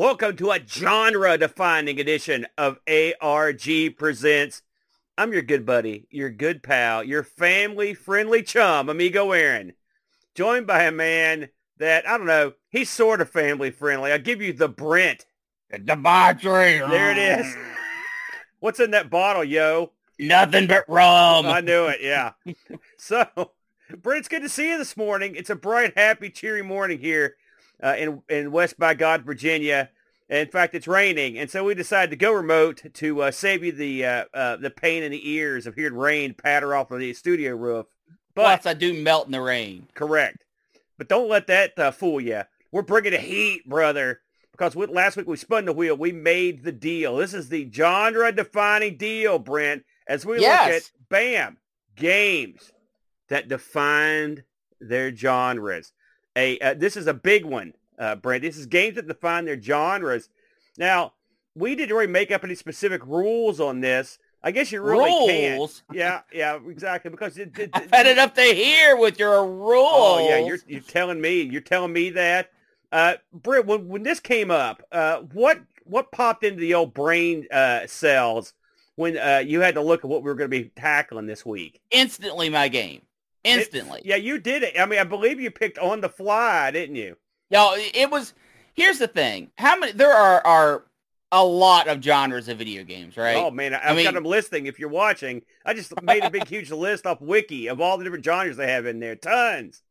Welcome 0.00 0.36
to 0.38 0.50
a 0.50 0.66
genre-defining 0.66 2.00
edition 2.00 2.46
of 2.56 2.78
ARG 2.88 3.98
Presents. 3.98 4.62
I'm 5.18 5.30
your 5.30 5.42
good 5.42 5.66
buddy, 5.66 6.06
your 6.08 6.30
good 6.30 6.62
pal, 6.62 7.04
your 7.04 7.22
family-friendly 7.22 8.44
chum, 8.44 8.88
Amigo 8.88 9.32
Aaron, 9.32 9.74
joined 10.34 10.66
by 10.66 10.84
a 10.84 10.90
man 10.90 11.50
that, 11.76 12.08
I 12.08 12.16
don't 12.16 12.26
know, 12.26 12.54
he's 12.70 12.88
sort 12.88 13.20
of 13.20 13.28
family-friendly. 13.28 14.10
I'll 14.10 14.18
give 14.18 14.40
you 14.40 14.54
the 14.54 14.70
Brent. 14.70 15.26
The 15.68 15.78
debauchery. 15.78 16.78
There 16.78 17.10
it 17.10 17.18
is. 17.18 17.54
What's 18.60 18.80
in 18.80 18.92
that 18.92 19.10
bottle, 19.10 19.44
yo? 19.44 19.92
Nothing 20.18 20.66
but 20.66 20.88
rum. 20.88 21.44
I 21.44 21.60
knew 21.60 21.88
it, 21.88 22.00
yeah. 22.00 22.32
so, 22.96 23.26
Brent, 24.00 24.20
it's 24.20 24.28
good 24.28 24.40
to 24.40 24.48
see 24.48 24.70
you 24.70 24.78
this 24.78 24.96
morning. 24.96 25.34
It's 25.34 25.50
a 25.50 25.56
bright, 25.56 25.92
happy, 25.94 26.30
cheery 26.30 26.62
morning 26.62 27.00
here 27.00 27.36
uh, 27.82 27.94
in 27.98 28.22
in 28.28 28.52
West 28.52 28.78
by 28.78 28.94
God, 28.94 29.22
Virginia. 29.22 29.90
In 30.28 30.46
fact, 30.46 30.76
it's 30.76 30.86
raining, 30.86 31.38
and 31.38 31.50
so 31.50 31.64
we 31.64 31.74
decided 31.74 32.10
to 32.10 32.16
go 32.16 32.32
remote 32.32 32.82
to 32.94 33.22
uh, 33.22 33.30
save 33.32 33.64
you 33.64 33.72
the 33.72 34.04
uh, 34.04 34.24
uh, 34.32 34.56
the 34.56 34.70
pain 34.70 35.02
in 35.02 35.10
the 35.10 35.28
ears 35.28 35.66
of 35.66 35.74
hearing 35.74 35.96
rain 35.96 36.34
patter 36.34 36.74
off 36.74 36.92
of 36.92 37.00
the 37.00 37.12
studio 37.14 37.56
roof. 37.56 37.86
But 38.34 38.62
Plus, 38.62 38.66
I 38.66 38.74
do 38.74 38.94
melt 38.94 39.26
in 39.26 39.32
the 39.32 39.40
rain. 39.40 39.88
correct, 39.94 40.44
but 40.96 41.08
don't 41.08 41.28
let 41.28 41.48
that 41.48 41.76
uh, 41.78 41.90
fool 41.90 42.20
you. 42.20 42.42
We're 42.70 42.82
bringing 42.82 43.10
the 43.10 43.18
heat, 43.18 43.68
brother, 43.68 44.20
because 44.52 44.76
with, 44.76 44.90
last 44.90 45.16
week 45.16 45.26
we 45.26 45.36
spun 45.36 45.64
the 45.64 45.72
wheel. 45.72 45.96
We 45.96 46.12
made 46.12 46.62
the 46.62 46.70
deal. 46.70 47.16
This 47.16 47.34
is 47.34 47.48
the 47.48 47.68
genre-defining 47.68 48.96
deal, 48.98 49.40
Brent. 49.40 49.82
As 50.06 50.24
we 50.24 50.38
look 50.38 50.46
at 50.48 50.90
bam 51.08 51.58
games 51.96 52.72
that 53.28 53.48
defined 53.48 54.44
their 54.80 55.14
genres. 55.14 55.92
A 56.36 56.58
uh, 56.60 56.74
this 56.74 56.96
is 56.96 57.06
a 57.06 57.14
big 57.14 57.44
one, 57.44 57.74
uh, 57.98 58.16
Brent. 58.16 58.42
This 58.42 58.56
is 58.56 58.66
games 58.66 58.96
that 58.96 59.08
define 59.08 59.44
their 59.44 59.60
genres. 59.60 60.28
Now 60.78 61.12
we 61.54 61.74
didn't 61.74 61.94
really 61.94 62.06
make 62.06 62.30
up 62.30 62.44
any 62.44 62.54
specific 62.54 63.04
rules 63.06 63.60
on 63.60 63.80
this. 63.80 64.18
I 64.42 64.52
guess 64.52 64.72
you 64.72 64.80
really 64.80 65.10
can't. 65.28 65.58
Rules? 65.58 65.82
Yeah, 65.92 66.20
yeah, 66.32 66.58
exactly. 66.66 67.10
Because 67.10 67.36
it, 67.36 67.56
it, 67.58 67.70
I've 67.74 67.90
had 67.90 68.06
it 68.06 68.18
up 68.18 68.34
to 68.36 68.42
here 68.42 68.96
with 68.96 69.18
your 69.18 69.46
rules. 69.46 69.90
Oh 69.92 70.26
yeah, 70.28 70.38
you're 70.38 70.58
you're 70.66 70.80
telling 70.80 71.20
me 71.20 71.42
you're 71.42 71.60
telling 71.60 71.92
me 71.92 72.10
that. 72.10 72.50
Uh, 72.92 73.14
Britt, 73.32 73.66
when 73.66 73.88
when 73.88 74.02
this 74.02 74.20
came 74.20 74.50
up, 74.50 74.82
uh, 74.92 75.18
what 75.32 75.60
what 75.84 76.10
popped 76.12 76.44
into 76.44 76.60
the 76.60 76.74
old 76.74 76.94
brain 76.94 77.46
uh, 77.50 77.86
cells 77.86 78.54
when 78.96 79.16
uh, 79.18 79.42
you 79.44 79.60
had 79.60 79.74
to 79.74 79.80
look 79.80 80.04
at 80.04 80.10
what 80.10 80.22
we 80.22 80.30
were 80.30 80.34
going 80.34 80.50
to 80.50 80.62
be 80.62 80.70
tackling 80.76 81.26
this 81.26 81.44
week? 81.44 81.80
instantly 81.90 82.48
my 82.48 82.68
game. 82.68 83.02
It- 83.44 83.58
Instantly. 83.58 84.02
yeah, 84.04 84.16
you 84.16 84.38
did 84.38 84.62
it. 84.62 84.78
I 84.78 84.86
mean, 84.86 84.98
I 84.98 85.04
believe 85.04 85.40
you 85.40 85.50
picked 85.50 85.78
on 85.78 86.00
the 86.00 86.08
fly, 86.08 86.70
didn't 86.70 86.96
you? 86.96 87.16
Y'all, 87.50 87.74
it 87.76 88.10
was. 88.10 88.34
Here's 88.74 88.98
the 88.98 89.08
thing. 89.08 89.50
How 89.58 89.76
many? 89.78 89.92
There 89.92 90.12
are 90.12 90.46
are 90.46 90.84
a 91.32 91.44
lot 91.44 91.86
of 91.88 92.02
genres 92.02 92.48
of 92.48 92.58
video 92.58 92.82
games, 92.84 93.16
right? 93.16 93.36
Oh 93.36 93.50
man, 93.50 93.74
I, 93.74 93.90
I've 93.90 93.96
mean- 93.96 94.04
got 94.04 94.14
them 94.14 94.24
listing. 94.24 94.66
If 94.66 94.78
you're 94.78 94.88
watching, 94.88 95.42
I 95.64 95.74
just 95.74 95.92
made 96.02 96.24
a 96.24 96.30
big 96.30 96.46
huge 96.48 96.70
list 96.70 97.06
off 97.06 97.20
Wiki 97.20 97.68
of 97.68 97.80
all 97.80 97.98
the 97.98 98.04
different 98.04 98.24
genres 98.24 98.56
they 98.56 98.70
have 98.70 98.86
in 98.86 99.00
there. 99.00 99.16
Tons. 99.16 99.82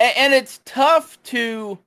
A- 0.00 0.18
and 0.18 0.32
it's 0.34 0.60
tough 0.64 1.22
to 1.24 1.78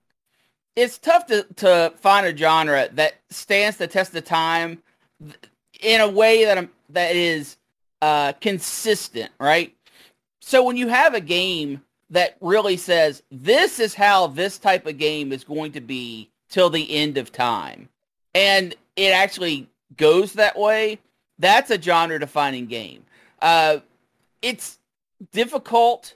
it's 0.76 0.98
tough 0.98 1.28
to, 1.28 1.44
to 1.58 1.94
find 1.98 2.26
a 2.26 2.36
genre 2.36 2.90
that 2.94 3.14
stands 3.30 3.78
the 3.78 3.88
test 3.88 4.16
of 4.16 4.24
time 4.26 4.82
in 5.82 6.02
a 6.02 6.08
way 6.10 6.46
that 6.46 6.58
I'm, 6.58 6.70
that 6.90 7.16
is 7.16 7.58
uh, 8.02 8.34
consistent, 8.42 9.32
right? 9.40 9.76
So 10.46 10.62
when 10.62 10.76
you 10.76 10.90
have 10.90 11.14
a 11.14 11.22
game 11.22 11.82
that 12.10 12.36
really 12.42 12.76
says 12.76 13.24
this 13.32 13.80
is 13.80 13.96
how 13.96 14.28
this 14.28 14.60
type 14.60 14.86
of 14.86 14.98
game 14.98 15.32
is 15.32 15.46
going 15.46 15.72
to 15.72 15.80
be 15.80 16.30
till 16.50 16.70
the 16.70 16.94
end 16.94 17.18
of 17.18 17.32
time, 17.32 17.88
and 18.36 18.76
it 18.98 19.14
actually 19.14 19.70
goes 19.96 20.34
that 20.34 20.60
way, 20.60 21.00
that's 21.40 21.72
a 21.72 21.82
genre 21.82 22.20
defining 22.20 22.66
game. 22.66 23.06
Uh, 23.42 23.78
it's 24.42 24.80
difficult 25.32 26.14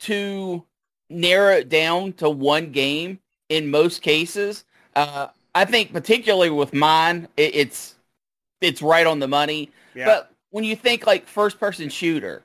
to 0.00 0.64
narrow 1.10 1.56
it 1.56 1.68
down 1.68 2.14
to 2.14 2.30
one 2.30 2.72
game 2.72 3.20
in 3.50 3.70
most 3.70 4.00
cases. 4.00 4.64
Uh, 4.96 5.28
I 5.54 5.66
think 5.66 5.92
particularly 5.92 6.50
with 6.50 6.72
mine, 6.72 7.28
it, 7.36 7.54
it's 7.54 7.94
it's 8.62 8.80
right 8.80 9.06
on 9.06 9.18
the 9.18 9.28
money. 9.28 9.70
Yeah. 9.94 10.06
But 10.06 10.32
when 10.48 10.64
you 10.64 10.76
think 10.76 11.06
like 11.06 11.26
first 11.26 11.60
person 11.60 11.90
shooter, 11.90 12.42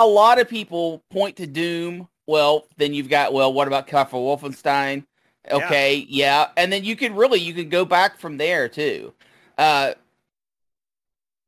a 0.00 0.06
lot 0.06 0.40
of 0.40 0.48
people 0.48 1.02
point 1.10 1.36
to 1.36 1.46
Doom. 1.46 2.08
Well, 2.26 2.66
then 2.76 2.94
you've 2.94 3.08
got 3.08 3.32
well, 3.32 3.52
what 3.52 3.68
about 3.68 3.86
Castle 3.86 4.24
Wolfenstein? 4.24 5.04
Okay, 5.50 6.06
yeah. 6.08 6.48
and 6.56 6.72
then 6.72 6.84
you 6.84 6.96
could 6.96 7.14
really 7.14 7.38
you 7.38 7.52
could 7.52 7.70
go 7.70 7.84
back 7.84 8.18
from 8.18 8.38
there 8.38 8.68
too. 8.68 9.12
Uh, 9.58 9.92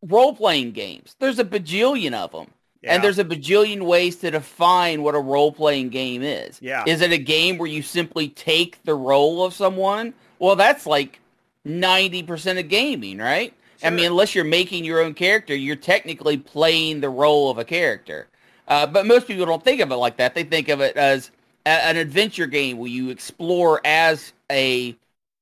role 0.02 0.34
playing 0.34 0.72
games. 0.72 1.16
There's 1.18 1.38
a 1.38 1.44
bajillion 1.44 2.12
of 2.12 2.32
them. 2.32 2.50
yeah. 2.82 2.94
And 2.94 3.04
there's 3.04 3.18
a 3.18 3.24
bajillion 3.24 3.82
ways 3.82 4.16
to 4.16 4.30
define 4.30 5.02
what 5.02 5.14
a 5.14 5.20
role-playing 5.20 5.88
game 5.88 6.22
is. 6.22 6.60
Yeah. 6.62 6.84
Is 6.86 7.00
it 7.00 7.12
a 7.12 7.18
game 7.18 7.58
where 7.58 7.68
you 7.68 7.82
simply 7.82 8.28
take 8.28 8.82
the 8.84 8.94
role 8.94 9.44
of 9.44 9.54
someone? 9.54 10.14
Well, 10.38 10.56
that's 10.56 10.86
like 10.86 11.20
90% 11.66 12.60
of 12.60 12.68
gaming, 12.68 13.18
right? 13.18 13.52
I 13.82 13.90
mean, 13.90 14.06
unless 14.06 14.34
you're 14.34 14.44
making 14.44 14.84
your 14.84 15.02
own 15.02 15.12
character, 15.14 15.54
you're 15.54 15.76
technically 15.76 16.38
playing 16.38 17.00
the 17.00 17.10
role 17.10 17.50
of 17.50 17.58
a 17.58 17.64
character. 17.64 18.28
Uh, 18.68 18.86
but 18.86 19.06
most 19.06 19.26
people 19.26 19.46
don't 19.46 19.62
think 19.62 19.80
of 19.80 19.90
it 19.92 19.96
like 19.96 20.16
that. 20.16 20.34
They 20.34 20.44
think 20.44 20.68
of 20.68 20.80
it 20.80 20.96
as 20.96 21.30
a, 21.64 21.68
an 21.68 21.96
adventure 21.96 22.46
game 22.46 22.78
where 22.78 22.90
you 22.90 23.10
explore 23.10 23.80
as 23.84 24.32
a 24.50 24.96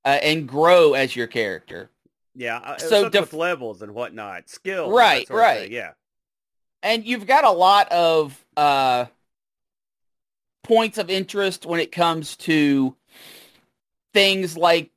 uh, 0.04 0.18
and 0.22 0.46
grow 0.46 0.92
as 0.94 1.16
your 1.16 1.26
character. 1.26 1.88
yeah. 2.36 2.58
uh, 2.58 2.76
so 2.78 3.08
def- 3.08 3.20
with 3.22 3.32
levels 3.32 3.80
and 3.80 3.94
whatnot, 3.94 4.48
skills. 4.50 4.92
Right, 4.92 5.28
right. 5.30 5.70
Yeah. 5.70 5.92
and 6.82 7.04
you've 7.06 7.26
got 7.26 7.44
a 7.44 7.50
lot 7.50 7.90
of 7.90 8.44
uh, 8.56 9.06
points 10.62 10.98
of 10.98 11.08
interest 11.08 11.64
when 11.64 11.80
it 11.80 11.92
comes 11.92 12.36
to 12.36 12.94
things 14.12 14.56
like 14.56 14.90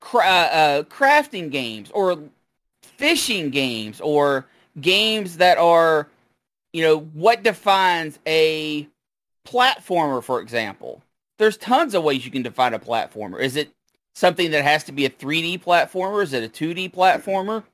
cra- 0.00 0.24
uh, 0.52 0.82
crafting 0.84 1.50
games 1.50 1.90
or 1.92 2.18
fishing 2.82 3.48
games 3.50 4.00
or 4.00 4.46
games 4.80 5.38
that 5.38 5.56
are, 5.58 6.08
you 6.72 6.82
know, 6.82 6.98
what 6.98 7.42
defines 7.42 8.18
a 8.26 8.88
platformer, 9.46 10.22
for 10.22 10.40
example. 10.40 11.02
There's 11.38 11.56
tons 11.56 11.94
of 11.94 12.02
ways 12.02 12.24
you 12.24 12.30
can 12.30 12.42
define 12.42 12.74
a 12.74 12.78
platformer. 12.78 13.40
Is 13.40 13.56
it 13.56 13.70
something 14.14 14.50
that 14.50 14.64
has 14.64 14.84
to 14.84 14.92
be 14.92 15.06
a 15.06 15.10
3D 15.10 15.62
platformer? 15.62 16.22
Is 16.22 16.32
it 16.32 16.44
a 16.44 16.48
2D 16.48 16.92
platformer? 16.92 17.64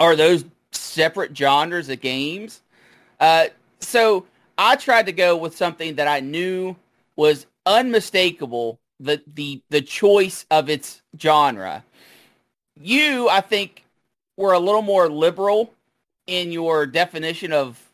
Are 0.00 0.16
those 0.16 0.44
separate 0.72 1.36
genres 1.36 1.88
of 1.88 2.00
games? 2.00 2.62
Uh, 3.20 3.46
so 3.80 4.26
I 4.56 4.76
tried 4.76 5.06
to 5.06 5.12
go 5.12 5.36
with 5.36 5.56
something 5.56 5.96
that 5.96 6.08
I 6.08 6.20
knew 6.20 6.76
was 7.16 7.46
unmistakable, 7.66 8.78
the 8.98 9.22
the 9.34 9.62
the 9.70 9.82
choice 9.82 10.46
of 10.50 10.68
its 10.68 11.02
genre. 11.20 11.84
You, 12.80 13.28
I 13.28 13.40
think, 13.40 13.84
were 14.36 14.52
a 14.52 14.58
little 14.58 14.82
more 14.82 15.08
liberal 15.08 15.73
in 16.26 16.52
your 16.52 16.86
definition 16.86 17.52
of 17.52 17.90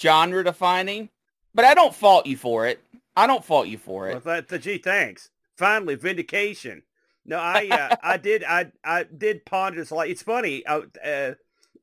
genre 0.00 0.44
defining, 0.44 1.08
but 1.54 1.64
I 1.64 1.74
don't 1.74 1.94
fault 1.94 2.26
you 2.26 2.36
for 2.36 2.66
it. 2.66 2.82
I 3.16 3.26
don't 3.26 3.44
fault 3.44 3.68
you 3.68 3.78
for 3.78 4.08
it. 4.08 4.24
Well, 4.24 4.42
that, 4.46 4.62
gee, 4.62 4.78
thanks. 4.78 5.30
Finally, 5.56 5.96
vindication. 5.96 6.82
No, 7.24 7.38
I, 7.38 7.68
uh, 7.70 7.96
I 8.02 8.16
did, 8.16 8.44
I, 8.44 8.72
I 8.84 9.04
did 9.04 9.44
ponder 9.44 9.78
this 9.78 9.90
a 9.90 9.94
lot. 9.94 10.08
It's 10.08 10.22
funny. 10.22 10.66
I, 10.66 10.82
uh, 11.04 11.34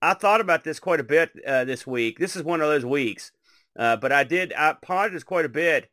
I 0.02 0.14
thought 0.14 0.42
about 0.42 0.64
this 0.64 0.80
quite 0.80 1.00
a 1.00 1.04
bit 1.04 1.32
uh, 1.46 1.66
this 1.66 1.86
week. 1.86 2.20
This 2.20 2.36
is 2.36 2.44
one 2.44 2.62
of 2.62 2.68
those 2.68 2.86
weeks, 2.86 3.32
uh, 3.78 3.98
but 3.98 4.12
I 4.12 4.24
did, 4.24 4.54
I 4.54 4.76
pondered 4.82 5.16
this 5.16 5.24
quite 5.24 5.46
a 5.46 5.50
bit, 5.50 5.90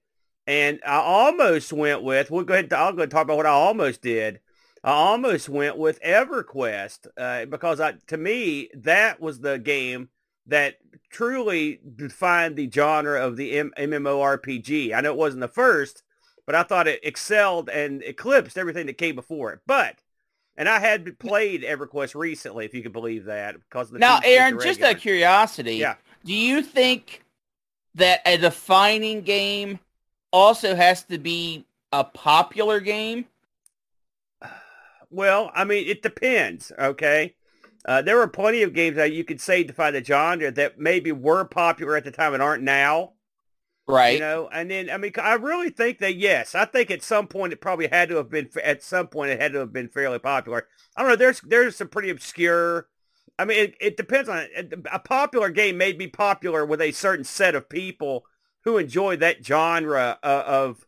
and 0.47 0.81
I 0.87 0.97
almost 0.97 1.73
went 1.73 2.03
with. 2.03 2.31
We'll 2.31 2.45
go 2.45 2.55
ahead. 2.55 2.73
I'll 2.73 2.93
go 2.93 3.03
and 3.03 3.11
talk 3.11 3.25
about 3.25 3.37
what 3.37 3.47
I 3.47 3.51
almost 3.51 4.03
did. 4.03 4.41
I 4.87 4.93
almost 4.93 5.49
went 5.49 5.77
with 5.77 6.01
EverQuest 6.01 7.09
uh, 7.19 7.47
because 7.47 7.81
I, 7.81 7.95
to 8.07 8.17
me, 8.17 8.71
that 8.73 9.21
was 9.21 9.41
the 9.41 9.59
game 9.59 10.11
that 10.47 10.77
truly 11.11 11.81
defined 11.97 12.55
the 12.55 12.71
genre 12.71 13.21
of 13.21 13.37
the 13.37 13.59
M- 13.59 13.73
MMORPG. 13.77 14.95
I 14.95 15.01
know 15.01 15.11
it 15.11 15.17
wasn't 15.17 15.41
the 15.41 15.49
first, 15.49 16.05
but 16.47 16.55
I 16.55 16.63
thought 16.63 16.87
it 16.87 17.01
excelled 17.03 17.69
and 17.69 18.01
eclipsed 18.05 18.57
everything 18.57 18.87
that 18.87 18.97
came 18.97 19.17
before 19.17 19.53
it. 19.53 19.59
But, 19.67 19.97
and 20.57 20.69
I 20.69 20.79
had 20.79 21.19
played 21.19 21.65
EverQuest 21.65 22.15
recently, 22.15 22.65
if 22.65 22.73
you 22.73 22.85
can 22.85 22.93
believe 22.93 23.25
that, 23.25 23.57
because 23.59 23.89
of 23.89 23.95
the 23.95 23.99
Now, 23.99 24.21
Aaron, 24.23 24.61
just 24.61 24.81
out 24.83 24.95
of 24.95 25.01
curiosity, 25.01 25.79
Yeah. 25.79 25.97
do 26.25 26.33
you 26.33 26.63
think 26.63 27.25
that 27.97 28.21
a 28.25 28.37
defining 28.37 29.23
game 29.23 29.81
also 30.33 30.77
has 30.77 31.03
to 31.05 31.19
be 31.19 31.67
a 31.91 32.05
popular 32.05 32.79
game? 32.79 33.25
Well, 35.11 35.51
I 35.55 35.65
mean, 35.65 35.87
it 35.87 36.03
depends. 36.03 36.73
Okay, 36.79 37.35
uh, 37.85 38.03
there 38.03 38.17
were 38.17 38.29
plenty 38.29 38.63
of 38.63 38.75
games 38.75 38.97
that 38.97 39.13
you 39.13 39.25
could 39.25 39.41
say 39.41 39.63
define 39.63 39.93
the 39.93 40.05
genre 40.05 40.51
that 40.51 40.79
maybe 40.79 41.13
were 41.13 41.45
popular 41.45 41.97
at 41.97 42.05
the 42.05 42.11
time 42.11 42.35
and 42.35 42.43
aren't 42.43 42.63
now. 42.63 43.13
Right. 43.89 44.15
You 44.15 44.21
know, 44.21 44.49
and 44.53 44.69
then 44.69 44.91
I 44.91 44.97
mean, 44.97 45.13
I 45.17 45.35
really 45.35 45.71
think 45.71 45.99
that 46.01 46.17
yes, 46.17 46.57
I 46.57 46.65
think 46.65 46.91
at 46.91 47.05
some 47.05 47.29
point 47.29 47.53
it 47.53 47.61
probably 47.61 47.87
had 47.87 48.09
to 48.09 48.17
have 48.17 48.29
been 48.29 48.49
at 48.65 48.83
some 48.83 49.07
point 49.07 49.31
it 49.31 49.41
had 49.41 49.53
to 49.53 49.61
have 49.61 49.73
been 49.73 49.89
fairly 49.89 50.19
popular. 50.19 50.67
I 50.97 51.03
don't 51.03 51.11
know. 51.11 51.17
There's 51.17 51.41
there's 51.43 51.77
some 51.77 51.89
pretty 51.89 52.11
obscure. 52.11 52.89
I 53.39 53.45
mean, 53.45 53.59
it, 53.59 53.75
it 53.81 53.97
depends 53.97 54.29
on 54.29 54.47
a 54.91 54.99
popular 54.99 55.51
game 55.51 55.77
may 55.77 55.93
be 55.93 56.09
popular 56.09 56.65
with 56.65 56.81
a 56.81 56.91
certain 56.91 57.25
set 57.25 57.55
of 57.55 57.69
people 57.69 58.25
who 58.65 58.79
enjoy 58.79 59.17
that 59.17 59.45
genre 59.47 60.19
uh, 60.23 60.43
of 60.47 60.87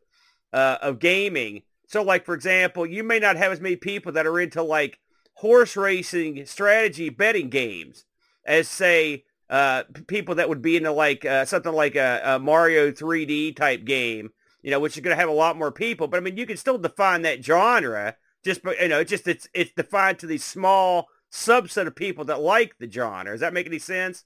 uh, 0.53 0.79
of 0.82 0.99
gaming. 0.99 1.62
So, 1.88 2.02
like 2.02 2.25
for 2.25 2.35
example, 2.35 2.87
you 2.87 3.02
may 3.02 3.19
not 3.19 3.37
have 3.37 3.50
as 3.50 3.61
many 3.61 3.76
people 3.76 4.12
that 4.12 4.26
are 4.26 4.38
into 4.38 4.62
like 4.62 5.00
horse 5.35 5.76
racing 5.76 6.44
strategy 6.46 7.08
betting 7.08 7.49
games 7.49 8.05
as 8.44 8.69
say 8.69 9.25
uh, 9.49 9.85
people 10.06 10.35
that 10.35 10.49
would 10.49 10.61
be 10.61 10.76
into 10.76 10.93
like 10.93 11.25
uh, 11.25 11.44
something 11.44 11.73
like 11.73 11.96
a, 11.96 12.20
a, 12.25 12.38
Mario 12.38 12.90
3D 12.90 13.56
type 13.56 13.85
game, 13.85 14.31
you 14.62 14.70
know, 14.70 14.81
which 14.81 14.96
is 14.96 15.02
going 15.02 15.17
to 15.17 15.20
have 15.20 15.29
a 15.29 15.32
lot 15.32 15.56
more 15.56 15.73
people. 15.73 16.06
But 16.06 16.19
I 16.19 16.20
mean, 16.20 16.37
you 16.37 16.44
can 16.44 16.58
still 16.58 16.76
define 16.76 17.23
that 17.23 17.43
genre. 17.43 18.17
Just 18.44 18.61
you 18.81 18.88
know, 18.88 19.02
just 19.02 19.26
it's 19.26 19.49
it's 19.55 19.73
defined 19.73 20.19
to 20.19 20.26
the 20.26 20.38
small 20.38 21.08
subset 21.32 21.87
of 21.87 21.96
people 21.96 22.25
that 22.26 22.41
like 22.41 22.76
the 22.79 22.91
genre. 22.91 23.32
Does 23.32 23.41
that 23.41 23.55
make 23.55 23.67
any 23.67 23.79
sense? 23.79 24.25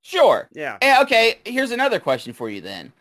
Sure. 0.00 0.48
Yeah. 0.52 0.78
And, 0.80 1.02
okay. 1.04 1.38
Here's 1.44 1.70
another 1.70 2.00
question 2.00 2.32
for 2.32 2.48
you 2.48 2.60
then. 2.60 2.92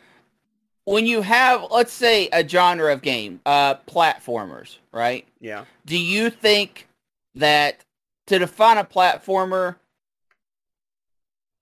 When 0.85 1.05
you 1.05 1.21
have, 1.21 1.65
let's 1.69 1.93
say, 1.93 2.27
a 2.33 2.47
genre 2.47 2.91
of 2.91 3.01
game, 3.01 3.39
uh, 3.45 3.75
platformers, 3.87 4.77
right? 4.91 5.27
Yeah. 5.39 5.65
Do 5.85 5.97
you 5.97 6.29
think 6.29 6.87
that 7.35 7.85
to 8.27 8.39
define 8.39 8.77
a 8.77 8.83
platformer, 8.83 9.75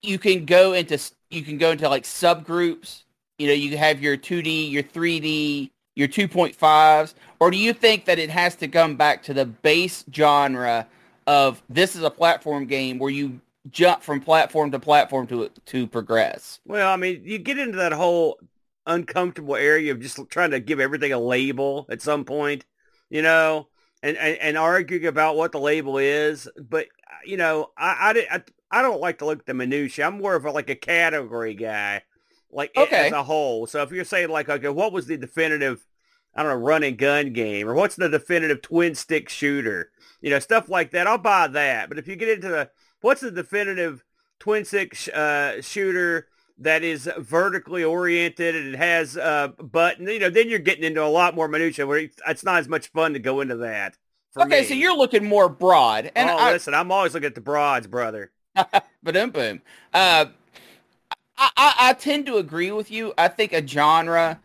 you 0.02 0.18
can 0.18 0.46
go 0.46 0.74
into 0.74 0.98
you 1.30 1.42
can 1.42 1.58
go 1.58 1.72
into 1.72 1.90
like 1.90 2.04
subgroups. 2.04 3.04
You 3.38 3.48
know, 3.48 3.54
you 3.54 3.78
have 3.78 4.02
your 4.02 4.18
2D, 4.18 4.70
your 4.70 4.84
3D, 4.84 5.70
your 5.96 6.08
2.5s, 6.08 7.14
or 7.40 7.52
do 7.52 7.58
you 7.58 7.74
think 7.74 8.06
that 8.06 8.20
it 8.20 8.30
has 8.30 8.56
to 8.56 8.68
come 8.68 8.96
back 8.96 9.24
to 9.24 9.34
the 9.34 9.46
base 9.46 10.04
genre 10.14 10.88
of 11.28 11.62
this 11.70 11.96
is 11.96 12.04
a 12.04 12.10
platform 12.10 12.66
game 12.66 13.00
where 13.00 13.12
you 13.12 13.40
jump 13.70 14.02
from 14.02 14.20
platform 14.20 14.72
to 14.72 14.80
platform 14.80 15.28
to 15.28 15.50
to 15.66 15.88
progress? 15.88 16.60
Well, 16.66 16.92
I 16.92 16.96
mean, 16.96 17.22
you 17.24 17.38
get 17.38 17.60
into 17.60 17.78
that 17.78 17.94
whole 17.94 18.40
uncomfortable 18.90 19.56
area 19.56 19.92
of 19.92 20.02
just 20.02 20.20
trying 20.30 20.52
to 20.52 20.60
give 20.60 20.80
everything 20.80 21.14
a 21.14 21.20
label 21.20 21.86
at 21.90 22.02
some 22.02 22.26
point, 22.26 22.66
you 23.10 23.22
know, 23.22 23.68
and 24.04 24.18
and, 24.18 24.38
and 24.38 24.58
arguing 24.58 25.06
about 25.06 25.38
what 25.38 25.52
the 25.52 25.60
label 25.60 25.98
is. 25.98 26.50
But 26.58 26.88
you 27.26 27.38
know, 27.38 27.70
I 27.78 28.26
I, 28.32 28.36
I 28.36 28.44
I 28.72 28.82
don't 28.82 29.02
like 29.02 29.20
to 29.20 29.26
look 29.26 29.40
at 29.40 29.46
the 29.46 29.54
minutia. 29.54 30.08
I'm 30.08 30.20
more 30.20 30.36
of 30.36 30.46
a, 30.46 30.52
like 30.52 30.70
a 30.70 30.76
category 30.76 31.56
guy, 31.56 32.04
like 32.52 32.76
okay. 32.76 33.08
as 33.08 33.12
a 33.14 33.24
whole. 33.24 33.68
So 33.68 33.82
if 33.82 33.92
you're 33.92 34.04
saying 34.04 34.30
like, 34.30 34.50
okay, 34.50 34.70
what 34.70 34.94
was 34.94 35.08
the 35.08 35.18
definitive, 35.18 35.86
I 36.36 36.44
don't 36.44 36.52
know, 36.52 36.66
run 36.66 36.84
and 36.84 36.98
gun 36.98 37.34
game, 37.34 37.68
or 37.68 37.74
what's 37.74 37.96
the 37.96 38.10
definitive 38.10 38.62
twin 38.62 38.96
stick 38.96 39.30
shooter, 39.30 39.92
you 40.22 40.30
know, 40.30 40.40
stuff 40.40 40.70
like 40.70 40.92
that, 40.92 41.08
I'll 41.08 41.18
buy 41.18 41.48
that. 41.48 41.90
But 41.90 41.98
if 41.98 42.08
you 42.08 42.16
get 42.16 42.30
into 42.30 42.50
the, 42.50 42.70
what's 43.02 43.22
the 43.22 43.32
definitive 43.32 44.04
twin 44.40 44.66
stick 44.66 44.94
sh- 44.94 45.10
uh, 45.10 45.62
shooter 45.62 46.28
that 46.60 46.84
is 46.84 47.10
vertically 47.18 47.84
oriented 47.84 48.56
and 48.56 48.74
it 48.74 48.78
has 48.78 49.16
a 49.16 49.24
uh, 49.24 49.48
button, 49.48 50.08
you 50.08 50.20
know, 50.20 50.30
then 50.30 50.50
you're 50.50 50.60
getting 50.60 50.84
into 50.84 51.04
a 51.04 51.08
lot 51.08 51.36
more 51.36 51.48
minutia 51.48 51.88
where 51.88 52.08
it's 52.28 52.44
not 52.44 52.60
as 52.60 52.68
much 52.68 52.88
fun 52.88 53.14
to 53.14 53.20
go 53.20 53.42
into 53.42 53.58
that. 53.58 53.98
okay, 54.38 54.62
me. 54.62 54.66
so 54.66 54.74
you're 54.74 54.96
looking 54.96 55.26
more 55.26 55.50
broad. 55.50 56.12
And 56.16 56.30
oh, 56.30 56.38
I, 56.38 56.52
listen, 56.52 56.74
I'm 56.74 56.92
always 56.92 57.14
looking 57.14 57.28
at 57.28 57.36
the 57.36 57.42
broads, 57.42 57.88
brother. 57.88 58.32
But 59.02 59.14
boom, 59.14 59.30
boom. 59.30 59.62
Uh, 59.94 60.26
I, 61.38 61.50
I, 61.56 61.74
I 61.80 61.94
tend 61.94 62.26
to 62.26 62.36
agree 62.36 62.72
with 62.72 62.92
you. 62.92 63.14
I 63.18 63.30
think 63.30 63.54
a 63.54 63.66
genre 63.66 64.42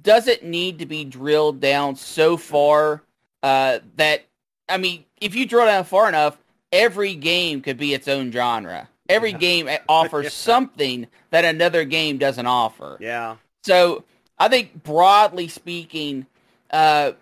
doesn't 0.00 0.42
need 0.42 0.78
to 0.78 0.86
be 0.86 1.04
drilled 1.04 1.60
down 1.60 1.94
so 1.94 2.38
far 2.38 3.02
uh, 3.42 3.80
that 3.96 4.24
I 4.68 4.76
mean, 4.76 5.04
if 5.20 5.34
you 5.34 5.46
drill 5.46 5.66
down 5.66 5.84
far 5.84 6.08
enough, 6.08 6.38
every 6.72 7.14
game 7.14 7.60
could 7.60 7.76
be 7.76 7.94
its 7.94 8.08
own 8.08 8.30
genre. 8.30 8.88
Every 9.08 9.32
game 9.32 9.68
offers 9.88 10.24
yeah. 10.24 10.30
something 10.30 11.06
that 11.30 11.44
another 11.44 11.84
game 11.84 12.18
doesn't 12.18 12.46
offer. 12.46 12.98
Yeah. 13.00 13.36
So 13.64 14.04
I 14.38 14.48
think 14.48 14.82
broadly 14.82 15.48
speaking, 15.48 16.26
uh, 16.70 17.12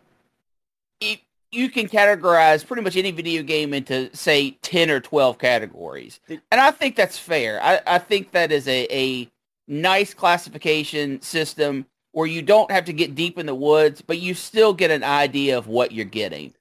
you 1.52 1.70
can 1.70 1.88
categorize 1.88 2.66
pretty 2.66 2.82
much 2.82 2.96
any 2.96 3.10
video 3.10 3.42
game 3.42 3.72
into 3.72 4.14
say 4.14 4.52
10 4.62 4.90
or 4.90 5.00
12 5.00 5.38
categories 5.38 6.20
and 6.28 6.60
i 6.60 6.70
think 6.70 6.96
that's 6.96 7.18
fair 7.18 7.62
i, 7.62 7.80
I 7.86 7.98
think 7.98 8.32
that 8.32 8.52
is 8.52 8.68
a, 8.68 8.86
a 8.90 9.30
nice 9.66 10.14
classification 10.14 11.20
system 11.22 11.86
where 12.12 12.26
you 12.26 12.42
don't 12.42 12.70
have 12.70 12.84
to 12.86 12.92
get 12.92 13.14
deep 13.14 13.38
in 13.38 13.46
the 13.46 13.54
woods 13.54 14.02
but 14.02 14.18
you 14.18 14.34
still 14.34 14.74
get 14.74 14.90
an 14.90 15.02
idea 15.02 15.56
of 15.56 15.66
what 15.66 15.92
you're 15.92 16.04
getting 16.04 16.52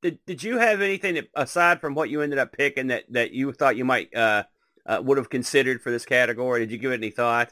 did, 0.00 0.18
did 0.26 0.42
you 0.42 0.58
have 0.58 0.80
anything 0.80 1.14
that, 1.14 1.28
aside 1.34 1.80
from 1.80 1.94
what 1.94 2.10
you 2.10 2.22
ended 2.22 2.38
up 2.38 2.52
picking 2.52 2.88
that, 2.88 3.04
that 3.10 3.32
you 3.32 3.52
thought 3.52 3.76
you 3.76 3.84
might 3.84 4.14
uh, 4.16 4.42
uh, 4.86 5.00
would 5.02 5.18
have 5.18 5.30
considered 5.30 5.80
for 5.80 5.90
this 5.90 6.04
category. 6.04 6.60
Did 6.60 6.70
you 6.70 6.78
give 6.78 6.92
it 6.92 6.96
any 6.96 7.10
thought? 7.10 7.50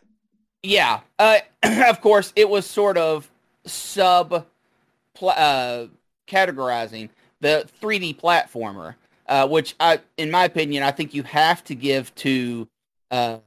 Yeah. 0.62 1.00
Uh, 1.18 1.38
of 1.62 2.00
course 2.00 2.32
it 2.36 2.48
was 2.48 2.66
sort 2.66 2.98
of 2.98 3.30
sub 3.64 4.46
uh, 5.22 5.86
categorizing 6.26 7.08
the 7.40 7.68
3D 7.82 8.20
platformer, 8.20 8.94
uh, 9.26 9.48
which 9.48 9.74
I, 9.80 10.00
in 10.16 10.30
my 10.30 10.44
opinion, 10.44 10.82
I 10.82 10.90
think 10.90 11.14
you 11.14 11.22
have 11.24 11.64
to 11.64 11.74
give 11.74 12.14
to 12.16 12.68
uh, 13.10 13.38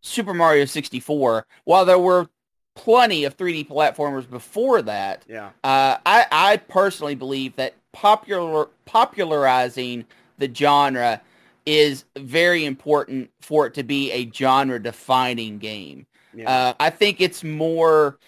Super 0.00 0.34
Mario 0.34 0.64
64. 0.64 1.46
While 1.64 1.84
there 1.84 1.98
were 1.98 2.28
plenty 2.74 3.24
of 3.24 3.36
3D 3.36 3.68
platformers 3.68 4.28
before 4.28 4.82
that, 4.82 5.24
yeah, 5.28 5.50
uh, 5.62 5.98
I, 6.04 6.26
I 6.30 6.56
personally 6.56 7.14
believe 7.14 7.56
that 7.56 7.74
popular 7.92 8.68
popularizing 8.86 10.06
the 10.38 10.52
genre 10.52 11.20
is 11.66 12.04
very 12.16 12.64
important 12.64 13.30
for 13.40 13.66
it 13.66 13.74
to 13.74 13.82
be 13.82 14.10
a 14.12 14.30
genre 14.30 14.82
defining 14.82 15.58
game. 15.58 16.06
Yeah. 16.34 16.50
Uh, 16.50 16.74
I 16.80 16.90
think 16.90 17.20
it's 17.20 17.44
more 17.44 18.18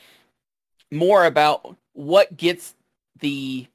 more 0.91 1.25
about 1.25 1.77
what 1.95 2.37
gets 2.37 2.75
the 3.21 3.67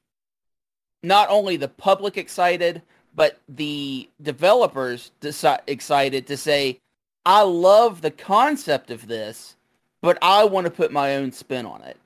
not 1.02 1.28
only 1.30 1.56
the 1.56 1.68
public 1.68 2.16
excited, 2.16 2.82
but 3.14 3.38
the 3.48 4.08
developers 4.22 5.10
deci- 5.20 5.60
excited 5.66 6.26
to 6.26 6.36
say, 6.36 6.78
I 7.26 7.42
love 7.42 8.00
the 8.00 8.10
concept 8.10 8.90
of 8.90 9.06
this, 9.06 9.56
but 10.00 10.18
I 10.22 10.44
want 10.44 10.66
to 10.66 10.70
put 10.70 10.92
my 10.92 11.16
own 11.16 11.32
spin 11.32 11.66
on 11.66 11.82
it. 11.82 11.96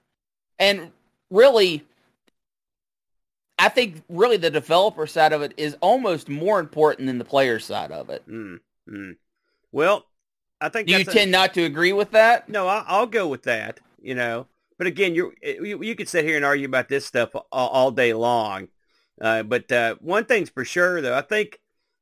And 0.58 0.90
really, 1.30 1.84
I 3.58 3.68
think 3.68 4.02
really 4.08 4.37
the 4.37 4.50
developer 4.50 5.06
side 5.06 5.32
of 5.32 5.42
it 5.42 5.54
is 5.56 5.76
almost 5.80 6.28
more 6.28 6.58
important 6.58 7.06
than 7.06 7.18
the 7.18 7.25
player 7.25 7.58
side 7.58 7.92
of 7.92 8.11
it. 8.11 8.28
Mm, 8.28 8.58
mm. 8.88 9.16
Well, 9.70 10.04
I 10.61 10.68
think 10.68 10.88
do 10.88 10.96
you 10.96 11.04
tend 11.04 11.30
not 11.30 11.54
to 11.54 11.62
agree 11.62 11.92
with 11.92 12.12
that? 12.12 12.49
No, 12.49 12.66
I, 12.66 12.99
will 12.99 13.06
go 13.06 13.28
with 13.28 13.44
that. 13.44 13.80
You 14.00 14.14
know, 14.14 14.46
but 14.76 14.87
again, 14.87 15.14
you 15.14 15.32
you 15.42 15.94
could 15.94 16.08
sit 16.08 16.25
here 16.25 16.37
and 16.37 16.44
argue 16.44 16.66
about 16.66 16.88
this 16.88 17.06
stuff 17.06 17.30
all, 17.34 17.68
all 17.68 17.90
day 17.90 18.12
long. 18.12 18.68
Uh, 19.20 19.42
but 19.42 19.70
uh, 19.70 19.94
one 20.00 20.25
thing's 20.25 20.50
for 20.50 20.64
sure, 20.64 21.00
though, 21.00 21.16
I 21.16 21.23
think, 21.23 21.61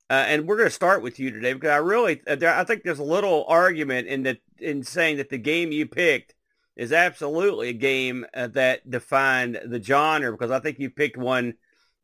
uh, 0.08 0.24
and 0.26 0.46
we're 0.46 0.56
going 0.56 0.68
to 0.68 0.74
start 0.74 1.02
with 1.02 1.18
you 1.18 1.30
today 1.30 1.52
because 1.52 1.70
I 1.70 1.76
really, 1.76 2.20
uh, 2.26 2.36
I 2.42 2.64
think 2.64 2.82
there's 2.82 2.98
a 2.98 3.04
little 3.04 3.44
argument 3.48 4.08
in 4.08 4.22
that 4.24 4.38
in 4.58 4.82
saying 4.82 5.18
that 5.18 5.28
the 5.28 5.38
game 5.38 5.72
you 5.72 5.86
picked 5.86 6.34
is 6.76 6.92
absolutely 6.92 7.68
a 7.68 7.74
game 7.74 8.26
uh, 8.34 8.48
that 8.48 8.90
defined 8.90 9.60
the 9.64 9.82
genre 9.82 10.32
because 10.32 10.50
I 10.50 10.60
think 10.60 10.78
you 10.78 10.90
picked 10.90 11.16
one 11.16 11.54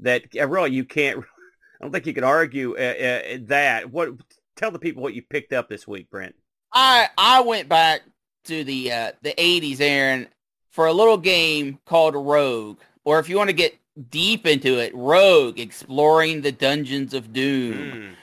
that 0.00 0.25
uh, 0.38 0.48
really 0.48 0.72
you 0.72 0.84
can't. 0.84 1.18
I 1.80 1.84
don't 1.84 1.92
think 1.92 2.06
you 2.06 2.14
can 2.14 2.25
argue 2.25 2.75
that. 2.76 3.90
What? 3.90 4.10
Tell 4.56 4.72
the 4.72 4.78
people 4.80 5.02
what 5.02 5.14
you 5.14 5.22
picked 5.22 5.52
up 5.52 5.68
this 5.68 5.87
week, 5.87 6.10
Brent. 6.10 6.34
I 6.72 7.08
I 7.16 7.40
went 7.40 7.68
back 7.68 8.02
to 8.44 8.64
the 8.64 8.92
uh, 8.92 9.12
the 9.22 9.34
80s, 9.34 9.80
Aaron, 9.80 10.26
for 10.70 10.87
a 10.87 10.92
little 10.92 11.18
game 11.18 11.78
called 11.87 12.16
Rogue, 12.16 12.78
or 13.04 13.20
if 13.20 13.28
you 13.28 13.37
want 13.37 13.50
to 13.50 13.54
get 13.54 13.78
deep 14.10 14.46
into 14.46 14.78
it. 14.78 14.94
Rogue, 14.94 15.58
exploring 15.58 16.40
the 16.40 16.52
dungeons 16.52 17.14
of 17.14 17.32
doom. 17.32 18.16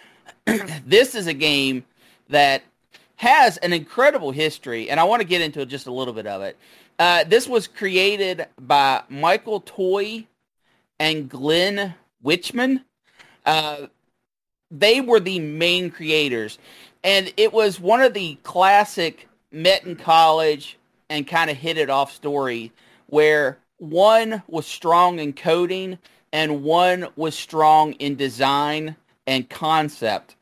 Mm. 0.48 0.84
this 0.86 1.16
is 1.16 1.28
a 1.28 1.34
game 1.34 1.84
that 2.30 2.64
has 3.18 3.58
an 3.58 3.74
incredible 3.74 4.32
history, 4.32 4.90
and 4.90 5.00
I 5.00 5.04
want 5.04 5.22
to 5.22 5.28
get 5.28 5.42
into 5.42 5.66
just 5.66 5.88
a 5.88 5.92
little 5.92 6.14
bit 6.14 6.28
of 6.28 6.42
it. 6.42 6.58
Uh, 7.00 7.24
this 7.26 7.48
was 7.48 7.68
created 7.68 8.48
by 8.60 9.04
Michael 9.10 9.62
Toy 9.62 10.28
and 11.00 11.30
Glenn 11.30 11.94
Wichman. 12.24 12.84
Uh, 13.46 13.88
they 14.72 15.02
were 15.02 15.20
the 15.20 15.40
main 15.40 15.92
creators, 15.92 16.58
and 17.04 17.34
it 17.38 17.54
was 17.54 17.80
one 17.80 18.02
of 18.02 18.14
the 18.14 18.36
classic 18.44 19.28
met 19.52 19.86
in 19.86 19.96
college 19.96 20.78
and 21.10 21.28
kind 21.28 21.50
of 21.50 21.58
hit 21.58 21.78
it 21.78 21.90
off 21.90 22.12
story 22.12 22.72
where 23.08 23.58
one 23.78 24.42
was 24.48 24.66
strong 24.66 25.20
in 25.20 25.34
coding 25.34 25.98
and 26.34 26.64
one 26.64 27.08
was 27.16 27.36
strong 27.36 27.94
in 27.94 28.16
design 28.16 28.96
and 29.28 29.50
concept. 29.50 30.36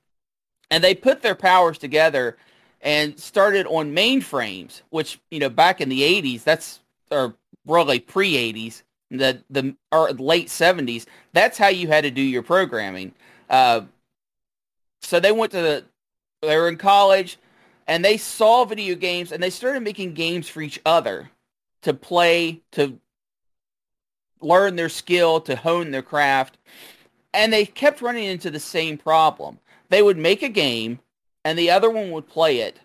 And 0.71 0.83
they 0.83 0.95
put 0.95 1.21
their 1.21 1.35
powers 1.35 1.77
together 1.77 2.37
and 2.83 3.17
started 3.17 3.65
on 3.67 3.95
mainframes, 3.95 4.81
which 4.89 5.19
you 5.31 5.39
know 5.39 5.49
back 5.49 5.81
in 5.81 5.89
the 5.89 6.01
'80s, 6.01 6.43
that's 6.43 6.81
or 7.09 7.33
really 7.65 7.99
pre-'80s, 7.99 8.83
the 9.09 9.41
the 9.49 9.75
or 9.91 10.11
late 10.11 10.49
'70s, 10.49 11.05
that's 11.31 11.57
how 11.57 11.69
you 11.69 11.87
had 11.87 12.03
to 12.03 12.11
do 12.11 12.21
your 12.21 12.43
programming. 12.43 13.13
Uh, 13.49 13.81
so 15.01 15.19
they 15.19 15.31
went 15.31 15.51
to 15.53 15.61
the, 15.61 15.85
they 16.41 16.55
were 16.55 16.67
in 16.67 16.77
college, 16.77 17.37
and 17.87 18.03
they 18.03 18.17
saw 18.17 18.65
video 18.65 18.95
games, 18.95 19.31
and 19.31 19.41
they 19.41 19.49
started 19.49 19.81
making 19.81 20.13
games 20.13 20.47
for 20.47 20.61
each 20.61 20.79
other 20.85 21.31
to 21.81 21.93
play, 21.93 22.61
to 22.73 22.99
learn 24.41 24.75
their 24.75 24.89
skill, 24.89 25.39
to 25.41 25.55
hone 25.55 25.91
their 25.91 26.01
craft, 26.01 26.57
and 27.33 27.51
they 27.51 27.65
kept 27.65 28.01
running 28.01 28.25
into 28.25 28.51
the 28.51 28.59
same 28.59 28.97
problem. 28.97 29.59
They 29.89 30.01
would 30.01 30.17
make 30.17 30.43
a 30.43 30.49
game 30.49 30.99
and 31.45 31.57
the 31.57 31.71
other 31.71 31.89
one 31.89 32.11
would 32.11 32.27
play 32.27 32.59
it 32.59 32.79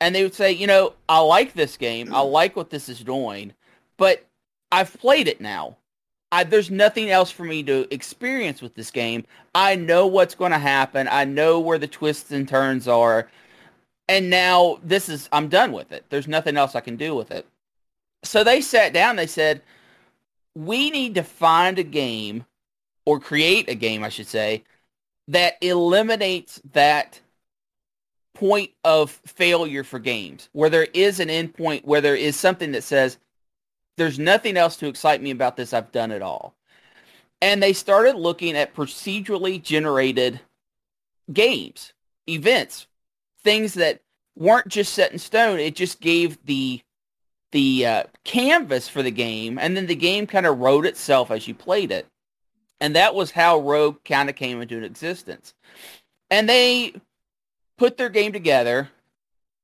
and 0.00 0.14
they 0.14 0.22
would 0.22 0.34
say, 0.34 0.52
you 0.52 0.66
know, 0.66 0.92
I 1.08 1.20
like 1.20 1.54
this 1.54 1.76
game. 1.76 2.12
I 2.12 2.18
mm. 2.18 2.30
like 2.30 2.56
what 2.56 2.70
this 2.70 2.88
is 2.88 3.00
doing, 3.00 3.54
but 3.96 4.26
I've 4.70 4.92
played 4.98 5.28
it 5.28 5.40
now. 5.40 5.76
I, 6.32 6.44
there's 6.44 6.70
nothing 6.70 7.10
else 7.10 7.30
for 7.30 7.44
me 7.44 7.62
to 7.62 7.86
experience 7.94 8.60
with 8.60 8.74
this 8.74 8.90
game. 8.90 9.24
I 9.54 9.76
know 9.76 10.06
what's 10.06 10.34
going 10.34 10.50
to 10.50 10.58
happen. 10.58 11.06
I 11.08 11.24
know 11.24 11.60
where 11.60 11.78
the 11.78 11.86
twists 11.86 12.32
and 12.32 12.48
turns 12.48 12.88
are. 12.88 13.30
And 14.08 14.28
now 14.28 14.80
this 14.82 15.08
is, 15.08 15.28
I'm 15.32 15.48
done 15.48 15.72
with 15.72 15.92
it. 15.92 16.04
There's 16.10 16.28
nothing 16.28 16.56
else 16.56 16.74
I 16.74 16.80
can 16.80 16.96
do 16.96 17.14
with 17.14 17.30
it. 17.30 17.46
So 18.24 18.42
they 18.42 18.60
sat 18.60 18.92
down. 18.92 19.16
They 19.16 19.28
said, 19.28 19.62
we 20.54 20.90
need 20.90 21.14
to 21.14 21.22
find 21.22 21.78
a 21.78 21.84
game 21.84 22.44
or 23.06 23.20
create 23.20 23.68
a 23.68 23.74
game, 23.74 24.02
I 24.02 24.08
should 24.08 24.26
say, 24.26 24.64
that 25.28 25.54
eliminates 25.62 26.60
that 26.72 27.20
point 28.34 28.70
of 28.84 29.10
failure 29.26 29.84
for 29.84 29.98
games, 29.98 30.48
where 30.52 30.70
there 30.70 30.88
is 30.92 31.20
an 31.20 31.28
endpoint, 31.28 31.84
where 31.84 32.00
there 32.00 32.16
is 32.16 32.36
something 32.36 32.72
that 32.72 32.84
says, 32.84 33.18
there's 33.96 34.18
nothing 34.18 34.56
else 34.56 34.76
to 34.76 34.88
excite 34.88 35.22
me 35.22 35.30
about 35.30 35.56
this. 35.56 35.72
I've 35.72 35.92
done 35.92 36.10
it 36.10 36.22
all. 36.22 36.54
And 37.40 37.62
they 37.62 37.72
started 37.72 38.16
looking 38.16 38.56
at 38.56 38.74
procedurally 38.74 39.62
generated 39.62 40.40
games, 41.32 41.92
events, 42.28 42.86
things 43.42 43.74
that 43.74 44.00
weren't 44.36 44.68
just 44.68 44.94
set 44.94 45.12
in 45.12 45.18
stone. 45.18 45.58
It 45.58 45.76
just 45.76 46.00
gave 46.00 46.44
the 46.44 46.80
the 47.52 47.86
uh, 47.86 48.02
canvas 48.24 48.88
for 48.88 49.00
the 49.00 49.12
game, 49.12 49.60
and 49.60 49.76
then 49.76 49.86
the 49.86 49.94
game 49.94 50.26
kind 50.26 50.44
of 50.44 50.58
wrote 50.58 50.84
itself 50.84 51.30
as 51.30 51.46
you 51.46 51.54
played 51.54 51.92
it. 51.92 52.04
And 52.80 52.96
that 52.96 53.14
was 53.14 53.30
how 53.30 53.60
Rogue 53.60 53.98
kind 54.04 54.28
of 54.28 54.34
came 54.34 54.60
into 54.60 54.82
existence. 54.82 55.54
And 56.30 56.48
they 56.48 56.94
put 57.76 57.96
their 57.96 58.08
game 58.08 58.32
together, 58.32 58.90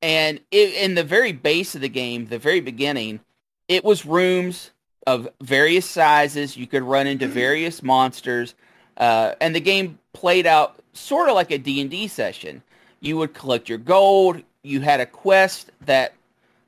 and 0.03 0.41
it, 0.51 0.75
in 0.75 0.95
the 0.95 1.05
very 1.05 1.33
base 1.33 1.75
of 1.75 1.81
the 1.81 1.89
game, 1.89 2.27
the 2.27 2.39
very 2.39 2.61
beginning, 2.61 3.21
it 3.69 3.85
was 3.85 4.07
rooms 4.07 4.71
of 5.07 5.29
various 5.41 5.87
sizes. 5.87 6.57
You 6.57 6.67
could 6.67 6.83
run 6.83 7.07
into 7.07 7.27
various 7.27 7.83
monsters, 7.83 8.55
uh, 8.97 9.35
and 9.41 9.55
the 9.55 9.61
game 9.61 9.99
played 10.13 10.47
out 10.47 10.83
sort 10.93 11.29
of 11.29 11.35
like 11.35 11.51
a 11.51 11.59
D&D 11.59 12.09
session. 12.09 12.63
You 13.01 13.17
would 13.19 13.35
collect 13.35 13.69
your 13.69 13.79
gold. 13.79 14.43
You 14.63 14.81
had 14.81 15.01
a 15.01 15.07
quest 15.07 15.71
that 15.87 16.15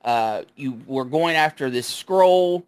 uh, 0.04 0.42
you 0.56 0.80
were 0.86 1.04
going 1.04 1.36
after 1.36 1.70
this 1.70 1.86
scroll, 1.86 2.64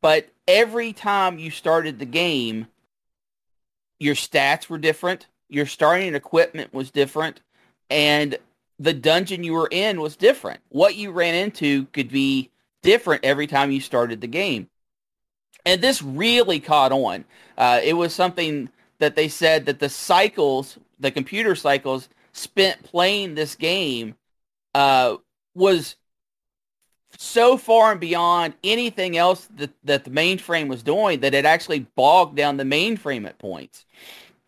but 0.00 0.28
every 0.46 0.92
time 0.92 1.38
you 1.38 1.50
started 1.50 1.98
the 1.98 2.04
game, 2.04 2.66
your 3.98 4.14
stats 4.14 4.68
were 4.68 4.78
different. 4.78 5.26
Your 5.48 5.66
starting 5.66 6.14
equipment 6.14 6.72
was 6.72 6.90
different 6.90 7.40
and 7.90 8.38
the 8.78 8.92
dungeon 8.92 9.44
you 9.44 9.52
were 9.52 9.68
in 9.70 10.00
was 10.00 10.16
different. 10.16 10.60
What 10.68 10.96
you 10.96 11.10
ran 11.10 11.34
into 11.34 11.86
could 11.86 12.10
be 12.10 12.50
different 12.82 13.24
every 13.24 13.46
time 13.46 13.70
you 13.70 13.80
started 13.80 14.20
the 14.20 14.26
game. 14.26 14.68
And 15.64 15.80
this 15.80 16.02
really 16.02 16.60
caught 16.60 16.92
on. 16.92 17.24
Uh, 17.56 17.80
it 17.82 17.94
was 17.94 18.14
something 18.14 18.68
that 18.98 19.16
they 19.16 19.28
said 19.28 19.66
that 19.66 19.78
the 19.78 19.88
cycles, 19.88 20.78
the 21.00 21.10
computer 21.10 21.54
cycles 21.54 22.08
spent 22.32 22.82
playing 22.82 23.34
this 23.34 23.54
game 23.54 24.14
uh, 24.74 25.16
was 25.54 25.96
so 27.16 27.56
far 27.56 27.92
and 27.92 28.00
beyond 28.00 28.54
anything 28.64 29.16
else 29.16 29.48
that, 29.56 29.70
that 29.84 30.04
the 30.04 30.10
mainframe 30.10 30.68
was 30.68 30.82
doing 30.82 31.20
that 31.20 31.32
it 31.32 31.44
actually 31.44 31.86
bogged 31.94 32.36
down 32.36 32.56
the 32.56 32.64
mainframe 32.64 33.26
at 33.26 33.38
points. 33.38 33.86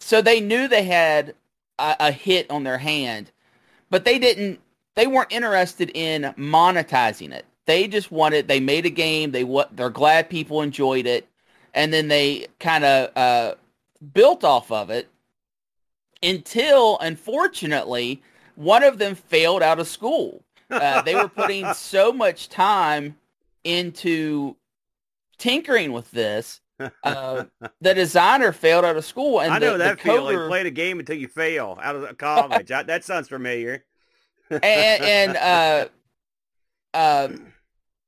So 0.01 0.21
they 0.21 0.41
knew 0.41 0.69
they 0.69 0.85
had 0.85 1.35
a, 1.79 1.97
a 2.01 2.13
hit 2.13 2.51
on 2.51 2.65
their 2.65 2.79
hand, 2.79 3.31
but 3.91 4.05
they 4.05 4.19
didn't. 4.19 4.61
They 4.95 5.07
weren't 5.07 5.33
interested 5.33 5.91
in 5.95 6.23
monetizing 6.39 7.33
it. 7.33 7.45
They 7.67 7.87
just 7.87 8.11
wanted. 8.11 8.49
They 8.49 8.61
made 8.61 8.87
a 8.87 8.91
game. 8.91 9.33
They 9.33 9.45
what? 9.45 9.77
They're 9.77 9.91
glad 9.91 10.31
people 10.31 10.63
enjoyed 10.63 11.07
it, 11.07 11.29
and 11.75 11.93
then 11.93 12.09
they 12.09 12.47
kind 12.61 12.85
of 12.85 13.17
uh, 13.17 13.55
built 14.15 14.45
off 14.45 14.71
of 14.71 14.91
it 14.91 15.09
until, 16.23 16.99
unfortunately, 17.01 18.23
one 18.55 18.83
of 18.83 18.99
them 18.99 19.15
failed 19.15 19.63
out 19.63 19.79
of 19.79 19.87
school. 19.87 20.43
Uh, 20.71 21.03
they 21.03 21.15
were 21.15 21.29
putting 21.29 21.73
so 21.75 22.13
much 22.13 22.49
time 22.49 23.17
into 23.65 24.57
tinkering 25.39 25.93
with 25.93 26.11
this 26.11 26.61
uh, 27.03 27.45
the 27.81 27.95
designer 27.95 28.53
failed 28.53 28.85
out 28.85 28.97
of 28.97 29.05
school, 29.05 29.41
and 29.41 29.53
I 29.53 29.59
know 29.59 29.73
the, 29.73 29.79
that 29.79 29.99
the 29.99 30.05
feeling. 30.05 30.49
Played 30.49 30.67
a 30.67 30.71
game 30.71 30.99
until 30.99 31.17
you 31.17 31.29
fail 31.29 31.79
out 31.83 31.97
of 31.97 32.19
college. 32.19 32.71
I, 32.71 32.83
that 32.85 33.05
sounds 33.05 33.29
familiar. 33.29 33.85
and, 34.51 34.63
and 34.63 35.37
uh, 35.37 35.89
uh, 36.95 37.29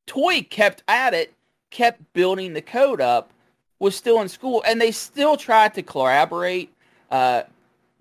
Toy 0.07 0.43
kept 0.43 0.83
at 0.89 1.15
it, 1.15 1.35
kept 1.71 2.13
building 2.13 2.53
the 2.53 2.63
code 2.63 3.01
up, 3.01 3.33
was 3.79 3.97
still 3.97 4.21
in 4.21 4.29
school, 4.29 4.63
and 4.67 4.81
they 4.81 4.91
still 4.91 5.37
tried 5.37 5.75
to 5.75 5.83
collaborate, 5.83 6.73
uh, 7.11 7.43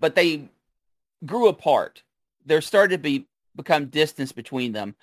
but 0.00 0.14
they 0.14 0.48
grew 1.24 1.48
apart. 1.48 2.02
There 2.44 2.60
started 2.60 2.96
to 2.96 3.02
be 3.02 3.26
become 3.56 3.86
distance 3.86 4.30
between 4.30 4.72
them, 4.72 4.94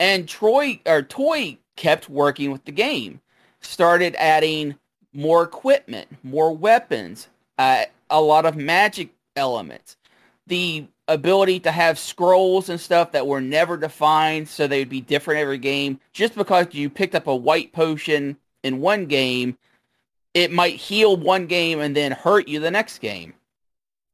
and 0.00 0.28
Troy 0.28 0.80
or 0.86 1.02
Toy 1.02 1.58
kept 1.76 2.08
working 2.08 2.50
with 2.50 2.64
the 2.64 2.72
game 2.72 3.20
started 3.66 4.14
adding 4.18 4.76
more 5.12 5.42
equipment, 5.42 6.08
more 6.22 6.52
weapons, 6.52 7.28
uh, 7.58 7.84
a 8.10 8.20
lot 8.20 8.46
of 8.46 8.56
magic 8.56 9.10
elements, 9.34 9.96
the 10.46 10.86
ability 11.08 11.60
to 11.60 11.70
have 11.70 11.98
scrolls 11.98 12.68
and 12.68 12.80
stuff 12.80 13.12
that 13.12 13.26
were 13.26 13.40
never 13.40 13.76
defined 13.76 14.48
so 14.48 14.66
they 14.66 14.80
would 14.80 14.88
be 14.88 15.00
different 15.00 15.40
every 15.40 15.58
game. 15.58 16.00
Just 16.12 16.34
because 16.34 16.66
you 16.72 16.90
picked 16.90 17.14
up 17.14 17.26
a 17.26 17.36
white 17.36 17.72
potion 17.72 18.36
in 18.62 18.80
one 18.80 19.06
game, 19.06 19.56
it 20.34 20.52
might 20.52 20.76
heal 20.76 21.16
one 21.16 21.46
game 21.46 21.80
and 21.80 21.96
then 21.96 22.12
hurt 22.12 22.48
you 22.48 22.60
the 22.60 22.70
next 22.70 22.98
game. 22.98 23.34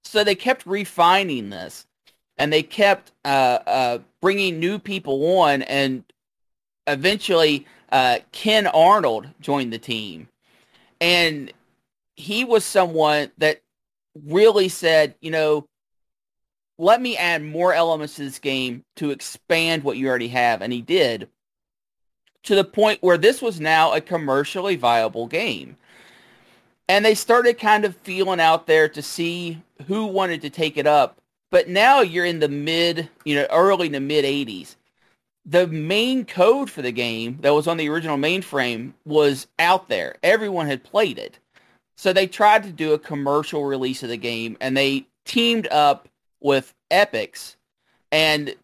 So 0.05 0.23
they 0.23 0.35
kept 0.35 0.67
refining 0.67 1.51
this 1.51 1.87
and 2.39 2.53
they 2.53 2.63
kept 2.63 3.13
uh, 3.25 3.59
uh, 3.67 3.99
bringing 4.21 4.61
new 4.61 4.79
people 4.79 5.39
on 5.39 5.63
and 5.63 6.05
eventually 6.87 7.67
uh, 7.93 8.19
Ken 8.33 8.67
Arnold 8.67 9.29
joined 9.41 9.73
the 9.73 9.79
team. 9.79 10.29
And 11.01 11.53
he 12.17 12.45
was 12.45 12.65
someone 12.65 13.31
that 13.39 13.61
really 14.25 14.69
said, 14.69 15.15
you 15.21 15.31
know, 15.31 15.67
let 16.79 17.01
me 17.01 17.17
add 17.17 17.45
more 17.45 17.75
elements 17.75 18.17
to 18.17 18.25
this 18.25 18.39
game 18.39 18.83
to 18.97 19.11
expand 19.11 19.85
what 19.85 19.99
you 19.99 20.09
already 20.09 20.29
have. 20.29 20.63
And 20.63 20.73
he 20.73 20.81
did 20.81 21.29
to 22.45 22.55
the 22.55 22.65
point 22.65 23.03
where 23.03 23.19
this 23.19 23.43
was 23.43 23.61
now 23.61 23.93
a 23.93 24.01
commercially 24.01 24.75
viable 24.75 25.27
game. 25.27 25.77
And 26.89 27.05
they 27.05 27.15
started 27.15 27.59
kind 27.59 27.85
of 27.85 27.97
feeling 27.99 28.41
out 28.41 28.67
there 28.67 28.89
to 28.89 29.03
see 29.03 29.63
who 29.87 30.07
wanted 30.07 30.43
to 30.43 30.51
take 30.51 30.77
it 30.77 30.87
up. 30.87 31.19
But 31.51 31.69
now 31.69 32.01
you're 32.01 32.25
in 32.25 32.41
the 32.41 32.49
mid, 32.49 33.11
you 33.25 33.37
know, 33.37 33.47
early 33.51 33.89
to 33.91 34.01
mid 34.01 34.25
80s 34.25 34.77
the 35.45 35.67
main 35.67 36.25
code 36.25 36.71
for 36.71 36.83
the 36.83 36.93
game 36.93 37.39
that 37.41 37.55
was 37.55 37.67
on 37.67 37.77
the 37.77 37.89
original 37.89 38.17
mainframe 38.17 38.93
was 39.05 39.47
out 39.59 39.89
there. 39.89 40.17
Everyone 40.23 40.67
had 40.67 40.85
played 40.85 41.19
it. 41.19 41.39
So 41.97 42.13
they 42.13 42.27
tried 42.27 42.63
to 42.65 42.73
do 42.73 42.93
a 42.93 42.99
commercial 42.99 43.65
release 43.65 44.03
of 44.03 44.09
the 44.09 44.17
game 44.17 44.57
and 44.61 44.77
they 44.77 45.07
teamed 45.25 45.69
up 45.69 46.09
with 46.41 46.75
Epyx 46.91 47.57
and 48.11 48.55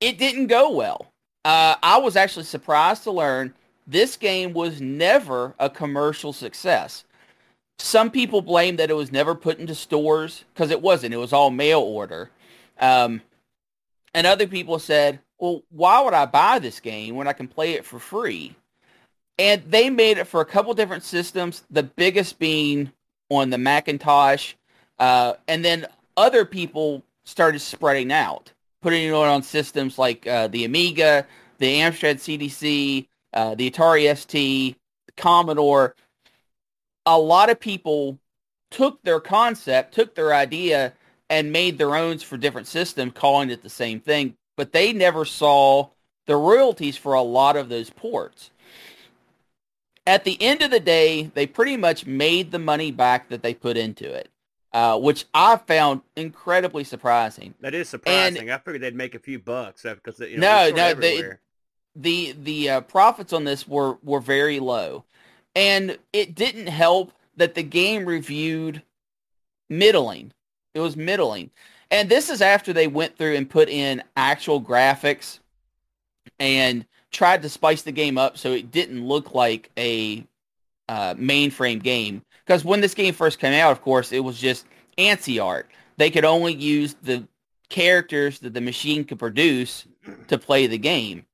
it 0.00 0.18
didn't 0.18 0.46
go 0.48 0.70
well. 0.70 1.12
Uh, 1.44 1.76
I 1.82 1.98
was 1.98 2.16
actually 2.16 2.44
surprised 2.44 3.04
to 3.04 3.10
learn 3.10 3.54
this 3.86 4.16
game 4.16 4.52
was 4.52 4.80
never 4.80 5.54
a 5.58 5.70
commercial 5.70 6.32
success. 6.32 7.04
Some 7.78 8.10
people 8.10 8.42
blame 8.42 8.76
that 8.76 8.90
it 8.90 8.96
was 8.96 9.12
never 9.12 9.34
put 9.34 9.58
into 9.58 9.74
stores 9.74 10.44
because 10.52 10.70
it 10.70 10.82
wasn't. 10.82 11.14
It 11.14 11.18
was 11.18 11.32
all 11.32 11.50
mail 11.50 11.80
order. 11.80 12.30
Um, 12.80 13.22
and 14.16 14.26
other 14.26 14.48
people 14.48 14.80
said 14.80 15.20
well, 15.38 15.62
why 15.68 16.00
would 16.00 16.14
I 16.14 16.24
buy 16.24 16.58
this 16.58 16.80
game 16.80 17.14
when 17.14 17.28
I 17.28 17.34
can 17.34 17.46
play 17.46 17.72
it 17.72 17.84
for 17.84 17.98
free? 17.98 18.54
And 19.38 19.62
they 19.68 19.90
made 19.90 20.16
it 20.16 20.26
for 20.26 20.40
a 20.40 20.46
couple 20.46 20.72
different 20.72 21.02
systems, 21.02 21.62
the 21.70 21.82
biggest 21.82 22.38
being 22.38 22.90
on 23.28 23.50
the 23.50 23.58
Macintosh. 23.58 24.54
Uh, 24.98 25.34
and 25.46 25.62
then 25.62 25.86
other 26.16 26.46
people 26.46 27.02
started 27.24 27.58
spreading 27.58 28.10
out. 28.10 28.50
putting 28.80 29.08
it 29.08 29.12
on 29.12 29.42
systems 29.42 29.98
like 29.98 30.26
uh, 30.26 30.46
the 30.48 30.64
Amiga, 30.64 31.26
the 31.58 31.80
Amstrad 31.80 32.16
CPC, 32.16 33.06
uh, 33.34 33.54
the 33.54 33.70
Atari 33.70 34.16
ST, 34.16 34.76
the 35.06 35.12
Commodore. 35.16 35.94
A 37.04 37.18
lot 37.18 37.50
of 37.50 37.60
people 37.60 38.18
took 38.70 39.02
their 39.02 39.20
concept, 39.20 39.92
took 39.92 40.14
their 40.14 40.32
idea, 40.32 40.94
and 41.28 41.52
made 41.52 41.78
their 41.78 41.96
own 41.96 42.18
for 42.18 42.36
different 42.36 42.66
systems, 42.66 43.12
calling 43.14 43.50
it 43.50 43.62
the 43.62 43.68
same 43.68 44.00
thing. 44.00 44.36
But 44.56 44.72
they 44.72 44.92
never 44.92 45.24
saw 45.24 45.90
the 46.26 46.36
royalties 46.36 46.96
for 46.96 47.14
a 47.14 47.22
lot 47.22 47.56
of 47.56 47.68
those 47.68 47.90
ports. 47.90 48.50
At 50.06 50.24
the 50.24 50.40
end 50.40 50.62
of 50.62 50.70
the 50.70 50.80
day, 50.80 51.30
they 51.34 51.46
pretty 51.46 51.76
much 51.76 52.06
made 52.06 52.52
the 52.52 52.58
money 52.58 52.92
back 52.92 53.28
that 53.28 53.42
they 53.42 53.54
put 53.54 53.76
into 53.76 54.12
it, 54.12 54.28
uh, 54.72 54.98
which 54.98 55.24
I 55.34 55.56
found 55.56 56.02
incredibly 56.14 56.84
surprising. 56.84 57.54
That 57.60 57.74
is 57.74 57.88
surprising. 57.88 58.42
And 58.42 58.52
I 58.52 58.58
figured 58.58 58.82
they'd 58.82 58.94
make 58.94 59.16
a 59.16 59.18
few 59.18 59.40
bucks 59.40 59.82
because 59.82 60.20
you 60.20 60.38
know, 60.38 60.70
no, 60.70 60.76
no, 60.76 60.94
the 60.94 61.38
the 61.96 62.36
the 62.40 62.70
uh, 62.70 62.80
profits 62.82 63.32
on 63.32 63.44
this 63.44 63.66
were 63.66 63.98
were 64.04 64.20
very 64.20 64.60
low, 64.60 65.04
and 65.56 65.98
it 66.12 66.36
didn't 66.36 66.68
help 66.68 67.12
that 67.36 67.54
the 67.54 67.62
game 67.64 68.04
reviewed 68.04 68.82
middling. 69.68 70.32
It 70.76 70.80
was 70.80 70.96
middling. 70.96 71.50
And 71.90 72.08
this 72.08 72.28
is 72.28 72.42
after 72.42 72.72
they 72.72 72.86
went 72.86 73.16
through 73.16 73.36
and 73.36 73.48
put 73.48 73.68
in 73.68 74.02
actual 74.16 74.60
graphics 74.60 75.38
and 76.38 76.84
tried 77.10 77.42
to 77.42 77.48
spice 77.48 77.82
the 77.82 77.92
game 77.92 78.18
up 78.18 78.36
so 78.36 78.52
it 78.52 78.70
didn't 78.70 79.06
look 79.06 79.34
like 79.34 79.70
a 79.78 80.26
uh, 80.88 81.14
mainframe 81.14 81.82
game. 81.82 82.22
Because 82.44 82.64
when 82.64 82.82
this 82.82 82.94
game 82.94 83.14
first 83.14 83.38
came 83.38 83.54
out, 83.54 83.72
of 83.72 83.80
course, 83.80 84.12
it 84.12 84.20
was 84.20 84.38
just 84.38 84.66
ANSI 84.98 85.42
art. 85.42 85.70
They 85.96 86.10
could 86.10 86.26
only 86.26 86.52
use 86.52 86.94
the 87.02 87.26
characters 87.70 88.40
that 88.40 88.52
the 88.52 88.60
machine 88.60 89.04
could 89.04 89.18
produce 89.18 89.86
to 90.28 90.36
play 90.36 90.66
the 90.66 90.78
game. 90.78 91.24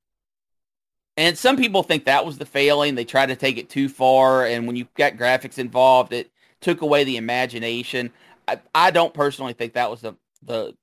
And 1.17 1.37
some 1.37 1.57
people 1.57 1.83
think 1.83 2.05
that 2.05 2.25
was 2.25 2.39
the 2.39 2.47
failing. 2.47 2.95
They 2.95 3.05
tried 3.05 3.27
to 3.27 3.37
take 3.37 3.59
it 3.59 3.69
too 3.69 3.89
far, 3.89 4.47
and 4.47 4.67
when 4.67 4.77
you 4.77 4.87
got 4.97 5.15
graphics 5.17 5.59
involved, 5.59 6.13
it 6.13 6.31
took 6.61 6.81
away 6.81 7.05
the 7.05 7.19
imagination. 7.19 8.13
I, 8.53 8.87
I 8.89 8.91
don't 8.91 9.15
personally 9.15 9.53
think 9.53 9.75
that 9.75 9.91
was 9.91 10.01
the 10.01 10.15
the 10.45 10.75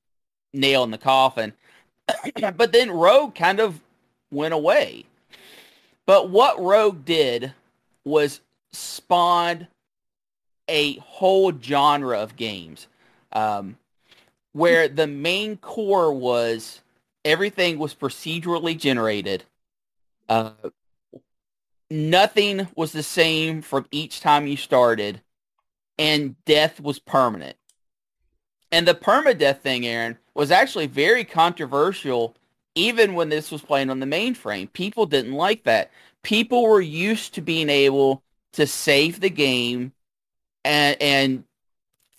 nail 0.54 0.84
in 0.84 0.92
the 0.92 0.98
coffin. 0.98 1.54
but 2.56 2.72
then 2.72 2.92
Rogue 2.92 3.36
kind 3.36 3.60
of 3.60 3.82
went 4.32 4.54
away. 4.54 5.06
But 6.06 6.30
what 6.30 6.60
Rogue 6.60 7.06
did 7.06 7.54
was 8.04 8.42
spawned 8.72 9.68
a 10.68 10.98
whole 10.98 11.52
genre 11.60 12.20
of 12.20 12.36
games 12.36 12.88
um, 13.32 13.78
where 14.54 14.88
the 14.88 15.08
main 15.08 15.58
core 15.58 16.14
was 16.14 16.82
everything 17.26 17.78
was 17.78 17.94
procedurally 17.94 18.78
generated. 18.78 19.44
Uh, 20.28 20.52
nothing 21.90 22.68
was 22.76 22.92
the 22.92 23.04
same 23.04 23.62
from 23.62 23.86
each 23.92 24.22
time 24.22 24.48
you 24.48 24.58
started, 24.58 25.22
and 25.98 26.36
death 26.46 26.80
was 26.80 27.00
permanent. 27.00 27.58
And 28.72 28.88
the 28.88 28.94
permadeath 28.94 29.60
thing, 29.60 29.86
Aaron, 29.86 30.18
was 30.34 30.52
actually 30.52 30.88
very 30.88 31.24
controversial 31.24 32.36
even 32.76 33.14
when 33.14 33.30
this 33.30 33.52
was 33.52 33.62
playing 33.62 33.90
on 33.90 34.00
the 34.00 34.06
mainframe. 34.06 34.72
People 34.74 35.06
didn't 35.06 35.34
like 35.34 35.64
that. 35.64 35.92
People 36.24 36.64
were 36.64 36.82
used 36.82 37.34
to 37.34 37.42
being 37.42 37.70
able 37.70 38.24
to 38.54 38.68
save 38.68 39.20
the 39.20 39.30
game 39.30 39.92
and 40.64 41.02
and 41.02 41.44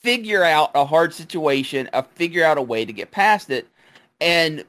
figure 0.00 0.42
out 0.42 0.71
a 0.75 0.85
hard 0.85 1.12
situation, 1.12 1.88
uh, 1.92 2.02
figure 2.02 2.45
out 2.45 2.59
a 2.59 2.62
way 2.62 2.85
to 2.85 2.92
get 2.92 3.11
past 3.11 3.50
it. 3.50 3.69
And 4.21 4.65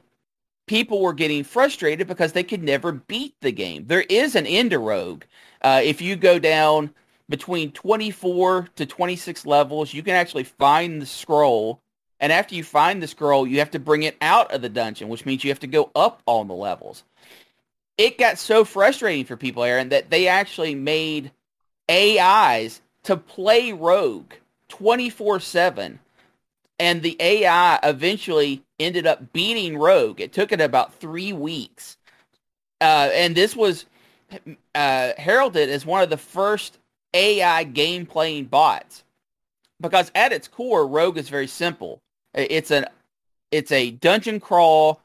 people 0.66 1.00
were 1.00 1.14
getting 1.14 1.44
frustrated 1.44 2.06
because 2.06 2.32
they 2.32 2.44
could 2.44 2.62
never 2.62 2.92
beat 2.92 3.34
the 3.40 3.52
game. 3.52 3.86
There 3.86 4.04
is 4.08 4.34
an 4.34 4.46
end 4.46 4.70
to 4.70 4.78
Rogue. 4.78 5.24
Uh, 5.62 5.80
if 5.82 6.00
you 6.00 6.16
go 6.16 6.38
down 6.38 6.90
between 7.32 7.72
24 7.72 8.68
to 8.76 8.84
26 8.84 9.46
levels. 9.46 9.94
You 9.94 10.02
can 10.02 10.14
actually 10.14 10.44
find 10.44 11.00
the 11.00 11.06
scroll. 11.06 11.80
And 12.20 12.30
after 12.30 12.54
you 12.54 12.62
find 12.62 13.02
the 13.02 13.06
scroll, 13.06 13.46
you 13.46 13.60
have 13.60 13.70
to 13.70 13.78
bring 13.78 14.02
it 14.02 14.18
out 14.20 14.52
of 14.52 14.60
the 14.60 14.68
dungeon, 14.68 15.08
which 15.08 15.24
means 15.24 15.42
you 15.42 15.50
have 15.50 15.60
to 15.60 15.66
go 15.66 15.90
up 15.96 16.20
all 16.26 16.44
the 16.44 16.52
levels. 16.52 17.04
It 17.96 18.18
got 18.18 18.36
so 18.36 18.66
frustrating 18.66 19.24
for 19.24 19.38
people, 19.38 19.64
Aaron, 19.64 19.88
that 19.88 20.10
they 20.10 20.28
actually 20.28 20.74
made 20.74 21.32
AIs 21.90 22.82
to 23.04 23.16
play 23.16 23.72
Rogue 23.72 24.34
24-7. 24.68 26.00
And 26.78 27.00
the 27.00 27.16
AI 27.18 27.80
eventually 27.82 28.62
ended 28.78 29.06
up 29.06 29.32
beating 29.32 29.78
Rogue. 29.78 30.20
It 30.20 30.34
took 30.34 30.52
it 30.52 30.60
about 30.60 30.92
three 30.96 31.32
weeks. 31.32 31.96
Uh, 32.78 33.08
and 33.14 33.34
this 33.34 33.56
was 33.56 33.86
uh, 34.74 35.12
heralded 35.16 35.70
as 35.70 35.86
one 35.86 36.02
of 36.02 36.10
the 36.10 36.18
first 36.18 36.76
AI 37.14 37.64
game 37.64 38.06
playing 38.06 38.46
bots. 38.46 39.04
Because 39.80 40.10
at 40.14 40.32
its 40.32 40.48
core, 40.48 40.86
Rogue 40.86 41.18
is 41.18 41.28
very 41.28 41.46
simple. 41.46 42.00
It's 42.34 42.70
an 42.70 42.86
it's 43.50 43.72
a 43.72 43.90
dungeon 43.90 44.40
crawl 44.40 45.00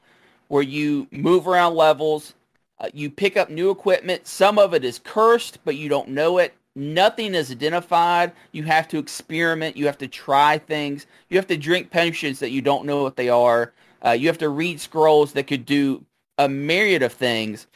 where 0.48 0.62
you 0.62 1.06
move 1.10 1.46
around 1.46 1.74
levels, 1.74 2.34
uh, 2.80 2.88
you 2.94 3.10
pick 3.10 3.36
up 3.36 3.50
new 3.50 3.70
equipment. 3.70 4.26
Some 4.26 4.58
of 4.58 4.72
it 4.72 4.84
is 4.84 4.98
cursed, 4.98 5.58
but 5.64 5.76
you 5.76 5.88
don't 5.88 6.08
know 6.08 6.38
it. 6.38 6.54
Nothing 6.74 7.34
is 7.34 7.50
identified. 7.50 8.32
You 8.52 8.62
have 8.62 8.88
to 8.88 8.98
experiment. 8.98 9.76
You 9.76 9.86
have 9.86 9.98
to 9.98 10.08
try 10.08 10.58
things. 10.58 11.06
You 11.28 11.36
have 11.36 11.48
to 11.48 11.56
drink 11.56 11.90
potions 11.90 12.38
that 12.38 12.50
you 12.50 12.62
don't 12.62 12.86
know 12.86 13.02
what 13.02 13.16
they 13.16 13.28
are. 13.28 13.72
Uh, 14.04 14.10
you 14.10 14.28
have 14.28 14.38
to 14.38 14.48
read 14.48 14.80
scrolls 14.80 15.32
that 15.32 15.48
could 15.48 15.66
do 15.66 16.04
a 16.38 16.48
myriad 16.48 17.02
of 17.02 17.12
things. 17.12 17.66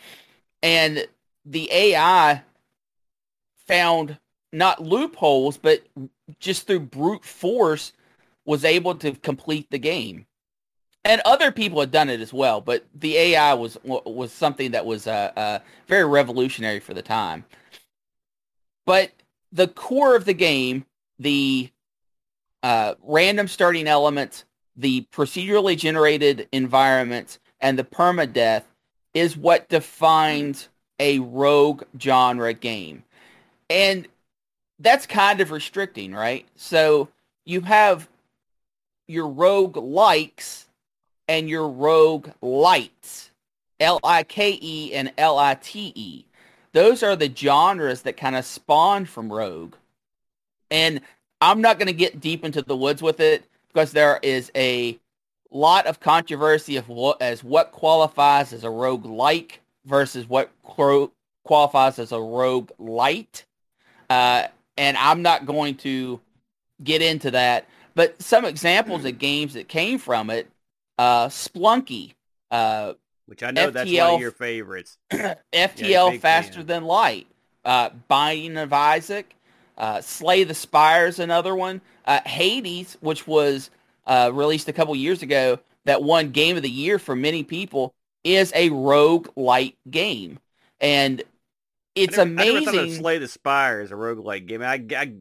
And 0.62 1.06
the 1.44 1.68
AI 1.72 2.42
found 3.66 4.18
not 4.52 4.82
loopholes, 4.82 5.56
but 5.56 5.82
just 6.38 6.66
through 6.66 6.80
brute 6.80 7.24
force 7.24 7.92
was 8.44 8.64
able 8.64 8.94
to 8.96 9.12
complete 9.12 9.70
the 9.70 9.78
game. 9.78 10.26
And 11.04 11.20
other 11.24 11.50
people 11.50 11.80
had 11.80 11.90
done 11.90 12.10
it 12.10 12.20
as 12.20 12.32
well, 12.32 12.60
but 12.60 12.84
the 12.94 13.16
AI 13.16 13.54
was 13.54 13.76
was 13.82 14.32
something 14.32 14.70
that 14.70 14.86
was 14.86 15.08
uh, 15.08 15.32
uh, 15.36 15.58
very 15.88 16.04
revolutionary 16.04 16.78
for 16.78 16.94
the 16.94 17.02
time. 17.02 17.44
But 18.86 19.10
the 19.50 19.66
core 19.66 20.14
of 20.14 20.24
the 20.24 20.34
game, 20.34 20.84
the 21.18 21.70
uh, 22.62 22.94
random 23.02 23.48
starting 23.48 23.88
elements, 23.88 24.44
the 24.76 25.06
procedurally 25.12 25.76
generated 25.76 26.48
environments, 26.52 27.40
and 27.60 27.76
the 27.76 27.84
permadeath 27.84 28.62
is 29.12 29.36
what 29.36 29.68
defines 29.68 30.68
a 31.00 31.18
rogue 31.18 31.82
genre 32.00 32.54
game. 32.54 33.02
And 33.68 34.06
that's 34.82 35.06
kind 35.06 35.40
of 35.40 35.50
restricting, 35.50 36.12
right? 36.12 36.46
So 36.56 37.08
you 37.44 37.60
have 37.62 38.08
your 39.06 39.28
rogue 39.28 39.76
likes 39.76 40.66
and 41.28 41.48
your 41.48 41.68
rogue 41.68 42.30
lites, 42.40 43.30
L-I-K-E 43.80 44.92
and 44.92 45.12
L-I-T-E. 45.16 46.26
Those 46.72 47.02
are 47.02 47.16
the 47.16 47.32
genres 47.34 48.02
that 48.02 48.16
kind 48.16 48.36
of 48.36 48.44
spawn 48.44 49.04
from 49.04 49.32
rogue. 49.32 49.74
And 50.70 51.00
I'm 51.40 51.60
not 51.60 51.78
going 51.78 51.88
to 51.88 51.92
get 51.92 52.20
deep 52.20 52.44
into 52.44 52.62
the 52.62 52.76
woods 52.76 53.02
with 53.02 53.20
it 53.20 53.44
because 53.68 53.92
there 53.92 54.18
is 54.22 54.50
a 54.56 54.98
lot 55.50 55.86
of 55.86 56.00
controversy 56.00 56.76
of 56.76 56.88
what 56.88 57.20
as 57.20 57.44
what 57.44 57.72
qualifies 57.72 58.52
as 58.52 58.64
a 58.64 58.70
rogue 58.70 59.04
like 59.04 59.60
versus 59.84 60.26
what 60.28 60.50
qualifies 60.62 61.98
as 61.98 62.12
a 62.12 62.20
rogue 62.20 62.70
lite. 62.78 63.44
Uh, 64.08 64.46
and 64.76 64.96
I'm 64.96 65.22
not 65.22 65.46
going 65.46 65.76
to 65.76 66.20
get 66.82 67.02
into 67.02 67.30
that. 67.32 67.66
But 67.94 68.22
some 68.22 68.44
examples 68.44 69.04
of 69.04 69.18
games 69.18 69.54
that 69.54 69.68
came 69.68 69.98
from 69.98 70.30
it, 70.30 70.48
uh, 70.98 71.28
Spelunky, 71.28 72.14
uh, 72.50 72.94
which 73.26 73.42
I 73.42 73.50
know 73.50 73.70
FTL, 73.70 73.72
that's 73.72 73.92
one 73.92 74.14
of 74.14 74.20
your 74.20 74.30
favorites. 74.30 74.98
FTL 75.10 75.36
yeah, 75.78 76.18
Faster 76.18 76.54
fan. 76.54 76.66
Than 76.66 76.84
Light, 76.84 77.26
uh, 77.64 77.90
Binding 78.08 78.56
of 78.56 78.72
Isaac, 78.72 79.34
uh, 79.76 80.00
Slay 80.00 80.44
the 80.44 80.54
Spire 80.54 81.06
is 81.06 81.18
another 81.18 81.54
one. 81.54 81.80
Uh, 82.04 82.20
Hades, 82.24 82.96
which 83.00 83.26
was 83.26 83.70
uh, 84.06 84.30
released 84.32 84.68
a 84.68 84.72
couple 84.72 84.94
years 84.96 85.22
ago, 85.22 85.58
that 85.84 86.02
won 86.02 86.30
Game 86.30 86.56
of 86.56 86.62
the 86.62 86.70
Year 86.70 86.98
for 86.98 87.14
many 87.14 87.42
people, 87.42 87.94
is 88.24 88.52
a 88.54 88.70
rogue 88.70 89.28
lite 89.36 89.76
game. 89.90 90.38
And 90.80 91.22
it's 91.94 92.18
I 92.18 92.24
never, 92.24 92.50
amazing. 92.50 92.68
I 92.68 92.72
never 92.72 92.88
thought 92.88 92.96
Slay 92.96 93.18
the 93.18 93.28
Spire 93.28 93.80
is 93.80 93.90
a 93.90 93.94
roguelike 93.94 94.46
game. 94.46 94.62
I, 94.62 94.84
I, 94.96 95.12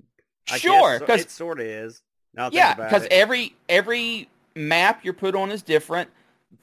I 0.50 0.58
sure, 0.58 1.00
because 1.00 1.22
it 1.22 1.32
sort 1.32 1.60
of 1.60 1.66
is. 1.66 2.02
Yeah, 2.52 2.76
because 2.76 3.08
every 3.12 3.56
every 3.68 4.30
map 4.56 5.04
you're 5.04 5.14
put 5.14 5.36
on 5.36 5.52
is 5.52 5.62
different. 5.62 6.10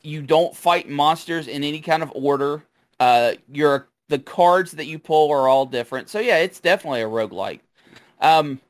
You 0.02 0.22
don't 0.22 0.54
fight 0.56 0.88
monsters 0.88 1.46
in 1.48 1.64
any 1.64 1.80
kind 1.80 2.02
of 2.02 2.10
order. 2.14 2.62
Uh, 2.98 3.34
your 3.52 3.88
the 4.08 4.18
cards 4.18 4.72
that 4.72 4.86
you 4.86 4.98
pull 4.98 5.30
are 5.30 5.48
all 5.48 5.66
different. 5.66 6.08
So 6.08 6.18
yeah, 6.20 6.38
it's 6.38 6.60
definitely 6.60 7.02
a 7.02 7.06
roguelike. 7.06 7.60
Um, 8.20 8.60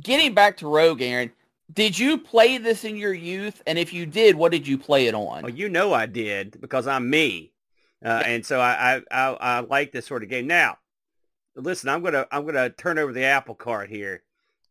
getting 0.00 0.34
back 0.34 0.56
to 0.58 0.68
Rogue, 0.68 1.02
Aaron, 1.02 1.32
did 1.72 1.98
you 1.98 2.18
play 2.18 2.58
this 2.58 2.84
in 2.84 2.96
your 2.96 3.12
youth? 3.12 3.62
And 3.66 3.78
if 3.78 3.92
you 3.92 4.06
did, 4.06 4.36
what 4.36 4.52
did 4.52 4.66
you 4.66 4.78
play 4.78 5.06
it 5.06 5.14
on? 5.14 5.42
Well, 5.42 5.52
you 5.52 5.68
know 5.68 5.92
I 5.92 6.06
did 6.06 6.60
because 6.60 6.86
I'm 6.86 7.10
me, 7.10 7.50
uh, 8.04 8.22
and 8.26 8.44
so 8.44 8.60
I, 8.60 8.96
I 8.96 9.02
I 9.10 9.32
I 9.32 9.60
like 9.60 9.92
this 9.92 10.06
sort 10.06 10.22
of 10.22 10.28
game. 10.28 10.46
Now, 10.46 10.76
listen, 11.56 11.88
I'm 11.88 12.02
gonna 12.02 12.26
I'm 12.30 12.44
gonna 12.44 12.70
turn 12.70 12.98
over 12.98 13.12
the 13.12 13.24
apple 13.24 13.54
cart 13.54 13.88
here. 13.88 14.22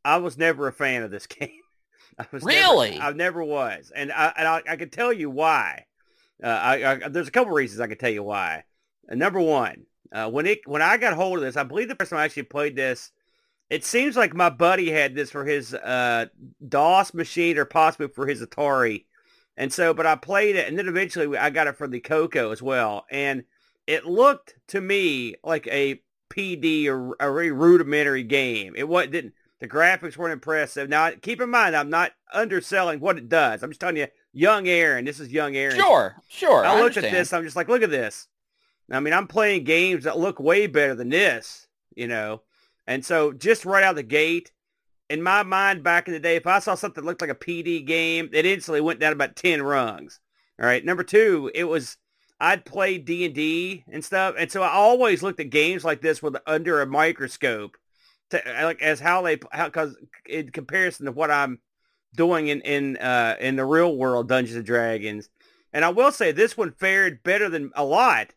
I 0.05 0.17
was 0.17 0.37
never 0.37 0.67
a 0.67 0.73
fan 0.73 1.03
of 1.03 1.11
this 1.11 1.27
game. 1.27 1.49
I 2.19 2.25
was 2.31 2.43
really, 2.43 2.91
never, 2.91 3.03
I 3.03 3.11
never 3.13 3.43
was, 3.43 3.91
and 3.95 4.11
I 4.11 4.33
and 4.37 4.47
I, 4.47 4.61
I 4.69 4.75
can 4.75 4.89
tell 4.89 5.11
you 5.11 5.29
why. 5.29 5.85
Uh, 6.43 6.47
I, 6.47 6.91
I, 6.91 6.95
there's 7.09 7.27
a 7.27 7.31
couple 7.31 7.53
reasons 7.53 7.79
I 7.79 7.87
can 7.87 7.97
tell 7.97 8.09
you 8.09 8.23
why. 8.23 8.65
Uh, 9.09 9.15
number 9.15 9.39
one, 9.39 9.85
uh, 10.11 10.29
when 10.29 10.45
it 10.45 10.59
when 10.67 10.81
I 10.81 10.97
got 10.97 11.13
hold 11.13 11.39
of 11.39 11.43
this, 11.43 11.57
I 11.57 11.63
believe 11.63 11.87
the 11.87 11.95
person 11.95 12.17
I 12.17 12.25
actually 12.25 12.43
played 12.43 12.75
this. 12.75 13.11
It 13.69 13.83
seems 13.83 14.15
like 14.15 14.35
my 14.35 14.51
buddy 14.51 14.91
had 14.91 15.15
this 15.15 15.31
for 15.31 15.45
his 15.45 15.73
uh, 15.73 16.27
DOS 16.67 17.15
machine 17.15 17.57
or 17.57 17.65
possibly 17.65 18.07
for 18.09 18.27
his 18.27 18.41
Atari, 18.41 19.05
and 19.57 19.71
so 19.71 19.93
but 19.93 20.05
I 20.05 20.15
played 20.15 20.55
it, 20.55 20.67
and 20.67 20.77
then 20.77 20.87
eventually 20.87 21.37
I 21.37 21.49
got 21.49 21.67
it 21.67 21.77
for 21.77 21.87
the 21.87 21.99
Coco 21.99 22.51
as 22.51 22.61
well, 22.61 23.05
and 23.09 23.43
it 23.87 24.05
looked 24.05 24.55
to 24.69 24.81
me 24.81 25.35
like 25.43 25.67
a 25.67 26.01
PD 26.29 26.87
or 26.87 27.15
a 27.19 27.31
very 27.31 27.51
rudimentary 27.51 28.23
game. 28.23 28.73
It 28.75 28.87
what 28.87 29.11
didn't 29.11 29.33
the 29.59 29.67
graphics 29.67 30.17
weren't 30.17 30.33
impressive. 30.33 30.89
Now 30.89 31.11
keep 31.11 31.41
in 31.41 31.49
mind 31.49 31.75
I'm 31.75 31.89
not 31.89 32.11
underselling 32.33 32.99
what 32.99 33.17
it 33.17 33.29
does. 33.29 33.63
I'm 33.63 33.69
just 33.69 33.81
telling 33.81 33.97
you, 33.97 34.07
young 34.31 34.67
Aaron. 34.67 35.05
This 35.05 35.19
is 35.19 35.31
young 35.31 35.55
Aaron. 35.55 35.75
Sure, 35.75 36.15
sure. 36.27 36.65
I, 36.65 36.69
I 36.69 36.73
looked 36.73 36.97
understand. 36.97 37.05
at 37.05 37.11
this. 37.11 37.33
I'm 37.33 37.43
just 37.43 37.55
like, 37.55 37.67
look 37.67 37.83
at 37.83 37.91
this. 37.91 38.27
I 38.91 38.99
mean, 38.99 39.13
I'm 39.13 39.27
playing 39.27 39.63
games 39.63 40.03
that 40.03 40.19
look 40.19 40.39
way 40.39 40.67
better 40.67 40.95
than 40.95 41.09
this, 41.09 41.67
you 41.95 42.07
know. 42.07 42.41
And 42.85 43.05
so 43.05 43.31
just 43.31 43.65
right 43.65 43.83
out 43.83 43.95
the 43.95 44.03
gate, 44.03 44.51
in 45.13 45.21
my 45.21 45.43
mind 45.43 45.83
back 45.83 46.07
in 46.07 46.13
the 46.15 46.19
day, 46.19 46.35
if 46.35 46.47
I 46.47 46.57
saw 46.57 46.73
something 46.73 47.03
that 47.03 47.07
looked 47.07 47.21
like 47.21 47.29
a 47.29 47.35
PD 47.35 47.85
game, 47.85 48.31
it 48.33 48.47
instantly 48.47 48.81
went 48.81 48.99
down 48.99 49.13
about 49.13 49.35
10 49.35 49.61
rungs. 49.61 50.19
All 50.59 50.65
right. 50.65 50.83
Number 50.83 51.03
two, 51.03 51.51
it 51.53 51.65
was, 51.65 51.97
I'd 52.39 52.65
played 52.65 53.05
D&D 53.05 53.83
and 53.91 54.03
stuff. 54.03 54.33
And 54.39 54.51
so 54.51 54.63
I 54.63 54.69
always 54.69 55.21
looked 55.21 55.39
at 55.39 55.51
games 55.51 55.85
like 55.85 56.01
this 56.01 56.23
with 56.23 56.35
under 56.47 56.81
a 56.81 56.87
microscope 56.87 57.77
to, 58.31 58.41
like 58.63 58.81
as 58.81 58.99
how 58.99 59.21
they, 59.21 59.37
how, 59.51 59.69
cause 59.69 59.95
in 60.25 60.49
comparison 60.49 61.05
to 61.05 61.11
what 61.11 61.29
I'm 61.29 61.59
doing 62.15 62.47
in, 62.47 62.61
in, 62.61 62.97
uh, 62.97 63.35
in 63.39 63.55
the 63.55 63.65
real 63.65 63.95
world 63.95 64.27
Dungeons 64.27 64.57
and 64.57 64.65
Dragons. 64.65 65.29
And 65.73 65.85
I 65.85 65.89
will 65.89 66.11
say 66.11 66.31
this 66.31 66.57
one 66.57 66.71
fared 66.71 67.21
better 67.21 67.49
than 67.49 67.69
a 67.75 67.85
lot. 67.85 68.33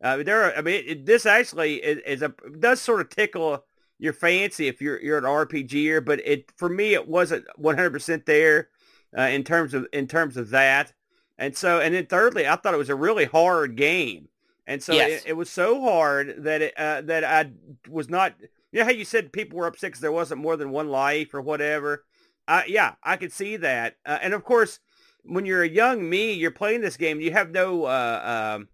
Uh, 0.00 0.18
there, 0.18 0.44
are, 0.44 0.54
I 0.56 0.62
mean, 0.62 0.84
it, 0.86 1.06
this 1.06 1.26
actually 1.26 1.74
is, 1.74 1.98
is 2.06 2.22
a 2.22 2.32
does 2.60 2.80
sort 2.80 3.00
of 3.00 3.10
tickle 3.10 3.64
your 4.00 4.14
fancy 4.14 4.66
if 4.66 4.80
you're 4.80 5.00
you're 5.00 5.18
an 5.18 5.24
RPGer, 5.24 6.04
but 6.04 6.20
it 6.26 6.50
for 6.56 6.68
me 6.68 6.94
it 6.94 7.06
wasn't 7.06 7.44
100% 7.60 8.24
there 8.24 8.68
uh, 9.16 9.22
in 9.22 9.44
terms 9.44 9.74
of 9.74 9.86
in 9.92 10.08
terms 10.08 10.36
of 10.36 10.50
that. 10.50 10.92
And 11.38 11.56
so, 11.56 11.80
and 11.80 11.94
then 11.94 12.06
thirdly, 12.06 12.46
I 12.46 12.56
thought 12.56 12.74
it 12.74 12.78
was 12.78 12.88
a 12.90 12.94
really 12.94 13.24
hard 13.26 13.76
game, 13.76 14.28
and 14.66 14.82
so 14.82 14.94
Yes. 14.94 15.22
it, 15.24 15.30
it 15.30 15.32
was 15.34 15.48
so 15.48 15.80
hard 15.80 16.34
that 16.44 16.60
it 16.62 16.74
uh, 16.76 17.02
that 17.02 17.24
I 17.24 17.52
was 17.88 18.08
not. 18.08 18.34
You 18.72 18.80
know 18.80 18.84
how 18.84 18.90
you 18.90 19.04
said 19.04 19.32
people 19.32 19.58
were 19.58 19.66
upset 19.66 19.88
because 19.88 20.00
there 20.00 20.12
wasn't 20.12 20.40
more 20.40 20.56
than 20.56 20.70
one 20.70 20.88
life 20.88 21.34
or 21.34 21.40
whatever. 21.40 22.04
Uh, 22.46 22.62
yeah, 22.66 22.94
I 23.02 23.16
could 23.16 23.32
see 23.32 23.56
that, 23.58 23.96
uh, 24.04 24.18
and 24.20 24.34
of 24.34 24.44
course, 24.44 24.80
when 25.24 25.46
you're 25.46 25.62
a 25.62 25.68
young 25.68 26.08
me, 26.08 26.32
you're 26.32 26.50
playing 26.50 26.80
this 26.80 26.96
game. 26.96 27.20
You 27.20 27.32
have 27.32 27.50
no. 27.50 27.84
Uh, 27.84 28.56
um, 28.56 28.68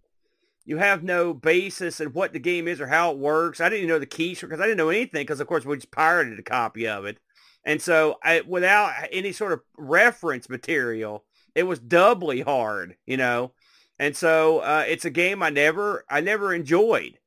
you 0.66 0.78
have 0.78 1.04
no 1.04 1.32
basis 1.32 2.00
in 2.00 2.08
what 2.08 2.32
the 2.32 2.40
game 2.40 2.66
is 2.66 2.80
or 2.80 2.88
how 2.88 3.12
it 3.12 3.18
works. 3.18 3.60
I 3.60 3.68
didn't 3.68 3.84
even 3.84 3.88
know 3.88 3.98
the 4.00 4.06
keys 4.06 4.40
because 4.40 4.60
I 4.60 4.64
didn't 4.64 4.78
know 4.78 4.88
anything 4.90 5.22
because, 5.22 5.38
of 5.38 5.46
course, 5.46 5.64
we 5.64 5.76
just 5.76 5.92
pirated 5.92 6.38
a 6.38 6.42
copy 6.42 6.88
of 6.88 7.04
it. 7.04 7.18
And 7.64 7.80
so 7.80 8.16
I, 8.22 8.42
without 8.46 8.92
any 9.12 9.32
sort 9.32 9.52
of 9.52 9.60
reference 9.78 10.48
material, 10.48 11.24
it 11.54 11.62
was 11.62 11.78
doubly 11.78 12.40
hard, 12.40 12.96
you 13.06 13.16
know. 13.16 13.52
And 13.98 14.16
so 14.16 14.58
uh, 14.58 14.84
it's 14.86 15.04
a 15.04 15.10
game 15.10 15.42
I 15.42 15.50
never, 15.50 16.04
I 16.10 16.20
never 16.20 16.52
enjoyed. 16.52 17.18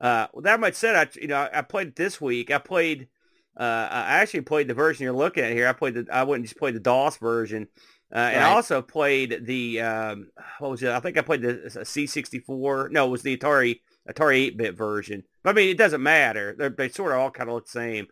Uh, 0.00 0.26
with 0.34 0.44
that 0.44 0.60
much 0.60 0.74
said, 0.74 0.94
I, 0.94 1.20
you 1.20 1.28
know, 1.28 1.48
I 1.52 1.62
played 1.62 1.88
it 1.88 1.96
this 1.96 2.20
week. 2.20 2.50
I 2.50 2.58
played, 2.58 3.08
uh, 3.56 3.88
I 3.90 4.18
actually 4.18 4.42
played 4.42 4.68
the 4.68 4.74
version 4.74 5.04
you're 5.04 5.12
looking 5.12 5.44
at 5.44 5.52
here. 5.52 5.68
I 5.68 5.72
played 5.72 5.94
the, 5.94 6.06
I 6.12 6.24
wouldn't 6.24 6.46
just 6.46 6.58
play 6.58 6.72
the 6.72 6.80
DOS 6.80 7.16
version. 7.16 7.68
Uh, 8.14 8.18
and 8.18 8.42
I 8.42 8.54
also 8.54 8.80
played 8.80 9.44
the 9.44 9.80
um, 9.82 10.28
what 10.60 10.70
was 10.70 10.82
it? 10.82 10.90
I 10.90 11.00
think 11.00 11.18
I 11.18 11.22
played 11.22 11.42
the 11.42 11.54
C64. 11.66 12.90
No, 12.90 13.06
it 13.06 13.10
was 13.10 13.22
the 13.22 13.36
Atari 13.36 13.80
Atari 14.08 14.52
8-bit 14.52 14.74
version. 14.76 15.24
But 15.42 15.50
I 15.50 15.52
mean, 15.52 15.68
it 15.68 15.76
doesn't 15.76 16.02
matter. 16.02 16.54
They're, 16.56 16.70
they 16.70 16.88
sort 16.88 17.12
of 17.12 17.18
all 17.18 17.30
kind 17.30 17.50
of 17.50 17.54
look 17.54 17.66
the 17.66 17.72
same. 17.72 18.06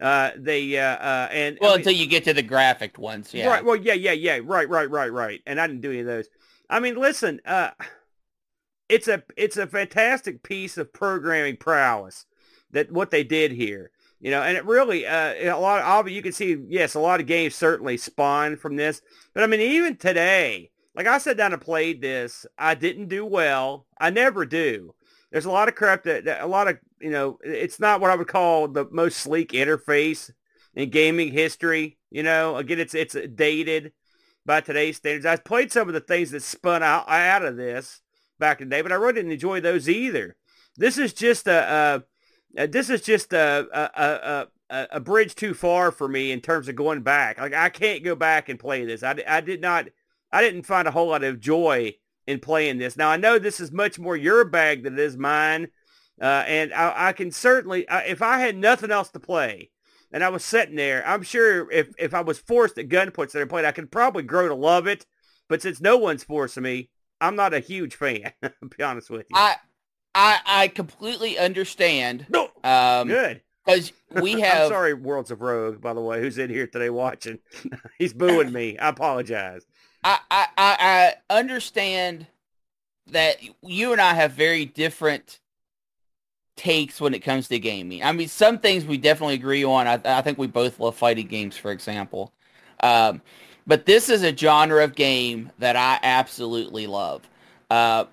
Uh, 0.00 0.30
they 0.38 0.78
uh, 0.78 0.96
uh, 0.96 1.28
and 1.30 1.58
well, 1.60 1.70
I 1.70 1.74
mean- 1.74 1.80
until 1.80 1.92
you 1.92 2.06
get 2.06 2.24
to 2.24 2.32
the 2.32 2.42
graphic 2.42 2.98
ones, 2.98 3.32
yeah. 3.34 3.46
Right. 3.46 3.64
Well, 3.64 3.76
yeah, 3.76 3.92
yeah, 3.92 4.12
yeah. 4.12 4.40
Right, 4.42 4.68
right, 4.68 4.90
right, 4.90 5.12
right. 5.12 5.40
And 5.46 5.60
I 5.60 5.66
didn't 5.66 5.82
do 5.82 5.90
any 5.90 6.00
of 6.00 6.06
those. 6.06 6.28
I 6.70 6.80
mean, 6.80 6.96
listen, 6.96 7.40
uh, 7.44 7.70
it's 8.88 9.06
a 9.06 9.22
it's 9.36 9.58
a 9.58 9.66
fantastic 9.66 10.42
piece 10.42 10.78
of 10.78 10.92
programming 10.92 11.56
prowess 11.56 12.24
that 12.72 12.90
what 12.90 13.10
they 13.10 13.22
did 13.22 13.52
here. 13.52 13.90
You 14.22 14.30
know, 14.30 14.40
and 14.40 14.56
it 14.56 14.64
really 14.64 15.04
uh, 15.04 15.34
a 15.52 15.58
lot 15.58 15.82
of 15.82 16.08
you 16.08 16.22
can 16.22 16.30
see 16.30 16.56
yes, 16.68 16.94
a 16.94 17.00
lot 17.00 17.20
of 17.20 17.26
games 17.26 17.56
certainly 17.56 17.96
spawn 17.96 18.56
from 18.56 18.76
this. 18.76 19.02
But 19.34 19.42
I 19.42 19.48
mean, 19.48 19.60
even 19.60 19.96
today, 19.96 20.70
like 20.94 21.08
I 21.08 21.18
sat 21.18 21.36
down 21.36 21.52
and 21.52 21.60
played 21.60 22.00
this, 22.00 22.46
I 22.56 22.76
didn't 22.76 23.08
do 23.08 23.26
well. 23.26 23.86
I 24.00 24.10
never 24.10 24.46
do. 24.46 24.94
There's 25.32 25.44
a 25.44 25.50
lot 25.50 25.66
of 25.66 25.74
crap 25.74 26.04
that, 26.04 26.26
that 26.26 26.40
a 26.40 26.46
lot 26.46 26.68
of 26.68 26.78
you 27.00 27.10
know, 27.10 27.38
it's 27.42 27.80
not 27.80 28.00
what 28.00 28.12
I 28.12 28.14
would 28.14 28.28
call 28.28 28.68
the 28.68 28.86
most 28.92 29.18
sleek 29.18 29.50
interface 29.50 30.30
in 30.76 30.90
gaming 30.90 31.32
history. 31.32 31.98
You 32.08 32.22
know, 32.22 32.56
again, 32.56 32.78
it's 32.78 32.94
it's 32.94 33.16
dated 33.34 33.92
by 34.46 34.60
today's 34.60 34.98
standards. 34.98 35.26
I 35.26 35.34
played 35.34 35.72
some 35.72 35.88
of 35.88 35.94
the 35.94 36.00
things 36.00 36.30
that 36.30 36.44
spun 36.44 36.84
out 36.84 37.08
out 37.08 37.44
of 37.44 37.56
this 37.56 38.00
back 38.38 38.60
in 38.60 38.68
the 38.68 38.76
day, 38.76 38.82
but 38.82 38.92
I 38.92 38.96
really 38.96 39.14
didn't 39.14 39.32
enjoy 39.32 39.60
those 39.60 39.88
either. 39.88 40.36
This 40.76 40.96
is 40.96 41.12
just 41.12 41.48
a, 41.48 42.04
a 42.56 42.66
this 42.66 42.90
is 42.90 43.02
just 43.02 43.32
a 43.32 43.66
a, 43.72 44.48
a 44.70 44.86
a 44.90 45.00
bridge 45.00 45.34
too 45.34 45.54
far 45.54 45.90
for 45.90 46.08
me 46.08 46.32
in 46.32 46.40
terms 46.40 46.68
of 46.68 46.76
going 46.76 47.02
back. 47.02 47.38
Like 47.38 47.54
I 47.54 47.68
can't 47.68 48.04
go 48.04 48.14
back 48.14 48.48
and 48.48 48.58
play 48.58 48.84
this. 48.84 49.02
I, 49.02 49.22
I 49.26 49.40
did 49.40 49.60
not. 49.60 49.88
I 50.32 50.42
didn't 50.42 50.62
find 50.62 50.88
a 50.88 50.92
whole 50.92 51.08
lot 51.08 51.24
of 51.24 51.40
joy 51.40 51.96
in 52.26 52.40
playing 52.40 52.78
this. 52.78 52.96
Now 52.96 53.10
I 53.10 53.16
know 53.16 53.38
this 53.38 53.60
is 53.60 53.70
much 53.70 53.98
more 53.98 54.16
your 54.16 54.44
bag 54.44 54.82
than 54.82 54.94
it 54.94 55.00
is 55.00 55.16
mine, 55.16 55.68
uh, 56.20 56.44
and 56.46 56.72
I, 56.72 57.08
I 57.08 57.12
can 57.12 57.30
certainly, 57.30 57.84
if 57.90 58.22
I 58.22 58.38
had 58.38 58.56
nothing 58.56 58.90
else 58.90 59.10
to 59.10 59.20
play, 59.20 59.70
and 60.10 60.24
I 60.24 60.30
was 60.30 60.44
sitting 60.44 60.76
there, 60.76 61.06
I'm 61.06 61.22
sure 61.22 61.70
if 61.70 61.88
if 61.98 62.14
I 62.14 62.22
was 62.22 62.38
forced 62.38 62.78
at 62.78 62.88
gunpoint 62.88 63.32
to 63.32 63.46
play 63.46 63.62
it, 63.62 63.66
I 63.66 63.72
could 63.72 63.90
probably 63.90 64.22
grow 64.22 64.48
to 64.48 64.54
love 64.54 64.86
it. 64.86 65.06
But 65.48 65.60
since 65.60 65.80
no 65.80 65.98
one's 65.98 66.24
forcing 66.24 66.62
me, 66.62 66.88
I'm 67.20 67.36
not 67.36 67.52
a 67.52 67.60
huge 67.60 67.94
fan. 67.94 68.32
be 68.42 68.82
honest 68.82 69.10
with 69.10 69.26
you. 69.28 69.36
I, 69.36 69.56
I, 70.14 70.40
I 70.44 70.68
completely 70.68 71.38
understand. 71.38 72.26
no, 72.28 72.50
Um, 72.64 73.06
good. 73.06 73.42
because 73.64 73.92
we 74.10 74.38
I'm 74.48 74.60
have 74.60 74.62
sorry, 74.62 74.94
Worlds 74.94 75.30
of 75.30 75.40
Rogue, 75.40 75.80
by 75.80 75.94
the 75.94 76.00
way, 76.00 76.20
who's 76.20 76.38
in 76.38 76.50
here 76.50 76.66
today 76.66 76.90
watching. 76.90 77.38
He's 77.98 78.12
booing 78.12 78.52
me. 78.52 78.78
I 78.78 78.88
apologize. 78.90 79.66
I, 80.04 80.18
I, 80.30 80.46
I 80.56 81.14
I 81.30 81.38
understand 81.38 82.26
that 83.08 83.38
you 83.62 83.92
and 83.92 84.00
I 84.00 84.14
have 84.14 84.32
very 84.32 84.66
different 84.66 85.40
takes 86.56 87.00
when 87.00 87.14
it 87.14 87.20
comes 87.20 87.48
to 87.48 87.58
gaming. 87.58 88.02
I 88.02 88.12
mean, 88.12 88.28
some 88.28 88.58
things 88.58 88.84
we 88.84 88.98
definitely 88.98 89.34
agree 89.34 89.64
on. 89.64 89.86
I, 89.86 90.00
I 90.04 90.22
think 90.22 90.38
we 90.38 90.46
both 90.46 90.78
love 90.80 90.96
fighting 90.96 91.26
games, 91.26 91.56
for 91.56 91.70
example. 91.72 92.32
Um, 92.80 93.22
but 93.66 93.86
this 93.86 94.08
is 94.08 94.22
a 94.22 94.36
genre 94.36 94.84
of 94.84 94.94
game 94.94 95.50
that 95.58 95.76
I 95.76 95.98
absolutely 96.02 96.86
love. 96.86 97.22
Uh, 97.70 98.04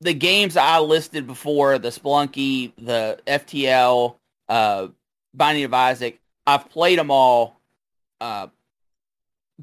the 0.00 0.14
games 0.14 0.56
I 0.56 0.78
listed 0.78 1.26
before, 1.26 1.78
the 1.78 1.88
Spelunky, 1.88 2.72
the 2.78 3.18
FTL, 3.26 4.16
uh, 4.48 4.88
Binding 5.34 5.64
of 5.64 5.74
Isaac, 5.74 6.20
I've 6.46 6.68
played 6.70 6.98
them 6.98 7.10
all. 7.10 7.60
Uh, 8.20 8.48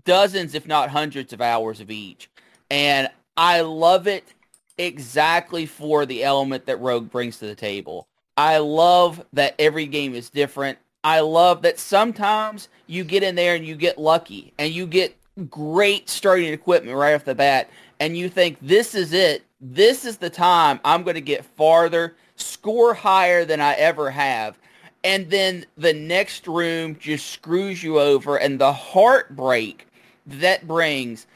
dozens, 0.03 0.53
if 0.53 0.67
not 0.67 0.89
hundreds 0.89 1.33
of 1.33 1.41
hours 1.41 1.79
of 1.79 1.89
each. 1.89 2.29
And 2.69 3.09
I 3.37 3.61
love 3.61 4.07
it 4.07 4.33
exactly 4.77 5.65
for 5.65 6.05
the 6.05 6.23
element 6.23 6.65
that 6.65 6.81
Rogue 6.81 7.09
brings 7.09 7.37
to 7.39 7.45
the 7.45 7.55
table. 7.55 8.07
I 8.37 8.57
love 8.57 9.25
that 9.33 9.55
every 9.57 9.85
game 9.85 10.13
is 10.13 10.29
different. 10.29 10.77
I 11.03 11.21
love 11.21 11.61
that 11.61 11.79
sometimes 11.79 12.67
you 12.87 13.03
get 13.03 13.23
in 13.23 13.35
there 13.35 13.55
and 13.55 13.65
you 13.65 13.75
get 13.75 13.97
lucky 13.97 14.53
and 14.57 14.73
you 14.73 14.85
get 14.85 15.15
great 15.49 16.09
starting 16.09 16.51
equipment 16.51 16.97
right 16.97 17.13
off 17.13 17.25
the 17.25 17.35
bat 17.35 17.69
and 17.99 18.17
you 18.17 18.29
think 18.29 18.57
this 18.61 18.95
is 18.95 19.13
it. 19.13 19.43
This 19.73 20.05
is 20.05 20.17
the 20.17 20.29
time 20.29 20.79
I'm 20.85 21.03
going 21.03 21.15
to 21.15 21.21
get 21.21 21.43
farther, 21.43 22.15
score 22.35 22.93
higher 22.93 23.45
than 23.45 23.61
I 23.61 23.73
ever 23.73 24.11
have 24.11 24.57
and 25.05 25.29
then 25.29 25.65
the 25.77 25.93
next 25.93 26.47
room 26.47 26.97
just 26.99 27.27
screws 27.29 27.83
you 27.83 27.99
over 27.99 28.37
and 28.37 28.59
the 28.59 28.73
heartbreak 28.73 29.87
that 30.25 30.67
brings 30.67 31.27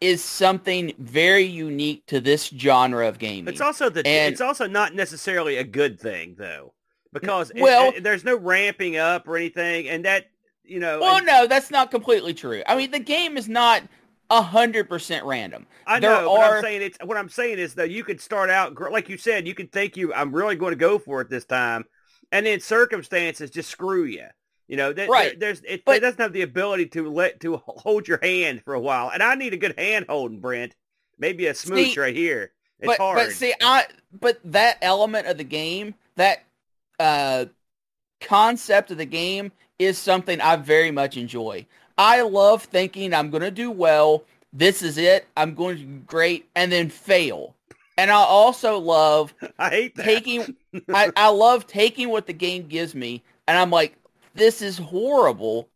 is 0.00 0.24
something 0.24 0.94
very 0.98 1.44
unique 1.44 2.06
to 2.06 2.20
this 2.20 2.46
genre 2.46 3.06
of 3.06 3.18
gaming. 3.18 3.52
It's 3.52 3.60
also 3.60 3.90
the. 3.90 4.06
And- 4.06 4.32
it's 4.32 4.40
also 4.40 4.66
not 4.66 4.94
necessarily 4.94 5.58
a 5.58 5.64
good 5.64 6.00
thing 6.00 6.36
though, 6.38 6.72
because 7.12 7.52
Well- 7.54 7.92
it- 7.94 8.02
there's 8.02 8.24
no 8.24 8.36
ramping 8.36 8.96
up 8.96 9.28
or 9.28 9.36
anything, 9.36 9.88
and 9.88 10.04
that 10.06 10.30
you 10.64 10.80
know. 10.80 11.00
Well, 11.00 11.18
and, 11.18 11.26
no, 11.26 11.46
that's 11.46 11.70
not 11.70 11.90
completely 11.90 12.32
true. 12.32 12.62
I 12.66 12.76
mean, 12.76 12.92
the 12.92 12.98
game 12.98 13.36
is 13.36 13.48
not 13.48 13.82
hundred 14.30 14.88
percent 14.88 15.24
random. 15.24 15.66
I 15.86 16.00
There 16.00 16.10
know. 16.10 16.36
Are- 16.36 16.56
I'm 16.56 16.62
saying 16.62 16.82
it's 16.82 16.98
what 17.04 17.16
I'm 17.16 17.28
saying 17.28 17.58
is 17.58 17.74
though 17.74 17.84
you 17.84 18.04
could 18.04 18.20
start 18.20 18.50
out 18.50 18.78
like 18.92 19.08
you 19.08 19.16
said. 19.16 19.46
You 19.46 19.54
could 19.54 19.72
think 19.72 19.96
you 19.96 20.12
I'm 20.14 20.34
really 20.34 20.56
going 20.56 20.72
to 20.72 20.76
go 20.76 20.98
for 20.98 21.20
it 21.20 21.30
this 21.30 21.44
time, 21.44 21.84
and 22.32 22.44
then 22.46 22.60
circumstances 22.60 23.50
just 23.50 23.70
screw 23.70 24.04
you. 24.04 24.26
You 24.66 24.76
know, 24.76 24.88
Right. 24.88 24.96
there- 24.96 25.34
there's 25.38 25.62
it, 25.66 25.84
But- 25.86 25.96
it 25.96 26.00
doesn't 26.00 26.20
have 26.20 26.32
the 26.34 26.42
ability 26.42 26.86
to 26.88 27.08
let 27.10 27.40
to 27.40 27.56
hold 27.66 28.06
your 28.06 28.18
hand 28.22 28.62
for 28.64 28.74
a 28.74 28.80
while, 28.80 29.10
and 29.10 29.22
I 29.22 29.34
need 29.34 29.54
a 29.54 29.58
good 29.58 29.78
hand 29.78 30.06
holding, 30.08 30.40
Brent. 30.40 30.74
Maybe 31.18 31.46
a 31.46 31.54
smooch 31.54 31.94
See, 31.94 32.00
right 32.00 32.14
here. 32.14 32.52
It's 32.80 32.86
but 32.86 32.98
hard. 32.98 33.16
but 33.16 33.32
see, 33.32 33.54
I 33.60 33.86
but 34.12 34.38
that 34.44 34.78
element 34.82 35.26
of 35.26 35.36
the 35.38 35.44
game, 35.44 35.94
that 36.16 36.44
uh, 37.00 37.46
concept 38.20 38.90
of 38.90 38.98
the 38.98 39.04
game, 39.06 39.52
is 39.78 39.98
something 39.98 40.40
I 40.40 40.56
very 40.56 40.90
much 40.90 41.16
enjoy. 41.16 41.66
I 41.98 42.22
love 42.22 42.62
thinking 42.62 43.12
I'm 43.12 43.30
going 43.30 43.42
to 43.42 43.50
do 43.50 43.70
well. 43.70 44.24
This 44.52 44.82
is 44.82 44.96
it. 44.96 45.26
I'm 45.36 45.54
going 45.54 45.76
to 45.76 45.82
do 45.82 45.98
great, 46.06 46.48
and 46.54 46.72
then 46.72 46.88
fail. 46.88 47.54
And 47.98 48.10
I 48.10 48.14
also 48.14 48.78
love 48.78 49.34
I 49.58 49.70
hate 49.70 49.96
that. 49.96 50.04
taking 50.04 50.56
I, 50.88 51.10
I 51.16 51.28
love 51.30 51.66
taking 51.66 52.08
what 52.08 52.26
the 52.26 52.32
game 52.32 52.68
gives 52.68 52.94
me 52.94 53.22
and 53.48 53.56
I'm 53.56 53.70
like, 53.70 53.96
this 54.34 54.62
is 54.62 54.78
horrible. 54.78 55.68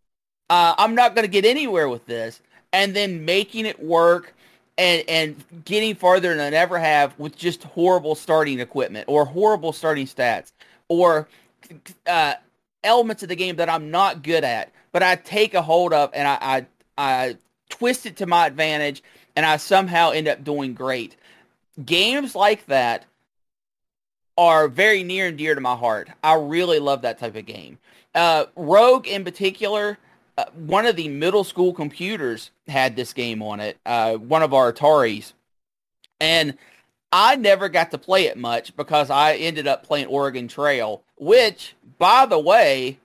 Uh, 0.50 0.74
I'm 0.76 0.94
not 0.94 1.14
going 1.14 1.24
to 1.24 1.30
get 1.30 1.44
anywhere 1.46 1.88
with 1.88 2.06
this. 2.06 2.40
And 2.74 2.94
then 2.94 3.24
making 3.24 3.66
it 3.66 3.82
work 3.82 4.34
and, 4.78 5.02
and 5.08 5.64
getting 5.64 5.94
farther 5.94 6.34
than 6.34 6.52
I 6.54 6.56
ever 6.56 6.78
have 6.78 7.18
with 7.18 7.36
just 7.36 7.64
horrible 7.64 8.14
starting 8.14 8.60
equipment 8.60 9.06
or 9.08 9.24
horrible 9.24 9.72
starting 9.72 10.06
stats 10.06 10.52
or 10.88 11.28
uh, 12.06 12.34
elements 12.84 13.22
of 13.22 13.30
the 13.30 13.36
game 13.36 13.56
that 13.56 13.68
I'm 13.68 13.90
not 13.90 14.22
good 14.22 14.44
at, 14.44 14.70
but 14.92 15.02
I 15.02 15.16
take 15.16 15.54
a 15.54 15.62
hold 15.62 15.92
of 15.92 16.10
and 16.12 16.28
I, 16.28 16.38
I, 16.40 16.66
I 16.98 17.36
twist 17.68 18.06
it 18.06 18.16
to 18.18 18.26
my 18.26 18.46
advantage 18.46 19.02
and 19.34 19.44
I 19.44 19.56
somehow 19.56 20.10
end 20.10 20.28
up 20.28 20.44
doing 20.44 20.74
great. 20.74 21.16
Games 21.84 22.34
like 22.34 22.66
that 22.66 23.06
are 24.36 24.68
very 24.68 25.02
near 25.02 25.26
and 25.26 25.38
dear 25.38 25.54
to 25.54 25.60
my 25.60 25.74
heart. 25.74 26.08
I 26.22 26.34
really 26.34 26.78
love 26.78 27.02
that 27.02 27.18
type 27.18 27.36
of 27.36 27.46
game. 27.46 27.78
Uh, 28.14 28.46
Rogue 28.56 29.06
in 29.06 29.24
particular, 29.24 29.98
uh, 30.36 30.44
one 30.54 30.86
of 30.86 30.96
the 30.96 31.08
middle 31.08 31.44
school 31.44 31.72
computers 31.72 32.50
had 32.66 32.96
this 32.96 33.12
game 33.12 33.42
on 33.42 33.60
it, 33.60 33.78
uh, 33.86 34.14
one 34.14 34.42
of 34.42 34.54
our 34.54 34.72
Ataris. 34.72 35.32
And 36.20 36.56
I 37.12 37.36
never 37.36 37.68
got 37.68 37.90
to 37.90 37.98
play 37.98 38.26
it 38.26 38.38
much 38.38 38.74
because 38.76 39.10
I 39.10 39.34
ended 39.34 39.66
up 39.66 39.84
playing 39.84 40.06
Oregon 40.06 40.48
Trail, 40.48 41.02
which, 41.16 41.74
by 41.98 42.24
the 42.26 42.38
way, 42.38 42.98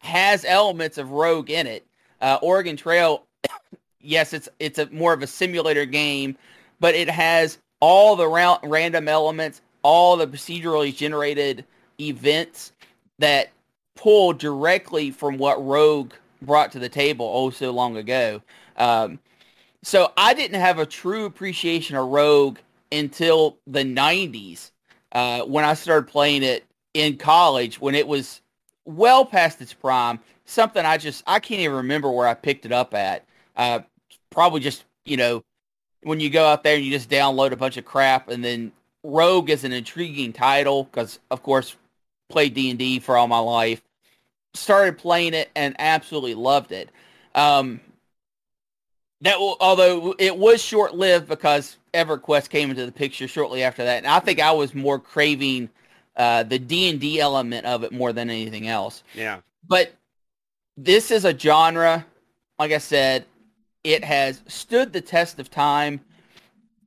has 0.00 0.44
elements 0.44 0.98
of 0.98 1.10
Rogue 1.10 1.50
in 1.50 1.66
it. 1.66 1.86
Uh, 2.20 2.38
Oregon 2.42 2.76
Trail, 2.76 3.24
yes, 4.00 4.32
it's 4.32 4.48
it's 4.58 4.78
a 4.78 4.86
more 4.90 5.12
of 5.12 5.22
a 5.22 5.26
simulator 5.26 5.84
game, 5.84 6.36
but 6.80 6.94
it 6.94 7.08
has 7.10 7.58
all 7.80 8.16
the 8.16 8.26
ra- 8.26 8.58
random 8.62 9.08
elements, 9.08 9.60
all 9.82 10.16
the 10.16 10.26
procedurally 10.26 10.94
generated 10.94 11.64
events 12.00 12.72
that 13.18 13.50
pull 13.94 14.32
directly 14.32 15.10
from 15.10 15.38
what 15.38 15.64
Rogue 15.64 16.12
brought 16.42 16.72
to 16.72 16.78
the 16.78 16.88
table 16.88 17.30
oh 17.32 17.50
so 17.50 17.70
long 17.70 17.96
ago. 17.96 18.40
Um, 18.76 19.18
so 19.82 20.12
I 20.16 20.34
didn't 20.34 20.60
have 20.60 20.78
a 20.78 20.86
true 20.86 21.24
appreciation 21.24 21.96
of 21.96 22.08
Rogue 22.08 22.58
until 22.92 23.58
the 23.66 23.82
90s 23.82 24.70
uh, 25.12 25.42
when 25.42 25.64
I 25.64 25.74
started 25.74 26.08
playing 26.08 26.42
it 26.42 26.64
in 26.94 27.16
college 27.16 27.80
when 27.80 27.94
it 27.94 28.06
was 28.06 28.40
well 28.88 29.24
past 29.24 29.60
its 29.60 29.72
prime. 29.72 30.18
Something 30.46 30.84
I 30.84 30.96
just, 30.96 31.22
I 31.26 31.38
can't 31.38 31.60
even 31.60 31.76
remember 31.76 32.10
where 32.10 32.26
I 32.26 32.34
picked 32.34 32.64
it 32.64 32.72
up 32.72 32.94
at. 32.94 33.24
Uh, 33.56 33.80
probably 34.30 34.60
just, 34.60 34.84
you 35.04 35.16
know, 35.16 35.44
when 36.02 36.20
you 36.20 36.30
go 36.30 36.46
out 36.46 36.62
there 36.62 36.76
and 36.76 36.84
you 36.84 36.90
just 36.90 37.10
download 37.10 37.52
a 37.52 37.56
bunch 37.56 37.76
of 37.76 37.84
crap 37.84 38.28
and 38.28 38.44
then 38.44 38.72
Rogue 39.04 39.50
is 39.50 39.64
an 39.64 39.72
intriguing 39.72 40.32
title 40.32 40.84
because, 40.84 41.18
of 41.30 41.42
course, 41.42 41.76
played 42.30 42.54
D&D 42.54 43.00
for 43.00 43.16
all 43.16 43.28
my 43.28 43.38
life. 43.38 43.82
Started 44.54 44.98
playing 44.98 45.34
it 45.34 45.50
and 45.54 45.76
absolutely 45.78 46.34
loved 46.34 46.72
it. 46.72 46.90
Um, 47.34 47.80
that 49.20 49.34
w- 49.34 49.56
although 49.60 50.14
it 50.18 50.36
was 50.36 50.62
short 50.62 50.94
lived 50.94 51.28
because 51.28 51.76
EverQuest 51.92 52.48
came 52.48 52.70
into 52.70 52.86
the 52.86 52.92
picture 52.92 53.28
shortly 53.28 53.62
after 53.62 53.84
that, 53.84 53.98
and 53.98 54.06
I 54.06 54.20
think 54.20 54.40
I 54.40 54.52
was 54.52 54.74
more 54.74 54.98
craving 54.98 55.68
uh, 56.18 56.42
the 56.42 56.58
D 56.58 56.90
and 56.90 57.00
D 57.00 57.20
element 57.20 57.64
of 57.64 57.84
it 57.84 57.92
more 57.92 58.12
than 58.12 58.28
anything 58.28 58.68
else. 58.68 59.02
yeah. 59.14 59.40
But 59.66 59.92
this 60.76 61.10
is 61.10 61.24
a 61.24 61.36
genre, 61.36 62.06
like 62.58 62.72
I 62.72 62.78
said, 62.78 63.24
it 63.84 64.04
has 64.04 64.42
stood 64.46 64.92
the 64.92 65.00
test 65.00 65.38
of 65.38 65.50
time. 65.50 66.00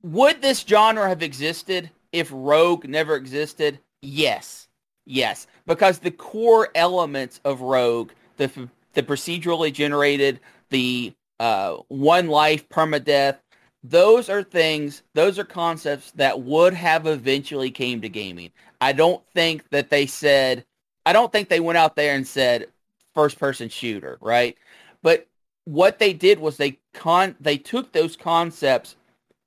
Would 0.04 0.42
this 0.42 0.62
genre 0.62 1.08
have 1.08 1.22
existed 1.22 1.90
if 2.12 2.30
Rogue 2.32 2.88
never 2.88 3.16
existed? 3.16 3.80
Yes. 4.02 4.68
Yes. 5.06 5.48
Because 5.68 6.00
the 6.00 6.12
core 6.12 6.70
elements 6.74 7.40
of 7.44 7.62
Rogue, 7.62 8.12
the, 8.38 8.70
the 8.94 9.04
procedurally 9.04 9.72
generated, 9.72 10.40
the 10.70 11.14
uh, 11.40 11.78
one 11.88 12.28
life 12.28 12.68
permadeath, 12.70 13.38
those 13.84 14.30
are 14.30 14.44
things, 14.44 15.02
those 15.14 15.40
are 15.40 15.44
concepts 15.44 16.12
that 16.12 16.42
would 16.42 16.74
have 16.74 17.08
eventually 17.08 17.72
came 17.72 18.02
to 18.02 18.10
gaming. 18.10 18.52
I 18.80 18.94
don't 18.94 19.24
think 19.34 19.68
that 19.70 19.90
they 19.90 20.06
said, 20.06 20.66
I 21.06 21.14
don't 21.14 21.32
think 21.32 21.50
they 21.50 21.60
went 21.60 21.78
out 21.78 21.96
there 21.96 22.16
and 22.16 22.28
said 22.28 22.68
first 23.14 23.40
person 23.40 23.70
shooter, 23.70 24.18
right? 24.22 24.58
But 25.02 25.28
what 25.66 26.00
they 26.00 26.14
did 26.14 26.40
was 26.40 26.58
they 26.58 26.78
con 26.94 27.36
they 27.40 27.58
took 27.58 27.92
those 27.92 28.16
concepts 28.16 28.96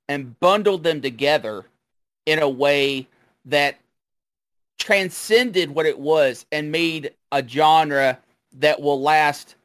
and 0.07 0.39
bundled 0.39 0.83
them 0.83 1.01
together 1.01 1.65
in 2.25 2.39
a 2.39 2.49
way 2.49 3.07
that 3.45 3.77
transcended 4.77 5.69
what 5.69 5.85
it 5.85 5.97
was 5.97 6.45
and 6.51 6.71
made 6.71 7.13
a 7.31 7.45
genre 7.47 8.19
that 8.53 8.81
will 8.81 9.01
last 9.01 9.55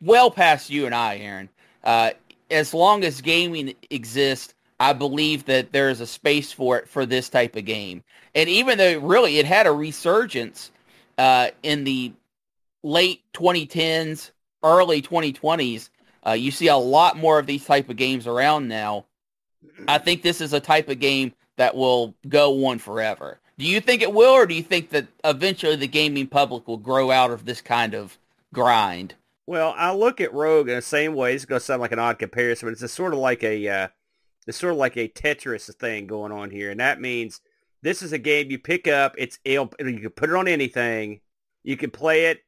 well 0.00 0.30
past 0.30 0.70
you 0.70 0.86
and 0.86 0.94
I, 0.94 1.18
Aaron. 1.18 1.48
Uh, 1.82 2.10
as 2.54 2.72
long 2.72 3.04
as 3.04 3.20
gaming 3.20 3.74
exists, 3.90 4.54
I 4.80 4.92
believe 4.92 5.44
that 5.46 5.72
there 5.72 5.90
is 5.90 6.00
a 6.00 6.06
space 6.06 6.52
for 6.52 6.78
it 6.78 6.88
for 6.88 7.04
this 7.04 7.28
type 7.28 7.56
of 7.56 7.64
game. 7.64 8.02
And 8.34 8.48
even 8.48 8.78
though 8.78 8.98
really 8.98 9.38
it 9.38 9.46
had 9.46 9.66
a 9.66 9.72
resurgence 9.72 10.70
uh, 11.18 11.48
in 11.62 11.84
the 11.84 12.12
late 12.82 13.22
2010s, 13.34 14.30
early 14.62 15.02
2020s, 15.02 15.90
uh, 16.26 16.32
you 16.32 16.50
see 16.50 16.68
a 16.68 16.76
lot 16.76 17.16
more 17.16 17.38
of 17.38 17.46
these 17.46 17.64
type 17.64 17.88
of 17.88 17.96
games 17.96 18.26
around 18.26 18.68
now. 18.68 19.04
I 19.88 19.98
think 19.98 20.22
this 20.22 20.40
is 20.40 20.52
a 20.52 20.60
type 20.60 20.88
of 20.88 21.00
game 21.00 21.32
that 21.56 21.74
will 21.74 22.14
go 22.28 22.66
on 22.66 22.78
forever. 22.78 23.38
Do 23.58 23.66
you 23.66 23.80
think 23.80 24.02
it 24.02 24.12
will, 24.12 24.32
or 24.32 24.46
do 24.46 24.54
you 24.54 24.62
think 24.62 24.90
that 24.90 25.06
eventually 25.22 25.76
the 25.76 25.86
gaming 25.86 26.26
public 26.26 26.66
will 26.66 26.76
grow 26.76 27.10
out 27.10 27.30
of 27.30 27.44
this 27.44 27.60
kind 27.60 27.94
of 27.94 28.18
grind? 28.52 29.14
Well, 29.46 29.74
I 29.76 29.92
look 29.92 30.20
at 30.20 30.32
Rogue 30.32 30.68
in 30.68 30.76
the 30.76 30.82
same 30.82 31.14
way. 31.14 31.34
It's 31.34 31.44
going 31.44 31.60
to 31.60 31.64
sound 31.64 31.82
like 31.82 31.92
an 31.92 31.98
odd 31.98 32.18
comparison, 32.18 32.66
but 32.66 32.80
it's 32.80 32.92
sort 32.92 33.12
of 33.12 33.18
like 33.18 33.44
a 33.44 33.68
uh, 33.68 33.88
it's 34.46 34.58
sort 34.58 34.72
of 34.72 34.78
like 34.78 34.96
a 34.96 35.08
Tetris 35.08 35.72
thing 35.74 36.06
going 36.06 36.32
on 36.32 36.50
here, 36.50 36.70
and 36.70 36.80
that 36.80 37.00
means 37.00 37.40
this 37.82 38.02
is 38.02 38.12
a 38.12 38.18
game 38.18 38.50
you 38.50 38.58
pick 38.58 38.88
up. 38.88 39.14
It's 39.18 39.38
you 39.44 39.68
can 39.76 40.10
put 40.10 40.30
it 40.30 40.36
on 40.36 40.48
anything. 40.48 41.20
You 41.62 41.76
can 41.76 41.90
play 41.90 42.26
it. 42.26 42.40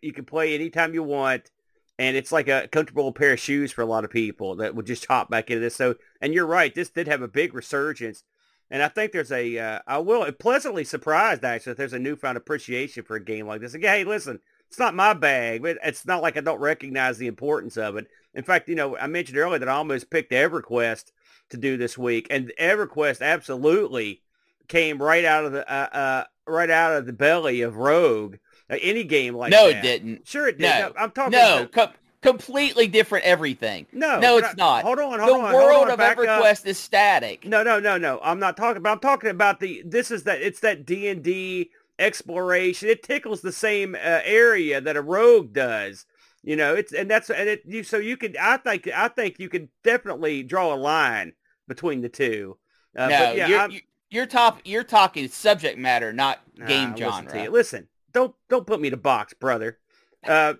You 0.00 0.12
can 0.12 0.24
play 0.24 0.54
anytime 0.54 0.94
you 0.94 1.02
want, 1.02 1.50
and 1.98 2.16
it's 2.16 2.32
like 2.32 2.48
a 2.48 2.68
comfortable 2.68 3.12
pair 3.12 3.34
of 3.34 3.40
shoes 3.40 3.70
for 3.70 3.82
a 3.82 3.86
lot 3.86 4.04
of 4.04 4.10
people 4.10 4.56
that 4.56 4.74
would 4.74 4.86
just 4.86 5.06
hop 5.06 5.28
back 5.28 5.50
into 5.50 5.60
this. 5.60 5.76
So, 5.76 5.96
and 6.22 6.32
you're 6.32 6.46
right, 6.46 6.74
this 6.74 6.88
did 6.88 7.08
have 7.08 7.20
a 7.20 7.28
big 7.28 7.52
resurgence, 7.52 8.24
and 8.70 8.82
I 8.82 8.88
think 8.88 9.12
there's 9.12 9.32
a 9.32 9.58
uh, 9.58 9.80
I 9.86 9.98
will 9.98 10.30
pleasantly 10.32 10.84
surprised 10.84 11.44
actually 11.44 11.72
that 11.72 11.76
there's 11.76 11.92
a 11.92 11.98
newfound 11.98 12.38
appreciation 12.38 13.04
for 13.04 13.16
a 13.16 13.24
game 13.24 13.46
like 13.46 13.60
this. 13.60 13.74
Again, 13.74 13.98
hey, 13.98 14.04
listen, 14.04 14.40
it's 14.68 14.78
not 14.78 14.94
my 14.94 15.14
bag, 15.14 15.62
but 15.62 15.78
it's 15.82 16.06
not 16.06 16.22
like 16.22 16.36
I 16.36 16.40
don't 16.40 16.60
recognize 16.60 17.18
the 17.18 17.26
importance 17.26 17.76
of 17.76 17.96
it. 17.96 18.06
In 18.34 18.44
fact, 18.44 18.68
you 18.68 18.74
know, 18.74 18.96
I 18.96 19.06
mentioned 19.06 19.38
earlier 19.38 19.58
that 19.58 19.68
I 19.68 19.72
almost 19.72 20.10
picked 20.10 20.32
EverQuest 20.32 21.10
to 21.50 21.56
do 21.56 21.76
this 21.76 21.96
week, 21.96 22.26
and 22.30 22.52
EverQuest 22.60 23.22
absolutely 23.22 24.22
came 24.68 25.02
right 25.02 25.24
out 25.24 25.44
of 25.46 25.52
the 25.52 25.70
uh, 25.72 25.88
uh, 25.96 26.24
right 26.46 26.70
out 26.70 26.94
of 26.96 27.06
the 27.06 27.12
belly 27.12 27.62
of 27.62 27.76
Rogue. 27.76 28.36
Uh, 28.70 28.76
any 28.82 29.02
game 29.02 29.34
like 29.34 29.50
that. 29.50 29.56
no, 29.62 29.68
that. 29.68 29.78
it 29.78 29.82
didn't. 29.82 30.28
Sure, 30.28 30.46
it 30.48 30.58
did. 30.58 30.68
No. 30.68 30.92
I'm 30.98 31.10
talking. 31.10 31.32
No, 31.32 31.60
about- 31.62 31.72
com- 31.72 31.92
completely 32.20 32.86
different 32.88 33.24
everything. 33.24 33.86
no, 33.92 34.18
no, 34.20 34.36
it's 34.36 34.48
I- 34.48 34.54
not. 34.58 34.82
Hold 34.84 34.98
on, 34.98 35.18
hold 35.18 35.40
the 35.40 35.44
on. 35.46 35.52
hold 35.52 35.64
world 35.64 35.84
on, 35.86 35.90
of 35.92 35.98
back 35.98 36.18
up. 36.18 36.24
EverQuest 36.26 36.66
is 36.66 36.78
static. 36.78 37.46
No, 37.46 37.62
no, 37.62 37.80
no, 37.80 37.96
no. 37.96 38.20
I'm 38.22 38.38
not 38.38 38.56
talking 38.58 38.76
about. 38.76 38.92
I'm 38.92 39.00
talking 39.00 39.30
about 39.30 39.60
the. 39.60 39.82
This 39.86 40.10
is 40.10 40.24
that. 40.24 40.42
It's 40.42 40.60
that 40.60 40.84
D 40.84 41.08
and 41.08 41.22
D 41.22 41.70
exploration. 41.98 42.88
It 42.88 43.02
tickles 43.02 43.40
the 43.40 43.52
same 43.52 43.94
uh, 43.94 44.20
area 44.24 44.80
that 44.80 44.96
a 44.96 45.02
rogue 45.02 45.52
does. 45.52 46.06
You 46.42 46.56
know, 46.56 46.74
it's 46.74 46.92
and 46.92 47.10
that's 47.10 47.30
and 47.30 47.48
it. 47.48 47.62
You 47.66 47.82
so 47.82 47.98
you 47.98 48.16
could. 48.16 48.36
I 48.36 48.56
think. 48.58 48.88
I 48.88 49.08
think 49.08 49.38
you 49.38 49.48
could 49.48 49.68
definitely 49.82 50.42
draw 50.42 50.72
a 50.72 50.76
line 50.76 51.32
between 51.66 52.00
the 52.00 52.08
two. 52.08 52.58
Uh, 52.96 53.08
no, 53.08 53.32
yeah, 53.32 53.46
you're, 53.46 53.80
you're 54.10 54.26
top. 54.26 54.60
You're 54.64 54.84
talking 54.84 55.28
subject 55.28 55.78
matter, 55.78 56.12
not 56.12 56.40
Nah, 56.58 56.66
game 56.66 56.90
listen 56.90 57.12
genre. 57.12 57.42
you. 57.42 57.50
Listen, 57.50 57.88
don't 58.12 58.34
don't 58.48 58.66
put 58.66 58.80
me 58.80 58.90
to 58.90 58.96
box, 58.96 59.34
brother. 59.34 59.78
Uh, 60.26 60.54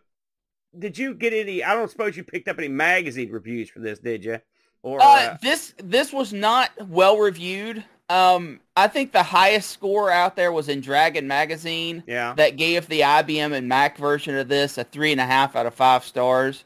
did 0.79 0.96
you 0.96 1.14
get 1.14 1.33
any? 1.33 1.64
I 1.64 1.74
don't 1.74 1.90
suppose 1.90 2.16
you 2.16 2.22
picked 2.22 2.46
up 2.46 2.59
any 2.59 2.68
magazine 2.68 3.29
reviews 3.29 3.68
for 3.68 3.81
this, 3.81 3.98
did 3.98 4.24
you? 4.24 4.38
Or 4.83 5.03
uh, 5.03 5.05
uh, 5.05 5.37
this 5.42 5.74
this 5.83 6.12
was 6.12 6.33
not 6.33 6.70
well 6.88 7.18
reviewed. 7.18 7.85
Um, 8.11 8.61
I 8.77 8.88
think 8.88 9.12
the 9.12 9.23
highest 9.23 9.71
score 9.71 10.11
out 10.11 10.35
there 10.35 10.51
was 10.51 10.68
in 10.68 10.81
Dragon 10.81 11.27
Magazine. 11.29 12.03
Yeah. 12.07 12.35
That 12.35 12.57
gave 12.57 12.88
the 12.88 13.01
IBM 13.01 13.53
and 13.53 13.68
Mac 13.68 13.99
version 13.99 14.37
of 14.37 14.49
this 14.49 14.79
a 14.79 14.85
three 14.85 15.12
and 15.12 15.21
a 15.21 15.27
half 15.27 15.57
out 15.57 15.66
of 15.66 15.75
five 15.75 16.05
stars. 16.05 16.64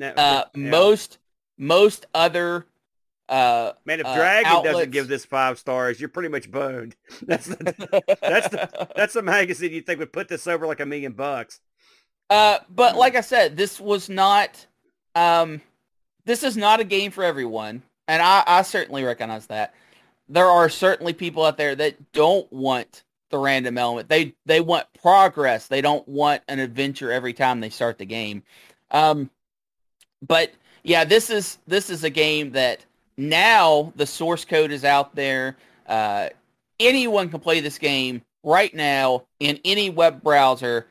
uh, 0.00 0.12
yeah. 0.16 0.44
Most 0.54 1.18
most 1.58 2.06
other 2.14 2.66
uh, 3.30 3.74
Man, 3.84 4.00
if 4.00 4.06
uh, 4.06 4.14
Dragon 4.16 4.50
outlets... 4.50 4.74
doesn't 4.74 4.90
give 4.90 5.06
this 5.06 5.24
five 5.24 5.56
stars, 5.56 6.00
you're 6.00 6.08
pretty 6.08 6.28
much 6.28 6.50
boned. 6.50 6.96
That's 7.22 7.46
the, 7.46 7.56
that's 8.20 8.48
the 8.48 8.88
that's 8.96 9.14
the 9.14 9.22
magazine 9.22 9.72
you 9.72 9.82
think 9.82 10.00
would 10.00 10.12
put 10.12 10.26
this 10.26 10.48
over 10.48 10.66
like 10.66 10.80
a 10.80 10.86
million 10.86 11.12
bucks. 11.12 11.60
Uh, 12.28 12.58
but 12.68 12.96
like 12.96 13.14
I 13.14 13.20
said, 13.20 13.56
this 13.56 13.80
was 13.80 14.08
not. 14.08 14.66
Um, 15.14 15.60
this 16.24 16.42
is 16.42 16.56
not 16.56 16.80
a 16.80 16.84
game 16.84 17.12
for 17.12 17.22
everyone, 17.22 17.82
and 18.08 18.20
I, 18.20 18.42
I 18.46 18.62
certainly 18.62 19.04
recognize 19.04 19.46
that 19.46 19.74
there 20.30 20.46
are 20.46 20.68
certainly 20.68 21.12
people 21.12 21.44
out 21.44 21.58
there 21.58 21.74
that 21.74 22.12
don't 22.12 22.50
want 22.52 23.02
the 23.30 23.38
random 23.38 23.76
element. 23.76 24.08
They 24.08 24.34
they 24.46 24.60
want 24.60 24.86
progress. 25.02 25.66
They 25.66 25.80
don't 25.80 26.06
want 26.08 26.42
an 26.48 26.60
adventure 26.60 27.12
every 27.12 27.32
time 27.32 27.60
they 27.60 27.68
start 27.68 27.98
the 27.98 28.06
game. 28.06 28.42
Um, 28.90 29.28
but 30.26 30.52
yeah, 30.84 31.04
this 31.04 31.30
is 31.30 31.58
this 31.66 31.90
is 31.90 32.04
a 32.04 32.10
game 32.10 32.52
that 32.52 32.84
now 33.16 33.92
the 33.96 34.06
source 34.06 34.44
code 34.44 34.70
is 34.70 34.84
out 34.84 35.14
there. 35.14 35.56
Uh, 35.86 36.28
anyone 36.78 37.28
can 37.28 37.40
play 37.40 37.60
this 37.60 37.78
game 37.78 38.22
right 38.44 38.74
now 38.74 39.24
in 39.40 39.58
any 39.64 39.90
web 39.90 40.22
browser. 40.22 40.86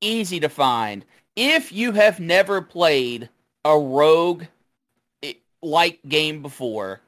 Easy 0.00 0.40
to 0.40 0.48
find. 0.48 1.04
If 1.36 1.72
you 1.72 1.92
have 1.92 2.20
never 2.20 2.60
played 2.60 3.28
a 3.64 3.78
rogue 3.78 4.44
eh, 5.22 5.34
like 5.62 6.00
game 6.08 6.42
before, 6.42 7.00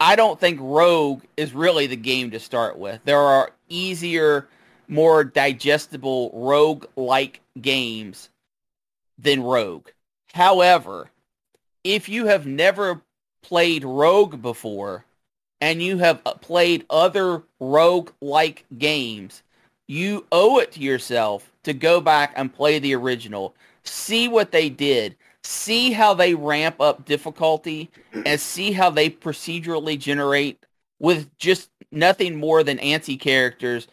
I 0.00 0.14
don't 0.14 0.38
think 0.38 0.60
Rogue 0.62 1.22
is 1.36 1.52
really 1.52 1.86
the 1.86 1.96
game 1.96 2.30
to 2.30 2.40
start 2.40 2.78
with. 2.78 3.00
There 3.04 3.18
are 3.18 3.50
easier, 3.68 4.48
more 4.86 5.24
digestible 5.24 6.30
Rogue-like 6.32 7.40
games 7.60 8.28
than 9.18 9.42
Rogue. 9.42 9.88
However, 10.32 11.10
if 11.82 12.08
you 12.08 12.26
have 12.26 12.46
never 12.46 13.02
played 13.42 13.84
Rogue 13.84 14.40
before 14.40 15.04
and 15.60 15.82
you 15.82 15.98
have 15.98 16.22
played 16.42 16.86
other 16.88 17.42
Rogue-like 17.58 18.64
games, 18.78 19.42
you 19.88 20.26
owe 20.30 20.58
it 20.58 20.72
to 20.72 20.80
yourself 20.80 21.50
to 21.64 21.72
go 21.72 22.00
back 22.00 22.32
and 22.36 22.54
play 22.54 22.78
the 22.78 22.94
original. 22.94 23.54
See 23.82 24.28
what 24.28 24.52
they 24.52 24.68
did 24.68 25.16
see 25.48 25.92
how 25.92 26.12
they 26.12 26.34
ramp 26.34 26.78
up 26.78 27.06
difficulty 27.06 27.90
and 28.26 28.38
see 28.38 28.70
how 28.70 28.90
they 28.90 29.08
procedurally 29.08 29.98
generate 29.98 30.62
with 30.98 31.34
just 31.38 31.70
nothing 31.90 32.36
more 32.36 32.62
than 32.62 32.78
anti-characters 32.80 33.88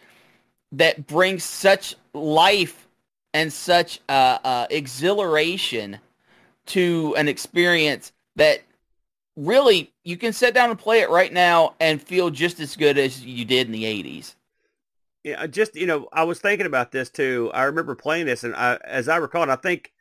that 0.73 1.07
bring 1.07 1.39
such 1.39 1.95
life 2.13 2.89
and 3.33 3.53
such 3.53 4.01
uh, 4.09 4.37
uh, 4.43 4.67
exhilaration 4.69 5.97
to 6.65 7.15
an 7.17 7.29
experience 7.29 8.11
that 8.35 8.61
really 9.37 9.93
you 10.03 10.17
can 10.17 10.33
sit 10.33 10.53
down 10.53 10.69
and 10.69 10.77
play 10.77 10.99
it 10.99 11.09
right 11.09 11.31
now 11.31 11.73
and 11.79 12.01
feel 12.01 12.29
just 12.29 12.59
as 12.59 12.75
good 12.75 12.97
as 12.97 13.25
you 13.25 13.45
did 13.45 13.67
in 13.67 13.71
the 13.71 13.85
80s. 13.85 14.35
Yeah, 15.23 15.47
just 15.47 15.75
you 15.75 15.87
know, 15.87 16.09
I 16.11 16.25
was 16.25 16.39
thinking 16.39 16.67
about 16.67 16.91
this 16.91 17.09
too. 17.09 17.49
I 17.53 17.63
remember 17.63 17.95
playing 17.95 18.25
this, 18.25 18.43
and 18.43 18.53
I, 18.53 18.77
as 18.83 19.07
I 19.07 19.17
recall, 19.17 19.43
and 19.43 19.51
I 19.51 19.55
think 19.55 19.91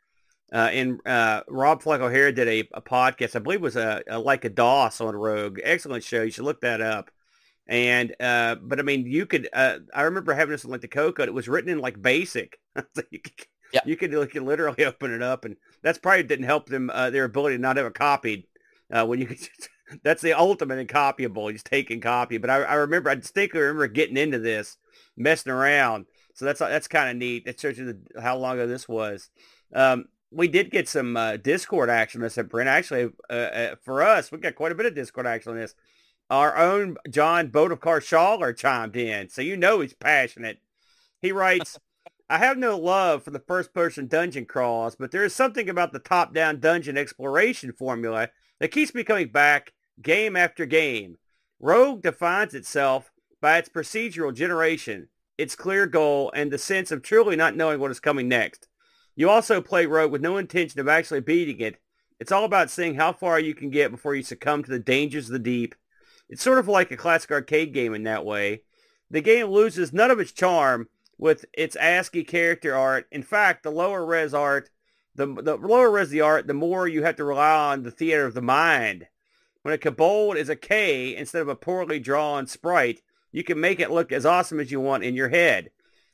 uh, 0.55 0.69
and 0.71 1.05
uh, 1.05 1.41
Rob 1.49 1.81
Fleck 1.81 1.99
O'Hara 1.99 2.31
did 2.31 2.47
a, 2.47 2.59
a, 2.75 2.81
podcast. 2.81 3.35
I 3.35 3.39
believe 3.39 3.59
it 3.59 3.63
was 3.63 3.75
a, 3.75 4.01
a, 4.07 4.17
like 4.17 4.45
a 4.45 4.49
DOS 4.49 5.01
on 5.01 5.13
Rogue. 5.13 5.59
Excellent 5.61 6.01
show. 6.01 6.21
You 6.21 6.31
should 6.31 6.45
look 6.45 6.61
that 6.61 6.79
up. 6.79 7.11
And 7.67 8.15
uh, 8.21 8.55
but 8.61 8.79
I 8.79 8.83
mean, 8.83 9.05
you 9.05 9.25
could. 9.25 9.49
Uh, 9.51 9.79
I 9.93 10.03
remember 10.03 10.33
having 10.33 10.51
this 10.51 10.63
in 10.63 10.69
like 10.69 10.79
the 10.79 10.87
Coco. 10.87 11.23
It 11.23 11.33
was 11.33 11.49
written 11.49 11.71
in 11.71 11.79
like 11.79 12.01
BASIC. 12.01 12.57
you, 13.11 13.19
could, 13.19 13.33
yeah. 13.73 13.81
you 13.85 13.97
could 13.97 14.13
you 14.13 14.25
could 14.27 14.43
literally 14.43 14.85
open 14.85 15.11
it 15.11 15.21
up, 15.21 15.43
and 15.43 15.57
that's 15.81 15.97
probably 15.97 16.23
didn't 16.23 16.45
help 16.45 16.69
them 16.69 16.89
uh, 16.89 17.09
their 17.09 17.25
ability 17.25 17.57
to 17.57 17.61
not 17.61 17.75
have 17.75 17.87
it 17.87 17.93
copied. 17.93 18.45
Uh, 18.89 19.05
when 19.05 19.19
you 19.19 19.25
could, 19.25 19.39
that's 20.03 20.21
the 20.21 20.31
ultimate 20.31 20.79
in 20.79 20.87
copyable. 20.87 21.51
Just 21.51 21.65
take 21.65 21.91
and 21.91 22.01
copy. 22.01 22.37
But 22.37 22.49
I, 22.49 22.61
I 22.61 22.73
remember, 22.75 23.09
I 23.09 23.15
distinctly 23.15 23.59
remember 23.59 23.87
getting 23.87 24.15
into 24.15 24.39
this, 24.39 24.77
messing 25.17 25.51
around. 25.51 26.05
So 26.33 26.45
that's 26.45 26.59
that's 26.59 26.87
kind 26.87 27.09
of 27.09 27.17
neat. 27.17 27.43
That 27.43 27.59
shows 27.59 27.77
you 27.77 27.85
the, 28.13 28.21
how 28.21 28.37
long 28.37 28.53
ago 28.53 28.67
this 28.67 28.87
was. 28.87 29.29
Um, 29.73 30.05
we 30.31 30.47
did 30.47 30.71
get 30.71 30.87
some 30.87 31.15
uh, 31.15 31.37
Discord 31.37 31.89
action 31.89 32.21
on 32.21 32.23
this 32.23 32.37
at 32.37 32.49
Brent. 32.49 32.69
Actually, 32.69 33.11
uh, 33.29 33.33
uh, 33.33 33.75
for 33.83 34.01
us, 34.01 34.31
we 34.31 34.37
got 34.37 34.55
quite 34.55 34.71
a 34.71 34.75
bit 34.75 34.85
of 34.85 34.95
Discord 34.95 35.27
action 35.27 35.51
on 35.51 35.57
this. 35.57 35.75
Our 36.29 36.57
own 36.57 36.97
John 37.09 37.49
Bodekar 37.49 37.99
Schaller 38.01 38.55
chimed 38.55 38.95
in, 38.95 39.29
so 39.29 39.41
you 39.41 39.55
know 39.55 39.81
he's 39.81 39.93
passionate. 39.93 40.59
He 41.21 41.31
writes, 41.31 41.77
I 42.29 42.39
have 42.39 42.57
no 42.57 42.77
love 42.77 43.23
for 43.23 43.29
the 43.29 43.39
first-person 43.39 44.07
dungeon 44.07 44.45
crawls, 44.45 44.95
but 44.95 45.11
there 45.11 45.23
is 45.23 45.35
something 45.35 45.69
about 45.69 45.93
the 45.93 45.99
top-down 45.99 46.59
dungeon 46.59 46.97
exploration 46.97 47.71
formula 47.71 48.29
that 48.59 48.71
keeps 48.71 48.95
me 48.95 49.03
coming 49.03 49.27
back 49.27 49.73
game 50.01 50.35
after 50.35 50.65
game. 50.65 51.17
Rogue 51.59 52.01
defines 52.01 52.55
itself 52.55 53.11
by 53.41 53.59
its 53.59 53.69
procedural 53.69 54.33
generation, 54.33 55.09
its 55.37 55.55
clear 55.55 55.85
goal, 55.85 56.31
and 56.33 56.51
the 56.51 56.57
sense 56.57 56.91
of 56.91 57.03
truly 57.03 57.35
not 57.35 57.55
knowing 57.55 57.79
what 57.79 57.91
is 57.91 57.99
coming 57.99 58.27
next. 58.27 58.67
You 59.15 59.29
also 59.29 59.61
play 59.61 59.85
Rogue 59.85 60.11
with 60.11 60.21
no 60.21 60.37
intention 60.37 60.79
of 60.79 60.87
actually 60.87 61.21
beating 61.21 61.59
it. 61.59 61.77
It's 62.19 62.31
all 62.31 62.43
about 62.43 62.69
seeing 62.69 62.95
how 62.95 63.13
far 63.13 63.39
you 63.39 63.53
can 63.53 63.69
get 63.69 63.91
before 63.91 64.15
you 64.15 64.23
succumb 64.23 64.63
to 64.63 64.71
the 64.71 64.79
dangers 64.79 65.27
of 65.27 65.33
the 65.33 65.39
deep. 65.39 65.75
It's 66.29 66.43
sort 66.43 66.59
of 66.59 66.67
like 66.67 66.91
a 66.91 66.97
classic 66.97 67.31
arcade 67.31 67.73
game 67.73 67.93
in 67.93 68.03
that 68.03 68.25
way. 68.25 68.61
The 69.09 69.21
game 69.21 69.47
loses 69.47 69.93
none 69.93 70.11
of 70.11 70.19
its 70.19 70.31
charm 70.31 70.89
with 71.17 71.45
its 71.53 71.75
ASCII 71.75 72.23
character 72.23 72.75
art. 72.75 73.07
In 73.11 73.23
fact, 73.23 73.63
the 73.63 73.71
lower 73.71 74.05
res 74.05 74.33
art, 74.33 74.69
the, 75.13 75.27
the 75.27 75.55
lower 75.55 75.91
res 75.91 76.09
the 76.09 76.21
art, 76.21 76.47
the 76.47 76.53
more 76.53 76.87
you 76.87 77.03
have 77.03 77.15
to 77.17 77.23
rely 77.23 77.71
on 77.71 77.83
the 77.83 77.91
theater 77.91 78.25
of 78.25 78.33
the 78.33 78.41
mind. 78.41 79.07
When 79.61 79.73
a 79.73 79.77
kobold 79.77 80.37
is 80.37 80.49
a 80.49 80.55
K 80.55 81.15
instead 81.15 81.41
of 81.41 81.47
a 81.47 81.55
poorly 81.55 81.99
drawn 81.99 82.47
sprite, 82.47 83.01
you 83.31 83.43
can 83.43 83.59
make 83.59 83.79
it 83.79 83.91
look 83.91 84.11
as 84.11 84.25
awesome 84.25 84.59
as 84.59 84.71
you 84.71 84.79
want 84.79 85.03
in 85.03 85.15
your 85.15 85.29
head. 85.29 85.69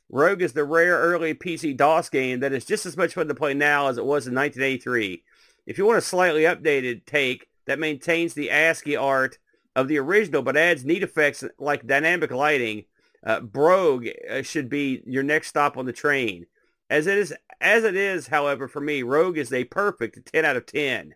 Rogue 0.08 0.42
is 0.42 0.52
the 0.52 0.64
rare 0.64 0.98
early 0.98 1.34
PC 1.34 1.76
DOS 1.76 2.08
game 2.08 2.40
that 2.40 2.52
is 2.52 2.64
just 2.64 2.86
as 2.86 2.96
much 2.96 3.14
fun 3.14 3.28
to 3.28 3.34
play 3.34 3.54
now 3.54 3.88
as 3.88 3.98
it 3.98 4.04
was 4.04 4.26
in 4.26 4.34
1983. 4.34 5.22
If 5.66 5.78
you 5.78 5.86
want 5.86 5.98
a 5.98 6.02
slightly 6.02 6.42
updated 6.42 7.06
take 7.06 7.48
that 7.66 7.78
maintains 7.78 8.34
the 8.34 8.50
ASCII 8.50 8.96
art 8.96 9.38
of 9.74 9.88
the 9.88 9.98
original 9.98 10.42
but 10.42 10.56
adds 10.56 10.84
neat 10.84 11.02
effects 11.02 11.44
like 11.58 11.86
dynamic 11.86 12.30
lighting, 12.30 12.84
uh, 13.24 13.40
Brogue 13.40 14.08
uh, 14.30 14.42
should 14.42 14.68
be 14.68 15.02
your 15.06 15.22
next 15.22 15.48
stop 15.48 15.76
on 15.76 15.86
the 15.86 15.92
train. 15.92 16.46
As 16.90 17.06
it 17.06 17.16
is, 17.16 17.34
as 17.60 17.84
it 17.84 17.96
is, 17.96 18.26
however, 18.26 18.68
for 18.68 18.80
me, 18.80 19.02
Rogue 19.02 19.38
is 19.38 19.52
a 19.52 19.64
perfect 19.64 20.30
10 20.32 20.44
out 20.44 20.56
of 20.56 20.66
10. 20.66 21.14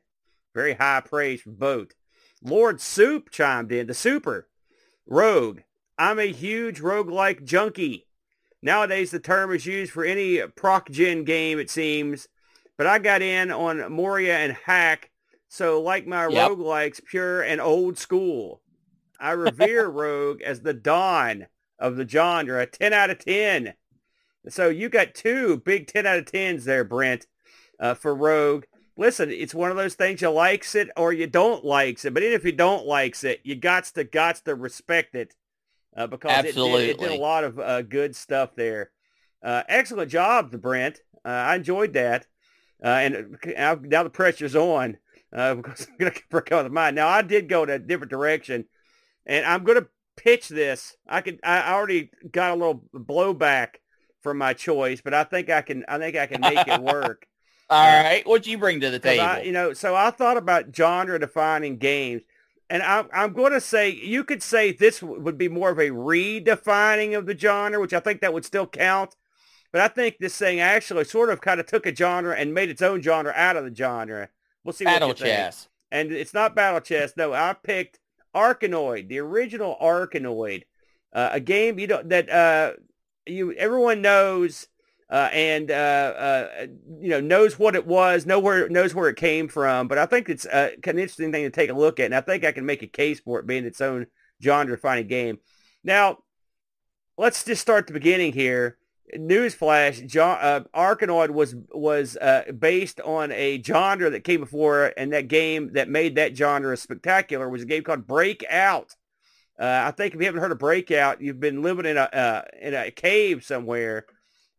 Very 0.55 0.75
high 0.75 1.03
praise 1.05 1.43
from 1.43 1.57
both. 1.57 1.89
Lord 2.43 2.81
Soup 2.81 3.29
chimed 3.31 3.73
in. 3.73 3.87
The 3.87 3.95
Super. 3.95 4.49
Rogue. 5.07 5.61
I'm 5.99 6.19
a 6.19 6.33
huge 6.33 6.81
rogue-like 6.81 7.45
junkie. 7.45 8.07
Nowadays, 8.63 9.11
the 9.11 9.21
term 9.21 9.55
is 9.55 9.67
used 9.67 9.93
for 9.93 10.05
any 10.05 10.41
proc-gen 10.57 11.25
game, 11.25 11.59
it 11.59 11.71
seems. 11.71 12.29
But 12.77 12.87
I 12.87 12.99
got 12.99 13.23
in 13.23 13.51
on 13.51 13.93
Moria 13.93 14.39
and 14.39 14.57
Hack, 14.65 15.11
so 15.49 15.81
like 15.81 16.07
my 16.07 16.27
yep. 16.29 16.51
roguelikes, 16.51 17.05
pure 17.05 17.43
and 17.43 17.61
old 17.61 17.99
school. 17.99 18.61
I 19.19 19.33
revere 19.33 19.89
Rogue 19.89 20.43
as 20.43 20.61
the 20.61 20.75
dawn 20.75 21.47
of 21.79 21.97
the 21.97 22.07
genre, 22.07 22.63
a 22.63 22.67
10 22.67 22.93
out 22.93 23.11
of 23.11 23.19
10. 23.19 23.75
So 24.49 24.69
you 24.69 24.89
got 24.89 25.15
two 25.15 25.59
big 25.59 25.87
10 25.87 26.07
out 26.07 26.19
of 26.19 26.25
10s 26.27 26.65
there, 26.65 26.85
Brent, 26.85 27.27
uh, 27.81 27.95
for 27.95 28.15
Rogue. 28.15 28.65
Listen, 28.99 29.31
it's 29.31 29.55
one 29.55 29.71
of 29.71 29.77
those 29.77 29.95
things 29.95 30.23
you 30.23 30.31
likes 30.31 30.75
it 30.75 30.89
or 30.97 31.13
you 31.13 31.27
don't 31.27 31.65
likes 31.65 32.05
it. 32.05 32.15
But 32.15 32.23
even 32.23 32.35
if 32.35 32.45
you 32.45 32.53
don't 32.53 32.87
likes 32.87 33.25
it, 33.25 33.41
you 33.45 33.55
got 33.55 33.85
to 33.85 34.05
got 34.05 34.37
to 34.37 34.55
respect 34.55 35.15
it 35.15 35.35
uh, 35.97 36.07
because 36.07 36.31
It, 36.45 36.55
did, 36.87 36.91
it 36.91 36.99
did 36.99 37.19
a 37.19 37.23
lot 37.23 37.45
of 37.45 37.59
uh, 37.59 37.83
good 37.83 38.15
stuff 38.15 38.55
there. 38.55 38.91
Uh, 39.43 39.63
excellent 39.69 40.11
job, 40.11 40.61
Brent. 40.61 41.01
Uh, 41.25 41.29
I 41.29 41.57
enjoyed 41.57 41.93
that. 41.95 42.27
Uh, 42.85 42.89
and 42.89 43.39
now 43.89 44.03
the 44.03 44.11
pressure's 44.11 44.55
on 44.55 44.99
uh, 45.35 45.55
because 45.57 45.87
I'm 45.89 45.97
going 45.99 46.13
to 46.13 46.21
break 46.31 46.53
out 46.53 46.67
of 46.67 46.73
mind. 46.73 46.97
Now, 46.97 47.09
I 47.09 47.23
did 47.23 47.49
go 47.49 47.63
in 47.63 47.71
a 47.71 47.79
different 47.79 48.11
direction, 48.11 48.67
and 49.25 49.45
I'm 49.47 49.65
going 49.65 49.81
to 49.81 49.89
pitch 50.17 50.49
this. 50.49 50.97
I 51.09 51.21
could. 51.21 51.41
I 51.43 51.73
already 51.73 52.11
got 52.31 52.53
a 52.53 52.55
little 52.55 52.83
blowback 52.95 53.77
from 54.23 54.39
my 54.39 54.53
choice, 54.53 55.01
but 55.01 55.15
I 55.15 55.25
think 55.25 55.51
I 55.51 55.63
can. 55.63 55.85
I 55.89 55.99
think 55.99 56.17
I 56.17 56.27
can 56.27 56.41
make 56.41 56.67
it 56.67 56.83
work. 56.83 57.27
All 57.69 58.03
right, 58.03 58.25
what 58.25 58.45
do 58.45 58.53
you 58.53 58.59
bring 58.59 58.81
to 58.81 58.91
the 58.91 59.01
table? 59.01 59.25
I, 59.25 59.41
you 59.41 59.51
know, 59.51 59.73
so 59.73 59.97
I 59.97 60.13
thought 60.13 60.37
about 60.37 60.67
genre-defining 60.73 61.79
games 61.79 62.23
and 62.69 62.83
I'm, 62.83 63.09
I'm 63.13 63.33
going 63.33 63.53
to 63.53 63.61
say 63.61 63.91
you 63.91 64.25
could 64.25 64.43
say 64.43 64.73
this 64.73 65.03
would 65.03 65.39
be 65.39 65.49
more 65.49 65.71
of 65.71 65.79
a 65.79 65.91
redefining 65.91 67.17
of 67.17 67.27
the 67.27 67.37
genre, 67.37 67.81
which 67.81 67.95
I 67.95 68.01
think 68.01 68.21
that 68.21 68.33
would 68.33 68.45
still 68.45 68.67
count. 68.67 69.17
But 69.73 69.81
I 69.83 69.89
think 69.89 70.19
this 70.19 70.37
thing 70.37 70.61
actually 70.61 71.05
sort 71.05 71.31
of 71.31 71.41
kind 71.41 71.61
of 71.61 71.67
took 71.67 71.87
a 71.87 71.95
genre 71.95 72.35
and 72.35 72.55
made 72.55 72.71
its 72.71 72.83
own 72.83 73.03
genre 73.03 73.33
out 73.37 73.57
of 73.57 73.65
the 73.65 73.75
genre. 73.75 74.29
We'll 74.65 74.73
see 74.73 74.85
Battle 74.85 75.09
what 75.09 75.21
you 75.21 75.27
chess. 75.27 75.69
And 75.91 76.13
it's 76.13 76.35
not 76.35 76.57
Battle 76.57 76.81
Chess. 76.81 77.13
No, 77.17 77.33
I 77.33 77.55
picked 77.55 78.01
Arkanoid, 78.35 79.09
the 79.09 79.19
original 79.21 79.77
Arkanoid, 79.81 80.65
uh, 81.13 81.31
a 81.33 81.41
game 81.41 81.79
you 81.79 81.87
know 81.87 82.03
that 82.05 82.29
uh, 82.29 82.73
you 83.27 83.53
everyone 83.53 84.03
knows 84.03 84.67
uh, 85.09 85.29
and 85.33 85.71
uh, 85.71 85.75
uh, 85.75 86.67
you 87.01 87.11
know 87.11 87.21
knows 87.21 87.59
what 87.59 87.77
it 87.77 87.87
was, 87.87 88.27
know 88.27 88.41
where 88.41 88.69
knows 88.69 88.95
where 88.95 89.09
it 89.09 89.17
came 89.17 89.49
from. 89.49 89.87
But 89.87 89.99
I 89.99 90.07
think 90.07 90.29
it's 90.29 90.47
uh, 90.47 90.71
an 90.85 90.99
interesting 90.99 91.31
thing 91.33 91.45
to 91.45 91.51
take 91.51 91.71
a 91.71 91.75
look 91.75 92.01
at, 92.01 92.07
and 92.07 92.15
I 92.15 92.21
think 92.21 92.45
I 92.45 92.53
can 92.53 92.67
make 92.67 92.83
a 92.83 92.89
case 92.89 93.21
for 93.21 93.39
it 93.39 93.47
being 93.47 93.65
its 93.65 93.81
own 93.81 94.07
genre-defining 94.43 95.07
game. 95.07 95.39
Now, 95.85 96.19
let's 97.17 97.45
just 97.45 97.63
start 97.63 97.87
the 97.87 97.93
beginning 97.93 98.33
here. 98.33 98.79
Newsflash: 99.17 100.05
John, 100.09 100.39
uh, 100.41 100.61
Arkanoid 100.75 101.31
was 101.31 101.55
was 101.71 102.17
uh, 102.17 102.51
based 102.59 103.01
on 103.01 103.31
a 103.31 103.63
genre 103.63 104.11
that 104.11 104.25
came 104.25 104.41
before, 104.41 104.93
and 104.97 105.13
that 105.13 105.29
game 105.29 105.75
that 105.75 105.89
made 105.89 106.17
that 106.17 106.37
genre 106.37 106.77
spectacular 106.77 107.49
was 107.49 107.63
a 107.63 107.67
game 107.67 107.85
called 107.85 108.09
Breakout. 108.09 108.97
I 109.59 109.91
think 109.93 110.13
if 110.13 110.21
you 110.21 110.27
haven't 110.27 110.43
heard 110.43 110.53
of 110.53 110.59
Breakout, 110.59 111.23
you've 111.23 111.41
been 111.41 111.63
living 111.63 111.87
in 111.87 111.97
a 111.97 112.45
in 112.61 112.75
a 112.75 112.91
cave 112.91 113.45
somewhere. 113.45 114.05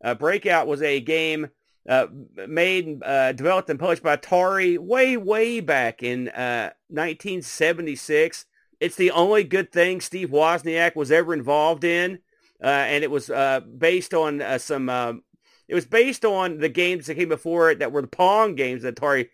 Uh, 0.02 0.14
Breakout 0.14 0.66
was 0.66 0.82
a 0.82 1.00
game 1.00 1.48
uh, 1.88 2.06
made, 2.46 3.02
uh, 3.02 3.32
developed, 3.32 3.70
and 3.70 3.78
published 3.78 4.02
by 4.02 4.16
Atari 4.16 4.78
way, 4.78 5.16
way 5.16 5.60
back 5.60 6.02
in 6.02 6.26
1976. 6.26 8.46
It's 8.80 8.96
the 8.96 9.10
only 9.10 9.44
good 9.44 9.72
thing 9.72 10.00
Steve 10.00 10.30
Wozniak 10.30 10.94
was 10.94 11.10
ever 11.10 11.32
involved 11.32 11.84
in, 11.84 12.18
and 12.60 13.02
it 13.02 13.10
was 13.10 13.30
based 13.78 14.14
on 14.14 14.42
some. 14.58 14.88
Um, 14.88 15.22
it 15.66 15.74
was 15.74 15.86
based 15.86 16.24
on 16.24 16.58
the 16.58 16.68
games 16.68 17.06
that 17.06 17.16
came 17.16 17.28
before 17.28 17.70
it 17.70 17.80
that 17.80 17.92
were 17.92 18.02
the 18.02 18.08
Pong 18.08 18.54
games 18.54 18.82
that 18.82 18.96
Atari 18.96 19.28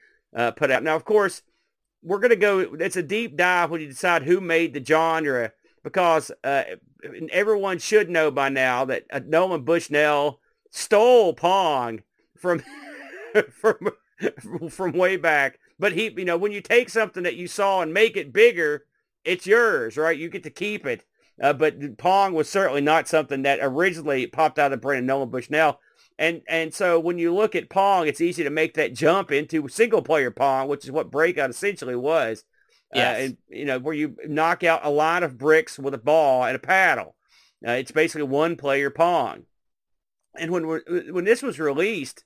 put 0.56 0.70
out. 0.70 0.82
Now, 0.82 0.96
of 0.96 1.04
course, 1.04 1.42
we're 2.04 2.18
going 2.18 2.30
to 2.30 2.36
go, 2.36 2.58
it's 2.58 2.96
a 2.96 3.02
deep 3.02 3.36
dive 3.36 3.70
when 3.70 3.80
you 3.80 3.88
decide 3.88 4.22
who 4.22 4.40
made 4.40 4.74
the 4.74 4.84
genre 4.84 5.52
because 5.82 6.30
uh, 6.44 6.64
everyone 7.30 7.78
should 7.78 8.10
know 8.10 8.30
by 8.30 8.48
now 8.48 8.84
that 8.84 9.04
uh, 9.10 9.20
Nolan 9.24 9.62
Bushnell 9.62 10.40
stole 10.74 11.32
Pong 11.34 12.02
from, 12.36 12.62
from, 13.50 13.90
from 14.68 14.92
way 14.92 15.16
back. 15.16 15.58
But 15.78 15.92
he, 15.92 16.12
you 16.16 16.24
know, 16.24 16.36
when 16.36 16.52
you 16.52 16.60
take 16.60 16.88
something 16.88 17.22
that 17.22 17.36
you 17.36 17.46
saw 17.46 17.80
and 17.80 17.94
make 17.94 18.16
it 18.16 18.32
bigger, 18.32 18.84
it's 19.24 19.46
yours, 19.46 19.96
right? 19.96 20.18
You 20.18 20.28
get 20.28 20.42
to 20.42 20.50
keep 20.50 20.84
it. 20.84 21.04
Uh, 21.40 21.52
but 21.52 21.96
Pong 21.96 22.32
was 22.32 22.48
certainly 22.48 22.80
not 22.80 23.08
something 23.08 23.42
that 23.42 23.58
originally 23.60 24.26
popped 24.26 24.58
out 24.58 24.66
of 24.66 24.70
the 24.72 24.76
brain 24.82 25.00
of 25.00 25.04
Nolan 25.04 25.30
Bushnell. 25.30 25.80
And 26.16 26.42
and 26.48 26.72
so 26.72 27.00
when 27.00 27.18
you 27.18 27.34
look 27.34 27.56
at 27.56 27.70
Pong, 27.70 28.06
it's 28.06 28.20
easy 28.20 28.44
to 28.44 28.50
make 28.50 28.74
that 28.74 28.94
jump 28.94 29.32
into 29.32 29.66
single 29.66 30.02
player 30.02 30.30
Pong, 30.30 30.68
which 30.68 30.84
is 30.84 30.92
what 30.92 31.10
Breakout 31.10 31.50
essentially 31.50 31.96
was. 31.96 32.44
Yes. 32.92 33.16
Uh, 33.16 33.20
and, 33.24 33.36
you 33.48 33.64
know, 33.64 33.80
where 33.80 33.94
you 33.94 34.16
knock 34.26 34.62
out 34.62 34.84
a 34.84 34.90
lot 34.90 35.24
of 35.24 35.38
bricks 35.38 35.76
with 35.76 35.94
a 35.94 35.98
ball 35.98 36.44
and 36.44 36.54
a 36.54 36.60
paddle. 36.60 37.16
Uh, 37.66 37.72
it's 37.72 37.90
basically 37.90 38.22
one 38.22 38.54
player 38.54 38.90
Pong. 38.90 39.46
And 40.38 40.50
when 40.50 40.64
when 40.64 41.24
this 41.24 41.42
was 41.42 41.60
released, 41.60 42.24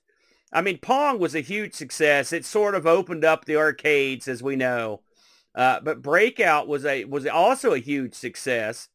I 0.51 0.61
mean, 0.61 0.79
Pong 0.79 1.19
was 1.19 1.35
a 1.35 1.41
huge 1.41 1.73
success. 1.73 2.33
It 2.33 2.45
sort 2.45 2.75
of 2.75 2.87
opened 2.87 3.23
up 3.23 3.45
the 3.45 3.57
arcades, 3.57 4.27
as 4.27 4.41
we 4.41 4.55
know. 4.55 5.01
Uh, 5.55 5.79
but 5.81 6.01
Breakout 6.01 6.67
was 6.67 6.85
a 6.85 7.05
was 7.05 7.25
also 7.27 7.73
a 7.73 7.79
huge 7.79 8.13
success. 8.13 8.89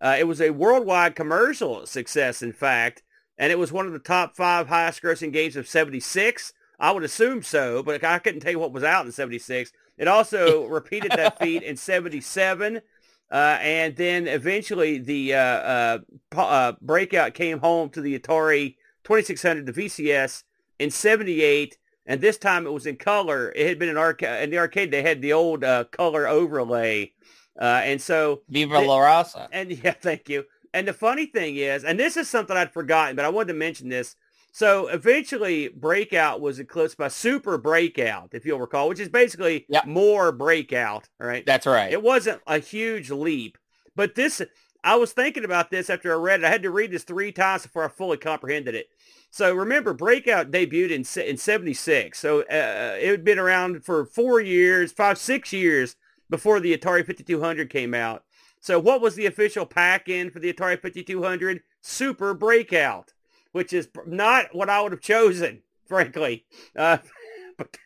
Uh, 0.00 0.16
it 0.18 0.24
was 0.24 0.40
a 0.40 0.50
worldwide 0.50 1.14
commercial 1.14 1.84
success, 1.86 2.42
in 2.42 2.52
fact 2.52 3.02
and 3.40 3.50
it 3.50 3.58
was 3.58 3.72
one 3.72 3.86
of 3.86 3.94
the 3.94 3.98
top 3.98 4.36
five 4.36 4.68
highest 4.68 5.02
grossing 5.02 5.32
games 5.32 5.56
of 5.56 5.66
76. 5.66 6.52
I 6.78 6.92
would 6.92 7.02
assume 7.02 7.42
so, 7.42 7.82
but 7.82 8.04
I 8.04 8.18
couldn't 8.18 8.40
tell 8.40 8.52
you 8.52 8.58
what 8.58 8.70
was 8.70 8.84
out 8.84 9.06
in 9.06 9.12
76. 9.12 9.72
It 9.96 10.06
also 10.06 10.66
repeated 10.68 11.12
that 11.12 11.38
feat 11.38 11.62
in 11.62 11.76
77. 11.78 12.82
Uh, 13.30 13.58
and 13.60 13.96
then 13.96 14.26
eventually 14.26 14.98
the 14.98 15.34
uh, 15.34 15.38
uh, 15.38 15.98
uh, 16.36 16.72
breakout 16.80 17.34
came 17.34 17.60
home 17.60 17.88
to 17.90 18.00
the 18.00 18.18
Atari 18.18 18.76
2600, 19.04 19.66
the 19.66 19.72
VCS, 19.72 20.42
in 20.78 20.90
78. 20.90 21.78
And 22.06 22.20
this 22.20 22.38
time 22.38 22.66
it 22.66 22.72
was 22.72 22.86
in 22.86 22.96
color. 22.96 23.52
It 23.54 23.68
had 23.68 23.78
been 23.78 23.88
an 23.88 23.96
arcade. 23.96 24.42
In 24.42 24.50
the 24.50 24.58
arcade, 24.58 24.90
they 24.90 25.02
had 25.02 25.22
the 25.22 25.32
old 25.32 25.62
uh, 25.62 25.84
color 25.84 26.26
overlay. 26.26 27.12
Uh, 27.60 27.82
and 27.84 28.00
so... 28.00 28.42
Viva 28.48 28.80
La 28.80 28.98
Raza. 28.98 29.46
And 29.52 29.70
yeah, 29.84 29.92
thank 29.92 30.28
you. 30.28 30.44
And 30.72 30.88
the 30.88 30.92
funny 30.92 31.26
thing 31.26 31.56
is, 31.56 31.84
and 31.84 31.98
this 31.98 32.16
is 32.16 32.28
something 32.28 32.56
I'd 32.56 32.72
forgotten, 32.72 33.16
but 33.16 33.24
I 33.24 33.28
wanted 33.28 33.52
to 33.52 33.58
mention 33.58 33.88
this. 33.88 34.16
So 34.52 34.88
eventually 34.88 35.68
Breakout 35.68 36.40
was 36.40 36.58
eclipsed 36.58 36.96
by 36.96 37.08
Super 37.08 37.56
Breakout, 37.58 38.30
if 38.32 38.44
you'll 38.44 38.60
recall, 38.60 38.88
which 38.88 39.00
is 39.00 39.08
basically 39.08 39.66
Yep. 39.68 39.86
more 39.86 40.32
Breakout, 40.32 41.08
right? 41.18 41.44
That's 41.46 41.66
right. 41.66 41.92
It 41.92 42.02
wasn't 42.02 42.40
a 42.46 42.58
huge 42.58 43.10
leap, 43.10 43.58
but 43.94 44.14
this, 44.14 44.42
I 44.82 44.96
was 44.96 45.12
thinking 45.12 45.44
about 45.44 45.70
this 45.70 45.90
after 45.90 46.12
I 46.12 46.16
read 46.16 46.40
it. 46.40 46.46
I 46.46 46.50
had 46.50 46.62
to 46.62 46.70
read 46.70 46.90
this 46.90 47.04
three 47.04 47.32
times 47.32 47.62
before 47.62 47.84
I 47.84 47.88
fully 47.88 48.16
comprehended 48.16 48.74
it. 48.74 48.88
So 49.30 49.54
remember, 49.54 49.94
Breakout 49.94 50.50
debuted 50.50 50.90
in 50.90 51.22
in 51.22 51.36
'76, 51.36 52.18
so 52.18 52.40
uh, 52.40 52.96
it 53.00 53.10
had 53.10 53.24
been 53.24 53.38
around 53.38 53.84
for 53.84 54.04
four 54.04 54.40
years, 54.40 54.90
five, 54.90 55.18
six 55.18 55.52
years 55.52 55.94
before 56.28 56.58
the 56.58 56.76
Atari 56.76 57.06
5200 57.06 57.70
came 57.70 57.94
out. 57.94 58.24
So 58.60 58.78
what 58.78 59.00
was 59.00 59.14
the 59.14 59.26
official 59.26 59.66
pack-in 59.66 60.30
for 60.30 60.38
the 60.40 60.52
Atari 60.52 60.80
5200? 60.80 61.62
Super 61.80 62.34
Breakout, 62.34 63.14
which 63.52 63.72
is 63.72 63.88
not 64.06 64.46
what 64.52 64.70
I 64.70 64.80
would 64.80 64.92
have 64.92 65.00
chosen, 65.00 65.62
frankly. 65.86 66.44
Uh, 66.76 66.98
but 67.58 67.76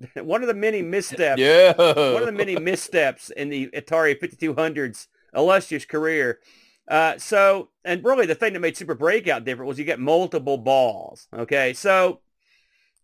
that's 0.00 0.26
one 0.26 0.42
of 0.42 0.48
the 0.48 0.54
many 0.54 0.80
missteps 0.80 1.40
yeah. 1.40 1.74
one 1.76 2.22
of 2.22 2.26
the 2.26 2.32
many 2.32 2.58
missteps 2.58 3.30
in 3.30 3.50
the 3.50 3.68
Atari 3.68 4.18
5200's 4.18 5.08
illustrious 5.34 5.84
career. 5.84 6.38
Uh, 6.88 7.18
so, 7.18 7.68
and 7.84 8.02
really 8.04 8.24
the 8.24 8.34
thing 8.34 8.54
that 8.54 8.60
made 8.60 8.76
Super 8.76 8.94
Breakout 8.94 9.44
different 9.44 9.68
was 9.68 9.78
you 9.78 9.84
get 9.84 10.00
multiple 10.00 10.56
balls. 10.56 11.28
Okay, 11.34 11.74
so 11.74 12.20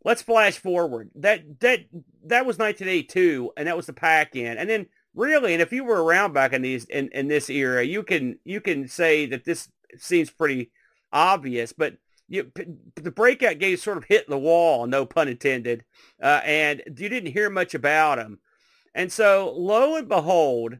let's 0.04 0.22
flash 0.22 0.56
forward. 0.56 1.10
That 1.16 1.60
that 1.60 1.80
that 2.24 2.46
was 2.46 2.58
1982, 2.58 3.52
and 3.56 3.68
that 3.68 3.76
was 3.76 3.86
the 3.86 3.92
pack-in, 3.92 4.56
and 4.56 4.70
then 4.70 4.86
really, 5.14 5.52
and 5.52 5.60
if 5.60 5.72
you 5.72 5.84
were 5.84 6.02
around 6.02 6.32
back 6.32 6.54
in 6.54 6.62
these 6.62 6.86
in, 6.86 7.10
in 7.12 7.28
this 7.28 7.50
era, 7.50 7.84
you 7.84 8.02
can 8.02 8.38
you 8.44 8.62
can 8.62 8.88
say 8.88 9.26
that 9.26 9.44
this 9.44 9.68
seems 9.98 10.30
pretty 10.30 10.70
obvious, 11.12 11.74
but 11.74 11.96
you, 12.28 12.50
the 12.96 13.10
breakout 13.10 13.58
game 13.58 13.76
sort 13.76 13.98
of 13.98 14.04
hit 14.04 14.28
the 14.28 14.38
wall, 14.38 14.86
no 14.86 15.04
pun 15.04 15.28
intended, 15.28 15.84
uh, 16.22 16.40
and 16.44 16.82
you 16.86 17.08
didn't 17.08 17.32
hear 17.32 17.50
much 17.50 17.74
about 17.74 18.16
them. 18.16 18.40
And 18.94 19.12
so, 19.12 19.52
lo 19.54 19.96
and 19.96 20.08
behold, 20.08 20.78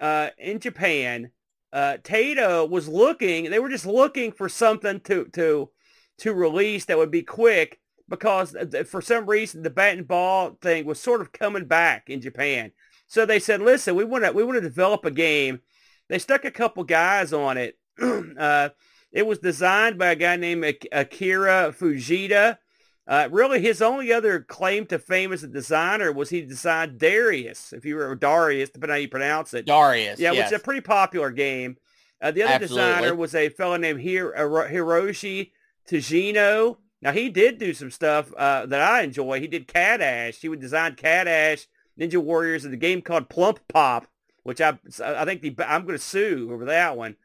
uh, 0.00 0.30
in 0.38 0.58
Japan, 0.58 1.30
uh, 1.72 1.98
Taito 2.02 2.68
was 2.68 2.88
looking. 2.88 3.50
They 3.50 3.58
were 3.58 3.68
just 3.68 3.86
looking 3.86 4.32
for 4.32 4.48
something 4.48 5.00
to 5.00 5.26
to 5.34 5.70
to 6.18 6.34
release 6.34 6.84
that 6.86 6.98
would 6.98 7.10
be 7.10 7.22
quick 7.22 7.80
because 8.08 8.54
uh, 8.56 8.84
for 8.86 9.00
some 9.00 9.26
reason 9.26 9.62
the 9.62 9.70
bat 9.70 9.96
and 9.96 10.08
ball 10.08 10.58
thing 10.60 10.84
was 10.84 11.00
sort 11.00 11.20
of 11.20 11.32
coming 11.32 11.66
back 11.66 12.10
in 12.10 12.20
Japan. 12.20 12.72
So 13.06 13.24
they 13.24 13.38
said, 13.38 13.62
"Listen, 13.62 13.94
we 13.94 14.04
want 14.04 14.24
to 14.24 14.32
we 14.32 14.42
want 14.42 14.56
to 14.56 14.60
develop 14.60 15.04
a 15.04 15.10
game." 15.10 15.60
They 16.08 16.18
stuck 16.18 16.44
a 16.44 16.50
couple 16.50 16.82
guys 16.82 17.32
on 17.32 17.56
it. 17.56 17.78
uh, 18.38 18.70
it 19.12 19.26
was 19.26 19.38
designed 19.38 19.98
by 19.98 20.10
a 20.10 20.16
guy 20.16 20.36
named 20.36 20.64
Akira 20.92 21.74
Fujita. 21.78 22.58
Uh, 23.06 23.28
really, 23.32 23.60
his 23.60 23.82
only 23.82 24.12
other 24.12 24.40
claim 24.40 24.86
to 24.86 24.98
fame 24.98 25.32
as 25.32 25.42
a 25.42 25.48
designer 25.48 26.12
was 26.12 26.30
he 26.30 26.42
designed 26.42 26.98
Darius, 26.98 27.72
if 27.72 27.84
you 27.84 27.96
were 27.96 28.14
Darius, 28.14 28.70
depending 28.70 28.92
on 28.92 28.96
how 28.96 29.00
you 29.00 29.08
pronounce 29.08 29.52
it. 29.52 29.66
Darius. 29.66 30.20
Yeah, 30.20 30.32
yes. 30.32 30.44
which 30.44 30.54
is 30.54 30.60
a 30.60 30.64
pretty 30.64 30.82
popular 30.82 31.30
game. 31.30 31.76
Uh, 32.22 32.30
the 32.30 32.42
other 32.42 32.54
Absolutely. 32.54 32.86
designer 32.86 33.14
was 33.16 33.34
a 33.34 33.48
fellow 33.48 33.76
named 33.76 34.00
Hir- 34.00 34.36
uh, 34.36 34.70
Hiroshi 34.70 35.50
Tsujino. 35.88 36.76
Now, 37.02 37.12
he 37.12 37.30
did 37.30 37.58
do 37.58 37.72
some 37.72 37.90
stuff 37.90 38.32
uh, 38.34 38.66
that 38.66 38.80
I 38.80 39.02
enjoy. 39.02 39.40
He 39.40 39.48
did 39.48 39.66
Cadash. 39.66 40.36
He 40.36 40.48
would 40.48 40.60
design 40.60 40.94
Cadash, 40.96 41.66
Ninja 41.98 42.22
Warriors, 42.22 42.64
and 42.64 42.72
the 42.72 42.78
game 42.78 43.00
called 43.00 43.30
Plump 43.30 43.58
Pop, 43.68 44.06
which 44.42 44.60
I, 44.60 44.78
I 45.02 45.24
think 45.24 45.40
the, 45.40 45.54
I'm 45.66 45.82
going 45.82 45.96
to 45.96 46.04
sue 46.04 46.50
over 46.52 46.66
that 46.66 46.96
one. 46.96 47.16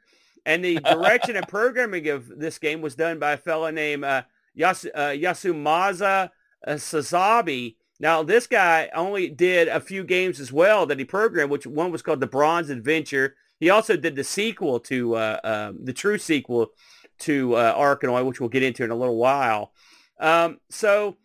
And 0.46 0.64
the 0.64 0.80
direction 0.80 1.36
and 1.36 1.48
programming 1.48 2.08
of 2.10 2.28
this 2.28 2.60
game 2.60 2.82
was 2.82 2.96
done 2.96 3.18
by 3.18 3.34
a 3.34 3.38
fellow 3.38 3.72
named 3.72 4.04
uh, 4.04 4.24
Yas- 4.54 4.86
uh, 4.93 5.10
Yasumasa 5.10 6.30
uh, 6.66 6.72
Sazabi. 6.72 7.76
Now, 8.00 8.24
this 8.24 8.46
guy 8.46 8.89
only 8.93 9.30
did 9.30 9.68
a 9.68 9.80
few 9.80 10.04
games 10.04 10.39
as 10.39 10.52
well 10.52 10.86
that 10.86 11.00
he 11.00 11.06
programmed, 11.06 11.50
which 11.50 11.66
one 11.66 11.91
was 11.91 12.02
called 12.02 12.20
The 12.20 12.28
Bronze 12.28 12.70
Adventure. 12.70 13.36
He 13.60 13.70
also 13.70 13.96
did 13.96 14.16
the 14.16 14.24
sequel 14.24 14.80
to, 14.82 15.16
uh, 15.16 15.39
um, 15.43 15.80
the 15.84 15.93
true 15.93 16.18
sequel 16.18 16.72
to 17.20 17.56
uh, 17.56 17.76
Arkanoid, 17.76 18.26
which 18.26 18.39
we'll 18.39 18.50
get 18.50 18.64
into 18.64 18.84
in 18.84 18.91
a 18.91 18.96
little 18.96 19.18
while. 19.18 19.72
Um, 20.20 20.60
so 20.70 21.18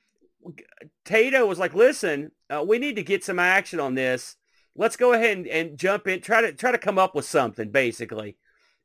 Taito 1.05 1.47
was 1.47 1.59
like, 1.59 1.75
listen, 1.75 2.31
uh, 2.49 2.64
we 2.66 2.79
need 2.79 2.97
to 2.97 3.03
get 3.03 3.25
some 3.25 3.39
action 3.39 3.81
on 3.81 3.95
this. 3.95 4.37
Let's 4.77 4.97
go 4.97 5.12
ahead 5.12 5.37
and, 5.37 5.47
and 5.49 5.77
jump 5.77 6.07
in, 6.07 6.21
try 6.21 6.41
to 6.41 6.53
try 6.53 6.71
to 6.71 6.79
come 6.79 6.99
up 6.99 7.14
with 7.14 7.25
something, 7.25 7.71
basically. 7.71 8.37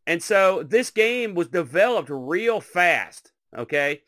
And 0.08 0.22
so 0.22 0.64
this 0.64 0.91
game 0.91 1.34
was 1.34 1.47
developed 1.47 2.10
real 2.12 2.62
fast. 2.62 3.32
Okay. 3.58 4.01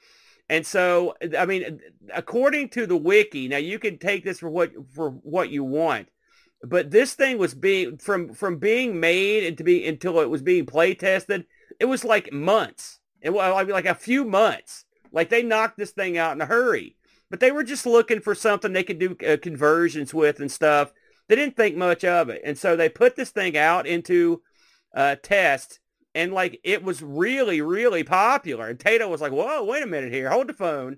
And 0.50 0.66
so, 0.66 1.16
I 1.38 1.46
mean, 1.46 1.82
according 2.14 2.70
to 2.70 2.86
the 2.86 2.96
wiki, 2.96 3.48
now 3.48 3.58
you 3.58 3.80
can 3.80 3.98
take 3.98 4.24
this 4.24 4.40
for 4.40 4.50
what 4.50 4.72
for 4.94 5.10
what 5.10 5.50
you 5.50 5.64
want, 5.64 6.08
but 6.64 6.90
this 6.90 7.16
thing 7.16 7.38
was 7.38 7.54
being 7.54 7.98
from 7.98 8.34
from 8.34 8.58
being 8.58 9.00
made 9.00 9.46
and 9.46 9.58
to 9.58 9.64
be 9.64 9.86
until 9.86 10.22
it 10.22 10.30
was 10.30 10.42
being 10.42 10.66
play 10.66 10.94
tested, 10.94 11.46
it 11.80 11.86
was 11.86 12.06
like 12.06 12.32
months. 12.32 13.00
It 13.22 13.32
was 13.32 13.68
like 13.68 13.86
a 13.86 13.96
few 13.96 14.24
months. 14.24 14.86
Like 15.12 15.30
they 15.30 15.44
knocked 15.44 15.78
this 15.78 15.92
thing 15.92 16.18
out 16.18 16.36
in 16.36 16.42
a 16.42 16.46
hurry, 16.46 16.96
but 17.30 17.42
they 17.42 17.52
were 17.52 17.64
just 17.64 17.86
looking 17.86 18.22
for 18.22 18.34
something 18.34 18.72
they 18.72 18.84
could 18.84 19.00
do 19.00 19.18
uh, 19.28 19.36
conversions 19.42 20.14
with 20.14 20.40
and 20.40 20.52
stuff. 20.52 20.94
They 21.28 21.36
didn't 21.36 21.58
think 21.58 21.76
much 21.76 22.06
of 22.06 22.30
it, 22.30 22.42
and 22.46 22.58
so 22.58 22.78
they 22.78 22.88
put 22.88 23.18
this 23.18 23.32
thing 23.32 23.58
out 23.58 23.86
into 23.86 24.42
uh, 24.96 25.18
test 25.22 25.82
and 26.18 26.34
like 26.34 26.60
it 26.64 26.84
was 26.84 27.04
really, 27.04 27.62
really 27.62 28.04
popular. 28.04 28.68
And 28.68 28.80
Taito 28.80 29.08
was 29.08 29.22
like, 29.22 29.32
"Whoa, 29.32 29.64
wait 29.64 29.84
a 29.84 29.88
minute 29.88 30.12
here, 30.12 30.30
hold 30.32 30.48
the 30.48 30.54
phone." 30.54 30.98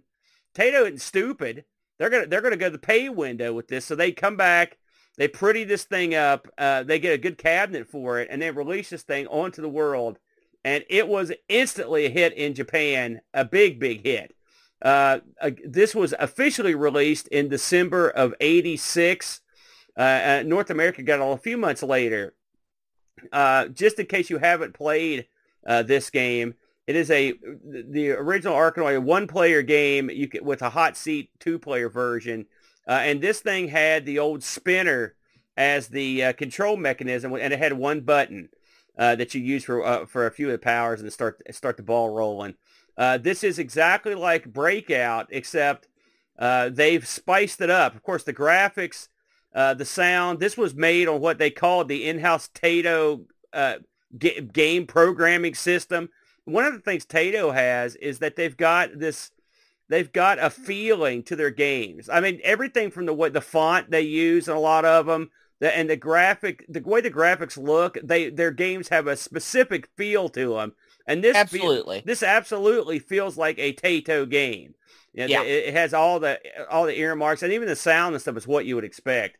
Taito 0.56 0.84
isn't 0.84 1.02
stupid. 1.02 1.66
They're 1.98 2.10
gonna 2.10 2.26
they're 2.26 2.42
gonna 2.42 2.56
go 2.56 2.68
to 2.68 2.72
the 2.72 2.80
pay 2.80 3.10
window 3.10 3.54
with 3.54 3.68
this. 3.68 3.86
So 3.86 3.96
they 3.96 4.14
come 4.14 4.38
back, 4.38 4.78
they 5.18 5.28
pretty 5.28 5.66
this 5.66 5.84
thing 5.84 6.16
up, 6.16 6.48
uh, 6.58 6.84
they 6.84 7.00
get 7.00 7.14
a 7.14 7.18
good 7.18 7.38
cabinet 7.38 7.90
for 7.90 8.20
it, 8.20 8.30
and 8.32 8.42
they 8.42 8.50
release 8.50 8.90
this 8.90 9.04
thing 9.04 9.28
onto 9.28 9.62
the 9.62 9.70
world. 9.70 10.18
And 10.64 10.86
it 10.90 11.08
was 11.08 11.34
instantly 11.50 12.06
a 12.06 12.10
hit 12.10 12.34
in 12.34 12.54
Japan, 12.54 13.22
a 13.34 13.44
big, 13.44 13.80
big 13.80 14.06
hit. 14.06 14.34
Uh, 14.82 15.20
uh, 15.42 15.52
this 15.66 15.94
was 15.94 16.14
officially 16.18 16.76
released 16.76 17.28
in 17.28 17.50
December 17.50 18.10
of 18.10 18.34
'86. 18.40 19.42
Uh, 19.98 20.02
uh, 20.02 20.44
North 20.46 20.70
America 20.70 21.04
got 21.04 21.20
it 21.20 21.34
a 21.34 21.38
few 21.38 21.58
months 21.58 21.84
later. 21.84 22.36
Uh, 23.32 23.68
just 23.68 24.00
in 24.00 24.06
case 24.06 24.30
you 24.30 24.38
haven't 24.38 24.74
played 24.74 25.28
uh, 25.66 25.84
this 25.84 26.10
game, 26.10 26.56
it 26.88 26.96
is 26.96 27.12
a 27.12 27.34
the 27.64 28.12
original 28.12 28.56
Arkanoid 28.56 29.04
one-player 29.04 29.62
game 29.62 30.10
you 30.10 30.28
can, 30.28 30.44
with 30.44 30.62
a 30.62 30.70
hot 30.70 30.98
seat 30.98 31.30
two-player 31.40 31.90
version, 31.90 32.46
uh, 32.88 32.92
and 32.92 33.22
this 33.22 33.40
thing 33.42 33.68
had 33.68 34.06
the 34.06 34.20
old 34.20 34.44
spinner 34.44 35.16
as 35.56 35.88
the 35.90 36.24
uh, 36.24 36.34
control 36.34 36.78
mechanism, 36.78 37.34
and 37.34 37.54
it 37.54 37.60
had 37.60 37.74
one 37.74 38.02
button 38.02 38.50
uh, 38.98 39.16
that 39.16 39.36
you 39.36 39.42
use 39.42 39.64
for 39.64 40.06
for 40.08 40.26
a 40.26 40.32
few 40.32 40.48
of 40.48 40.54
the 40.54 40.58
powers 40.58 41.02
and 41.02 41.14
start 41.14 41.42
start 41.52 41.78
the 41.78 41.84
ball 41.84 42.10
rolling. 42.10 42.56
this 42.98 43.44
is 43.44 43.60
exactly 43.60 44.16
like 44.16 44.52
Breakout, 44.52 45.28
except 45.30 45.88
they've 46.40 47.08
spiced 47.08 47.62
it 47.62 47.70
up. 47.70 47.96
Of 47.96 48.04
course, 48.04 48.24
the 48.24 48.34
graphics 48.34 49.10
uh, 49.54 49.74
the 49.74 49.86
sound. 49.86 50.39
This 50.39 50.58
was 50.58 50.76
made 50.76 51.08
on 51.08 51.22
what 51.22 51.38
they 51.38 51.50
called 51.50 51.88
the 51.88 52.08
in-house 52.08 52.50
Taito 52.50 53.26
uh, 53.54 53.76
g- 54.18 54.41
game 54.41 54.86
programming 54.86 55.56
system. 55.56 56.10
One 56.45 56.66
of 56.66 56.74
the 56.74 56.80
things 56.80 57.06
Taito 57.06 57.54
has 57.54 57.95
is 57.95 58.20
that 58.20 58.36
they've 58.36 58.58
got 58.58 58.97
this. 58.97 59.32
They've 59.88 60.12
got 60.12 60.38
a 60.38 60.52
feeling 60.52 61.24
to 61.24 61.36
their 61.36 61.50
games. 61.50 62.10
I 62.10 62.20
mean, 62.20 62.39
everything 62.43 62.91
from 62.91 63.08
the 63.08 63.14
way 63.14 63.30
the 63.30 63.41
font 63.41 63.89
they 63.89 64.02
use 64.02 64.47
and 64.47 64.56
a 64.56 64.60
lot 64.60 64.86
of 64.86 65.08
them, 65.08 65.32
the, 65.60 65.76
and 65.76 65.89
the 65.89 65.97
graphic, 65.97 66.64
the 66.70 66.82
way 66.82 67.02
the 67.02 67.10
graphics 67.10 67.58
look, 67.58 67.97
they 68.04 68.30
their 68.30 68.52
games 68.52 68.89
have 68.89 69.08
a 69.08 69.18
specific 69.18 69.89
feel 69.97 70.30
to 70.30 70.54
them. 70.54 70.74
And 71.08 71.24
this 71.24 71.36
absolutely, 71.36 71.97
feel, 71.97 72.06
this 72.06 72.22
absolutely 72.22 73.00
feels 73.00 73.36
like 73.36 73.58
a 73.58 73.74
Taito 73.74 74.30
game. 74.30 74.76
Know, 75.14 75.26
yeah, 75.26 75.41
it, 75.41 75.74
has 75.74 75.93
all 75.93 76.20
the 76.20 76.39
all 76.70 76.86
the 76.86 76.97
earmarks 76.97 77.43
and 77.43 77.51
even 77.51 77.68
the 77.68 77.76
sound 77.76 78.14
and 78.16 78.22
stuff 78.22 78.38
is 78.38 78.47
what 78.47 78.66
you 78.66 78.76
would 78.76 78.84
expect. 78.84 79.38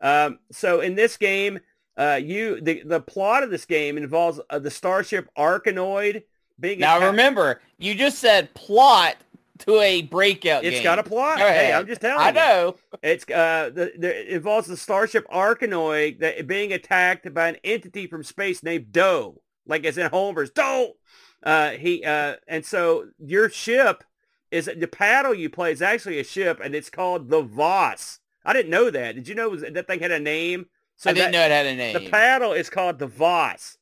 Um, 0.00 0.38
so 0.52 0.80
in 0.80 0.94
this 0.94 1.16
game, 1.16 1.58
uh, 1.96 2.20
you 2.22 2.60
the 2.60 2.82
the 2.84 3.00
plot 3.00 3.42
of 3.42 3.50
this 3.50 3.64
game 3.64 3.98
involves 3.98 4.40
uh, 4.50 4.58
the 4.58 4.70
starship 4.70 5.28
Arkanoid 5.36 6.22
being. 6.60 6.78
Now 6.78 6.96
attacked. 6.96 7.10
remember, 7.10 7.60
you 7.78 7.94
just 7.94 8.20
said 8.20 8.54
plot 8.54 9.16
to 9.58 9.80
a 9.80 10.02
breakout. 10.02 10.64
It's 10.64 10.76
game. 10.76 10.84
got 10.84 10.98
a 10.98 11.02
plot. 11.02 11.38
Hey, 11.38 11.72
I'm 11.72 11.86
just 11.86 12.00
telling 12.00 12.20
I 12.20 12.28
you. 12.28 12.34
know. 12.34 12.76
It's 13.02 13.24
uh, 13.24 13.70
the, 13.74 13.92
the, 13.98 14.20
it 14.20 14.36
involves 14.36 14.68
the 14.68 14.76
starship 14.76 15.26
Arkanoid 15.28 16.20
that 16.20 16.46
being 16.46 16.72
attacked 16.72 17.32
by 17.34 17.48
an 17.48 17.56
entity 17.64 18.06
from 18.06 18.22
space 18.22 18.62
named 18.62 18.92
Doh, 18.92 19.40
like 19.66 19.84
it's 19.84 19.98
in 19.98 20.10
Homer's 20.10 20.50
Doe. 20.50 20.94
Uh, 21.42 21.70
he 21.70 22.04
uh, 22.04 22.36
and 22.46 22.64
so 22.64 23.06
your 23.18 23.48
ship 23.48 24.04
is 24.50 24.70
the 24.76 24.88
paddle 24.88 25.34
you 25.34 25.50
play 25.50 25.72
is 25.72 25.82
actually 25.82 26.18
a 26.18 26.24
ship, 26.24 26.60
and 26.62 26.74
it's 26.74 26.90
called 26.90 27.28
the 27.28 27.42
Vaus. 27.42 28.20
I 28.44 28.52
didn't 28.52 28.70
know 28.70 28.90
that. 28.90 29.14
Did 29.14 29.28
you 29.28 29.34
know 29.34 29.54
that 29.56 29.86
thing 29.86 30.00
had 30.00 30.10
a 30.10 30.20
name? 30.20 30.66
So 30.96 31.10
I 31.10 31.12
didn't 31.12 31.32
that, 31.32 31.38
know 31.38 31.44
it 31.44 31.50
had 31.50 31.66
a 31.66 31.76
name. 31.76 31.94
The 31.94 32.10
paddle 32.10 32.52
is 32.52 32.70
called 32.70 32.98
the 32.98 33.06
Vaus. 33.06 33.76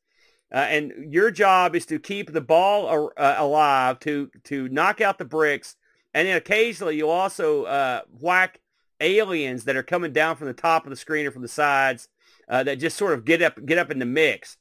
Uh, 0.53 0.59
and 0.59 1.13
your 1.13 1.31
job 1.31 1.75
is 1.75 1.87
to 1.87 1.99
keep 1.99 2.33
the 2.33 2.41
ball 2.41 3.11
uh, 3.17 3.35
alive, 3.39 3.99
to 4.01 4.31
to 4.45 4.69
knock 4.69 5.01
out 5.01 5.19
the 5.19 5.25
bricks, 5.25 5.77
and 6.15 6.29
then 6.29 6.37
occasionally 6.37 6.97
you'll 6.97 7.11
also 7.11 7.65
uh, 7.65 8.03
whack 8.21 8.61
aliens 9.01 9.65
that 9.65 9.77
are 9.77 9.83
coming 9.83 10.13
down 10.13 10.37
from 10.37 10.47
the 10.47 10.55
top 10.55 10.85
of 10.85 10.91
the 10.91 10.97
screen 10.97 11.27
or 11.27 11.31
from 11.31 11.43
the 11.43 11.49
sides 11.49 12.09
uh, 12.49 12.63
that 12.63 12.77
just 12.79 12.97
sort 12.97 13.13
of 13.13 13.25
get 13.25 13.43
up 13.43 13.65
get 13.67 13.79
up 13.79 13.91
in 13.91 13.99
the 13.99 14.07
mix. 14.07 14.57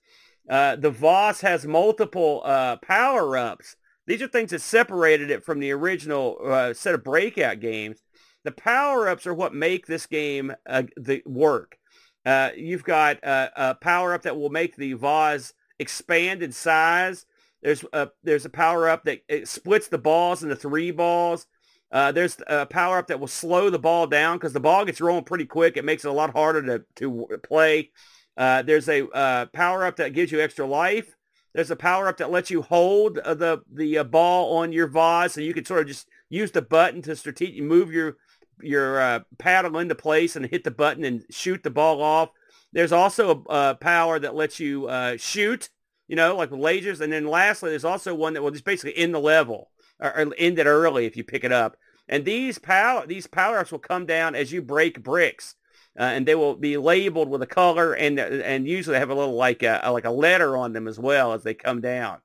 Uh, 0.50 0.76
the 0.76 0.92
Vaus 0.92 1.42
has 1.42 1.66
multiple 1.66 2.42
uh, 2.46 2.78
power 2.78 3.38
ups. 3.38 3.76
These 4.08 4.22
are 4.22 4.28
things 4.28 4.52
that 4.52 4.62
separated 4.62 5.32
it 5.32 5.44
from 5.44 5.60
the 5.60 5.72
original 5.72 6.74
set 6.74 6.96
of 6.96 7.04
breakout 7.04 7.60
games. 7.60 8.02
The 8.44 8.52
power-ups 8.52 9.26
are 9.26 9.34
what 9.34 9.56
make 9.56 9.88
this 9.88 10.06
game 10.06 10.54
uh, 10.70 10.84
the 10.96 11.24
work. 11.26 11.78
Uh, 12.26 12.52
you've 12.56 12.84
got 12.84 13.24
uh, 13.24 13.50
a 13.56 13.76
power-up 13.76 14.22
that 14.22 14.38
will 14.38 14.52
make 14.52 14.76
the 14.76 14.94
Vaus 14.94 15.54
expand 15.80 16.44
in 16.44 16.52
size. 16.52 17.26
There's 17.64 17.84
a, 17.92 18.10
there's 18.24 18.46
a 18.46 18.50
power-up 18.50 19.06
that 19.06 19.22
splits 19.48 19.88
the 19.88 19.98
balls 19.98 20.44
into 20.44 20.56
three 20.56 20.92
balls. 20.92 21.48
Uh, 21.92 22.12
there's 22.12 22.38
a 22.46 22.66
power-up 22.68 23.08
that 23.08 23.20
will 23.20 23.28
slow 23.28 23.72
the 23.72 23.80
ball 23.80 24.06
down 24.06 24.38
because 24.38 24.54
the 24.54 24.60
ball 24.60 24.86
gets 24.86 25.02
rolling 25.02 25.24
pretty 25.24 25.46
quick. 25.46 25.78
It 25.78 25.86
makes 25.86 26.06
it 26.06 26.10
a 26.10 26.14
lot 26.14 26.32
harder 26.32 26.62
to, 26.62 26.86
to 26.98 27.28
play. 27.44 27.92
Uh, 28.38 28.62
there's 28.62 28.90
a 28.90 29.08
uh, 29.08 29.46
power-up 29.48 29.96
that 29.96 30.14
gives 30.14 30.32
you 30.32 30.42
extra 30.42 30.68
life. 30.68 31.16
There's 31.56 31.72
a 31.72 31.78
power-up 31.78 32.18
that 32.18 32.32
lets 32.32 32.52
you 32.52 32.64
hold 32.64 33.16
the 33.16 33.62
the 33.72 34.04
ball 34.04 34.58
on 34.58 34.74
your 34.74 34.90
Vaus, 34.90 35.32
so 35.32 35.40
you 35.40 35.54
can 35.54 35.64
sort 35.64 35.80
of 35.80 35.88
just 35.88 36.06
use 36.28 36.52
the 36.52 36.62
button 36.62 37.02
to 37.04 37.16
strategically 37.16 37.62
move 37.62 37.94
your 37.94 38.18
your 38.62 39.00
uh, 39.00 39.20
paddle 39.38 39.80
into 39.80 39.96
place 39.96 40.36
and 40.36 40.46
hit 40.46 40.66
the 40.66 40.72
button 40.72 41.06
and 41.06 41.24
shoot 41.30 41.64
the 41.64 41.70
ball 41.70 42.02
off. 42.02 42.30
There's 42.74 42.92
also 42.92 43.46
a, 43.48 43.70
a 43.72 43.76
power 43.76 44.20
that 44.20 44.36
lets 44.36 44.60
you 44.60 44.88
uh, 44.88 45.16
shoot, 45.16 45.70
you 46.10 46.18
know, 46.18 46.36
like 46.36 46.50
lasers. 46.50 47.00
And 47.00 47.14
then 47.14 47.26
lastly, 47.26 47.70
there's 47.70 47.86
also 47.86 48.14
one 48.14 48.34
that 48.34 48.42
will 48.42 48.52
just 48.52 48.66
basically 48.66 48.98
end 48.98 49.14
the 49.14 49.20
level 49.20 49.72
or, 50.02 50.10
or 50.10 50.34
end 50.38 50.60
it 50.60 50.66
early 50.66 51.06
if 51.06 51.16
you 51.16 51.24
pick 51.24 51.46
it 51.46 51.54
up. 51.54 51.78
And 52.10 52.26
these 52.26 52.60
power 52.60 53.08
these 53.08 53.28
power 53.28 53.60
ups 53.60 53.72
will 53.72 53.80
come 53.80 54.06
down 54.06 54.36
as 54.36 54.52
you 54.52 54.62
break 54.62 55.02
bricks. 55.02 55.56
Uh, 55.98 56.04
and 56.04 56.26
they 56.26 56.36
will 56.36 56.56
be 56.56 56.76
labeled 56.78 57.30
with 57.30 57.42
a 57.42 57.48
color 57.48 57.94
and 57.94 58.20
and 58.20 58.68
usually 58.68 58.98
have 58.98 59.10
a 59.10 59.16
little 59.16 59.36
like 59.36 59.64
a, 59.64 59.82
like 59.92 60.04
a 60.04 60.12
letter 60.12 60.58
on 60.58 60.74
them 60.74 60.88
as 60.88 61.00
well 61.00 61.34
as 61.34 61.44
they 61.44 61.54
come 61.54 61.80
down. 61.80 62.18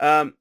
Um, 0.00 0.34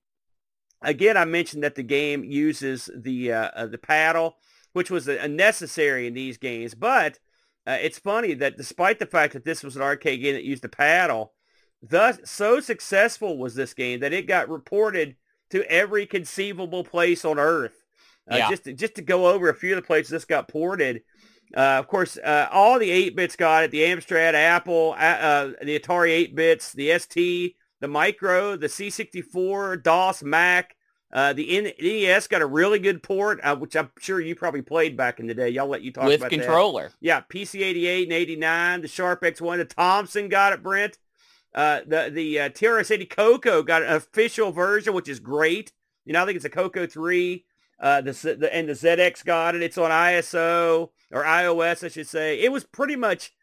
again, 0.81 1.15
I 1.15 1.25
mentioned 1.25 1.63
that 1.63 1.75
the 1.75 1.83
game 1.83 2.23
uses 2.23 2.89
the 2.95 3.31
uh, 3.31 3.49
uh 3.55 3.65
the 3.67 3.77
paddle 3.77 4.37
which 4.73 4.91
was 4.91 5.07
a, 5.07 5.27
necessary 5.27 6.07
in 6.07 6.13
these 6.13 6.37
games. 6.37 6.75
But 6.75 7.19
uh, 7.65 7.77
it's 7.81 7.99
funny 7.99 8.33
that 8.35 8.57
despite 8.57 8.99
the 8.99 9.05
fact 9.05 9.33
that 9.33 9.45
this 9.45 9.63
was 9.63 9.75
an 9.75 9.81
arcade 9.81 10.21
game 10.21 10.33
that 10.33 10.43
used 10.43 10.65
a 10.65 10.69
paddle, 10.69 11.33
thus 11.81 12.19
so 12.25 12.59
successful 12.59 13.37
was 13.37 13.55
this 13.55 13.73
game 13.73 14.01
that 14.01 14.13
it 14.13 14.27
got 14.27 14.49
reported 14.49 15.15
to 15.51 15.63
every 15.71 16.05
conceivable 16.05 16.83
place 16.83 17.23
on 17.23 17.39
Earth. 17.39 17.83
Uh, 18.29 18.37
yeah. 18.37 18.49
Just 18.49 18.63
to, 18.65 18.73
just 18.73 18.95
to 18.95 19.01
go 19.01 19.27
over 19.27 19.49
a 19.49 19.55
few 19.55 19.71
of 19.71 19.81
the 19.81 19.87
places 19.87 20.09
this 20.09 20.25
got 20.25 20.47
ported. 20.47 21.03
Uh, 21.55 21.77
of 21.79 21.87
course, 21.87 22.17
uh, 22.17 22.47
all 22.51 22.79
the 22.79 22.89
8-bits 22.89 23.35
got 23.35 23.63
it. 23.63 23.71
The 23.71 23.81
Amstrad, 23.81 24.33
Apple, 24.33 24.95
uh, 24.97 25.51
the 25.61 25.79
Atari 25.79 26.29
8-bits, 26.29 26.73
the 26.73 26.97
ST, 26.97 27.55
the 27.79 27.87
Micro, 27.87 28.57
the 28.57 28.67
C64, 28.67 29.83
DOS, 29.83 30.23
Mac, 30.23 30.75
uh, 31.13 31.31
the 31.31 31.73
NES 31.79 32.25
got 32.25 32.41
a 32.41 32.45
really 32.45 32.79
good 32.79 33.03
port, 33.03 33.39
uh, 33.43 33.55
which 33.55 33.75
I'm 33.75 33.91
sure 33.99 34.19
you 34.19 34.35
probably 34.35 34.63
played 34.63 34.97
back 34.97 35.19
in 35.19 35.27
the 35.27 35.35
day. 35.35 35.49
Y'all 35.49 35.67
let 35.67 35.83
you 35.83 35.91
talk 35.91 36.05
about 36.05 36.09
that. 36.09 36.25
with 36.25 36.33
about 36.33 36.43
controller. 36.43 36.87
That. 36.87 36.95
Yeah, 37.01 37.21
PC 37.21 37.61
88 37.61 38.03
and 38.05 38.13
89. 38.13 38.81
The 38.81 38.87
Sharp 38.87 39.21
X1. 39.21 39.57
The 39.57 39.65
Thomson 39.65 40.27
got 40.27 40.53
it, 40.53 40.63
Brent. 40.63 40.97
Uh, 41.53 41.81
the 41.85 42.09
the 42.11 42.39
uh, 42.39 42.49
TRS-80 42.49 43.09
Coco 43.11 43.61
got 43.61 43.83
an 43.83 43.91
official 43.91 44.51
version, 44.51 44.95
which 44.95 45.07
is 45.07 45.19
great. 45.19 45.71
You 46.03 46.13
know, 46.13 46.23
I 46.23 46.25
think 46.25 46.35
it's 46.35 46.45
a 46.45 46.49
Coco 46.49 46.87
3. 46.87 47.45
Uh, 47.79 48.01
the, 48.01 48.11
the 48.39 48.55
and 48.55 48.69
the 48.69 48.73
ZX 48.73 49.25
got 49.25 49.55
it. 49.55 49.63
It's 49.63 49.77
on 49.77 49.91
ISO 49.91 50.89
or 51.11 51.23
iOS, 51.23 51.83
I 51.83 51.89
should 51.89 52.07
say. 52.07 52.39
It 52.39 52.51
was 52.51 52.63
pretty 52.63 52.95
much 52.95 53.33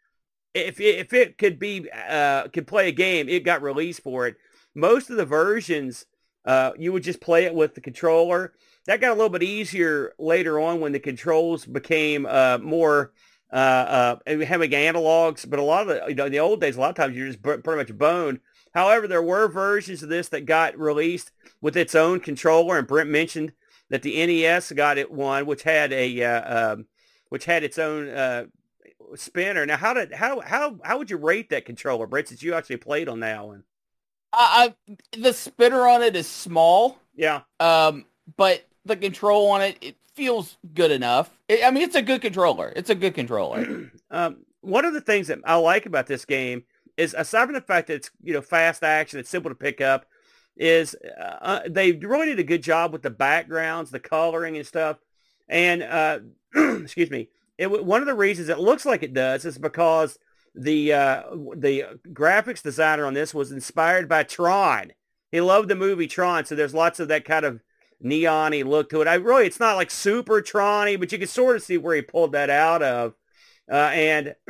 if 0.53 0.79
it, 0.79 0.99
if 0.99 1.13
it 1.13 1.37
could 1.37 1.59
be 1.59 1.89
uh, 1.91 2.47
could 2.47 2.67
play 2.67 2.87
a 2.87 2.93
game, 2.93 3.29
it 3.29 3.43
got 3.43 3.61
released 3.61 4.01
for 4.01 4.27
it. 4.27 4.35
Most 4.73 5.09
of 5.09 5.17
the 5.17 5.25
versions 5.25 6.05
uh, 6.45 6.71
you 6.77 6.91
would 6.91 7.03
just 7.03 7.21
play 7.21 7.45
it 7.45 7.53
with 7.53 7.75
the 7.75 7.81
controller. 7.81 8.53
That 8.87 9.01
got 9.01 9.11
a 9.11 9.15
little 9.15 9.29
bit 9.29 9.43
easier 9.43 10.13
later 10.17 10.59
on 10.59 10.79
when 10.79 10.91
the 10.91 10.99
controls 10.99 11.65
became 11.65 12.25
uh, 12.25 12.57
more 12.57 13.13
uh, 13.53 14.17
uh, 14.25 14.43
having 14.45 14.71
analogs. 14.71 15.47
But 15.47 15.59
a 15.59 15.63
lot 15.63 15.83
of 15.83 15.87
the, 15.87 16.09
you 16.09 16.15
know, 16.15 16.25
in 16.25 16.31
the 16.31 16.39
old 16.39 16.61
days, 16.61 16.77
a 16.77 16.79
lot 16.79 16.89
of 16.89 16.95
times 16.95 17.15
you're 17.15 17.27
just 17.27 17.43
pretty 17.43 17.75
much 17.75 17.95
bone. 17.95 18.39
However, 18.73 19.07
there 19.07 19.21
were 19.21 19.47
versions 19.49 20.01
of 20.01 20.09
this 20.09 20.29
that 20.29 20.45
got 20.45 20.79
released 20.79 21.31
with 21.59 21.77
its 21.77 21.93
own 21.93 22.21
controller, 22.21 22.77
and 22.77 22.87
Brent 22.87 23.09
mentioned 23.09 23.51
that 23.91 24.01
the 24.01 24.25
NES 24.25 24.71
got 24.71 24.97
it 24.97 25.11
one, 25.11 25.45
which 25.45 25.63
had 25.63 25.93
a 25.93 26.23
uh, 26.23 26.73
um, 26.73 26.85
which 27.29 27.45
had 27.45 27.63
its 27.63 27.77
own 27.77 28.09
uh, 28.09 28.45
spinner. 29.15 29.65
Now, 29.65 29.77
how 29.77 29.93
did 29.93 30.13
how 30.13 30.39
how 30.39 30.79
how 30.83 30.97
would 30.97 31.11
you 31.11 31.17
rate 31.17 31.49
that 31.49 31.65
controller, 31.65 32.07
Brent? 32.07 32.29
Since 32.29 32.41
you 32.41 32.55
actually 32.55 32.77
played 32.77 33.09
on 33.09 33.19
that 33.19 33.45
one. 33.45 33.63
Uh, 34.33 34.69
the 35.11 35.33
spinner 35.33 35.87
on 35.87 36.01
it 36.01 36.15
is 36.15 36.25
small. 36.25 36.97
Yeah. 37.13 37.41
Um, 37.59 38.05
but 38.37 38.65
the 38.85 38.95
control 38.95 39.51
on 39.51 39.61
it, 39.61 39.77
it 39.81 39.97
feels 40.15 40.57
good 40.73 40.89
enough. 40.89 41.29
It, 41.49 41.65
I 41.65 41.71
mean, 41.71 41.83
it's 41.83 41.95
a 41.95 42.01
good 42.01 42.21
controller. 42.21 42.71
It's 42.73 42.89
a 42.89 42.95
good 42.95 43.13
controller. 43.13 43.91
um, 44.11 44.37
one 44.61 44.85
of 44.85 44.93
the 44.93 45.01
things 45.01 45.27
that 45.27 45.39
I 45.43 45.55
like 45.55 45.85
about 45.85 46.07
this 46.07 46.23
game 46.23 46.63
is, 46.95 47.13
aside 47.13 47.45
from 47.45 47.55
the 47.55 47.61
fact 47.61 47.87
that 47.87 47.95
it's 47.95 48.11
you 48.23 48.33
know 48.33 48.41
fast 48.41 48.83
action, 48.83 49.19
it's 49.19 49.29
simple 49.29 49.51
to 49.51 49.55
pick 49.55 49.81
up, 49.81 50.05
is 50.61 50.95
uh, 51.19 51.37
uh 51.41 51.59
they 51.67 51.91
really 51.93 52.27
did 52.27 52.39
a 52.39 52.43
good 52.43 52.61
job 52.61 52.93
with 52.93 53.01
the 53.01 53.09
backgrounds, 53.09 53.89
the 53.91 53.99
coloring 53.99 54.55
and 54.55 54.65
stuff. 54.65 54.97
And 55.49 55.81
uh, 55.83 56.19
excuse 56.55 57.09
me, 57.09 57.29
it 57.57 57.83
one 57.83 58.01
of 58.01 58.07
the 58.07 58.13
reasons 58.13 58.47
it 58.47 58.59
looks 58.59 58.85
like 58.85 59.03
it 59.03 59.13
does 59.13 59.43
is 59.43 59.57
because 59.57 60.19
the 60.53 60.93
uh, 60.93 61.23
the 61.55 61.85
graphics 62.09 62.61
designer 62.61 63.05
on 63.05 63.13
this 63.13 63.33
was 63.33 63.51
inspired 63.51 64.07
by 64.07 64.23
Tron. 64.23 64.91
He 65.31 65.41
loved 65.41 65.69
the 65.69 65.75
movie 65.75 66.07
Tron, 66.07 66.45
so 66.45 66.55
there's 66.55 66.73
lots 66.73 66.99
of 66.99 67.07
that 67.07 67.25
kind 67.25 67.45
of 67.45 67.61
neon 67.99 68.53
look 68.63 68.89
to 68.89 69.01
it. 69.01 69.07
I 69.07 69.15
really, 69.15 69.45
it's 69.45 69.59
not 69.59 69.77
like 69.77 69.89
super 69.89 70.41
Tron-y, 70.41 70.97
but 70.97 71.11
you 71.11 71.17
can 71.17 71.27
sort 71.27 71.55
of 71.55 71.63
see 71.63 71.77
where 71.77 71.95
he 71.95 72.01
pulled 72.01 72.33
that 72.33 72.49
out 72.49 72.83
of. 72.83 73.13
Uh, 73.71 73.75
and 73.75 74.35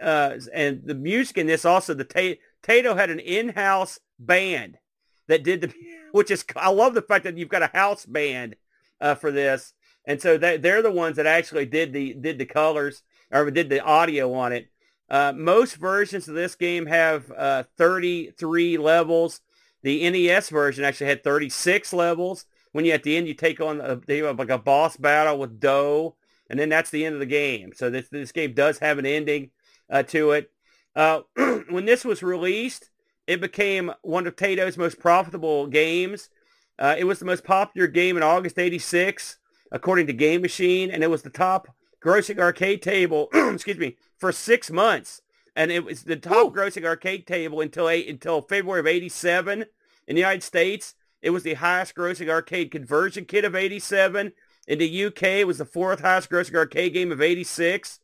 uh, 0.00 0.38
and 0.54 0.82
the 0.84 0.94
music 0.94 1.36
in 1.36 1.46
this 1.46 1.64
also, 1.64 1.92
the 1.94 2.38
Taito 2.62 2.96
had 2.96 3.10
an 3.10 3.20
in-house 3.20 3.98
band 4.18 4.78
that 5.28 5.42
did 5.42 5.60
the, 5.60 5.72
which 6.12 6.30
is 6.30 6.44
I 6.56 6.70
love 6.70 6.94
the 6.94 7.02
fact 7.02 7.24
that 7.24 7.36
you've 7.36 7.48
got 7.48 7.62
a 7.62 7.70
house 7.72 8.06
band 8.06 8.56
uh, 9.00 9.14
for 9.14 9.30
this, 9.30 9.74
and 10.04 10.20
so 10.20 10.38
they, 10.38 10.56
they're 10.56 10.82
the 10.82 10.90
ones 10.90 11.16
that 11.16 11.26
actually 11.26 11.66
did 11.66 11.92
the 11.92 12.14
did 12.14 12.38
the 12.38 12.46
colors 12.46 13.02
or 13.30 13.50
did 13.50 13.68
the 13.68 13.82
audio 13.82 14.32
on 14.34 14.52
it. 14.52 14.68
Uh, 15.08 15.32
most 15.36 15.76
versions 15.76 16.28
of 16.28 16.34
this 16.34 16.54
game 16.54 16.86
have 16.86 17.30
uh, 17.30 17.62
33 17.76 18.78
levels. 18.78 19.40
The 19.82 20.08
NES 20.10 20.48
version 20.48 20.84
actually 20.84 21.06
had 21.08 21.22
36 21.22 21.92
levels. 21.92 22.46
When 22.72 22.84
you 22.84 22.92
at 22.92 23.04
the 23.04 23.16
end 23.16 23.28
you 23.28 23.34
take 23.34 23.60
on 23.60 23.80
a, 23.80 23.96
they 23.96 24.18
have 24.18 24.38
like 24.38 24.50
a 24.50 24.58
boss 24.58 24.96
battle 24.96 25.38
with 25.38 25.60
Doh, 25.60 26.16
and 26.50 26.58
then 26.58 26.68
that's 26.68 26.90
the 26.90 27.04
end 27.04 27.14
of 27.14 27.20
the 27.20 27.26
game. 27.26 27.72
So 27.74 27.88
this 27.88 28.08
this 28.08 28.32
game 28.32 28.52
does 28.52 28.78
have 28.78 28.98
an 28.98 29.06
ending 29.06 29.50
uh, 29.88 30.02
to 30.04 30.32
it. 30.32 30.50
Uh, 30.94 31.20
when 31.70 31.84
this 31.84 32.04
was 32.04 32.22
released, 32.22 32.90
it 33.26 33.40
became 33.40 33.92
one 34.02 34.26
of 34.26 34.36
Taito's 34.36 34.76
most 34.76 34.98
profitable 34.98 35.66
games. 35.66 36.28
Uh, 36.78 36.94
it 36.98 37.04
was 37.04 37.18
the 37.18 37.24
most 37.24 37.44
popular 37.44 37.88
game 37.88 38.16
in 38.16 38.22
August 38.22 38.58
86, 38.58 39.38
according 39.72 40.06
to 40.06 40.12
Game 40.12 40.42
Machine, 40.42 40.90
and 40.90 41.02
it 41.02 41.10
was 41.10 41.22
the 41.22 41.30
top 41.30 41.68
grossing 42.04 42.38
arcade 42.38 42.82
table, 42.82 43.28
excuse 43.34 43.78
me, 43.78 43.96
for 44.18 44.30
six 44.30 44.70
months. 44.70 45.22
And 45.56 45.72
it 45.72 45.84
was 45.84 46.02
the 46.04 46.16
top 46.16 46.46
Ooh. 46.46 46.50
grossing 46.52 46.84
arcade 46.84 47.26
table 47.26 47.60
until 47.60 47.88
eight, 47.88 48.08
until 48.08 48.42
February 48.42 48.80
of 48.80 48.86
87 48.86 49.62
in 49.62 50.14
the 50.14 50.20
United 50.20 50.42
States. 50.42 50.94
It 51.22 51.30
was 51.30 51.42
the 51.42 51.54
highest 51.54 51.94
grossing 51.94 52.28
arcade 52.28 52.70
conversion 52.70 53.24
kit 53.24 53.44
of 53.44 53.56
87. 53.56 54.32
In 54.68 54.78
the 54.78 55.04
UK, 55.06 55.22
it 55.22 55.46
was 55.46 55.58
the 55.58 55.64
fourth 55.64 56.00
highest 56.00 56.30
grossing 56.30 56.56
arcade 56.56 56.92
game 56.92 57.10
of 57.10 57.22
86 57.22 58.00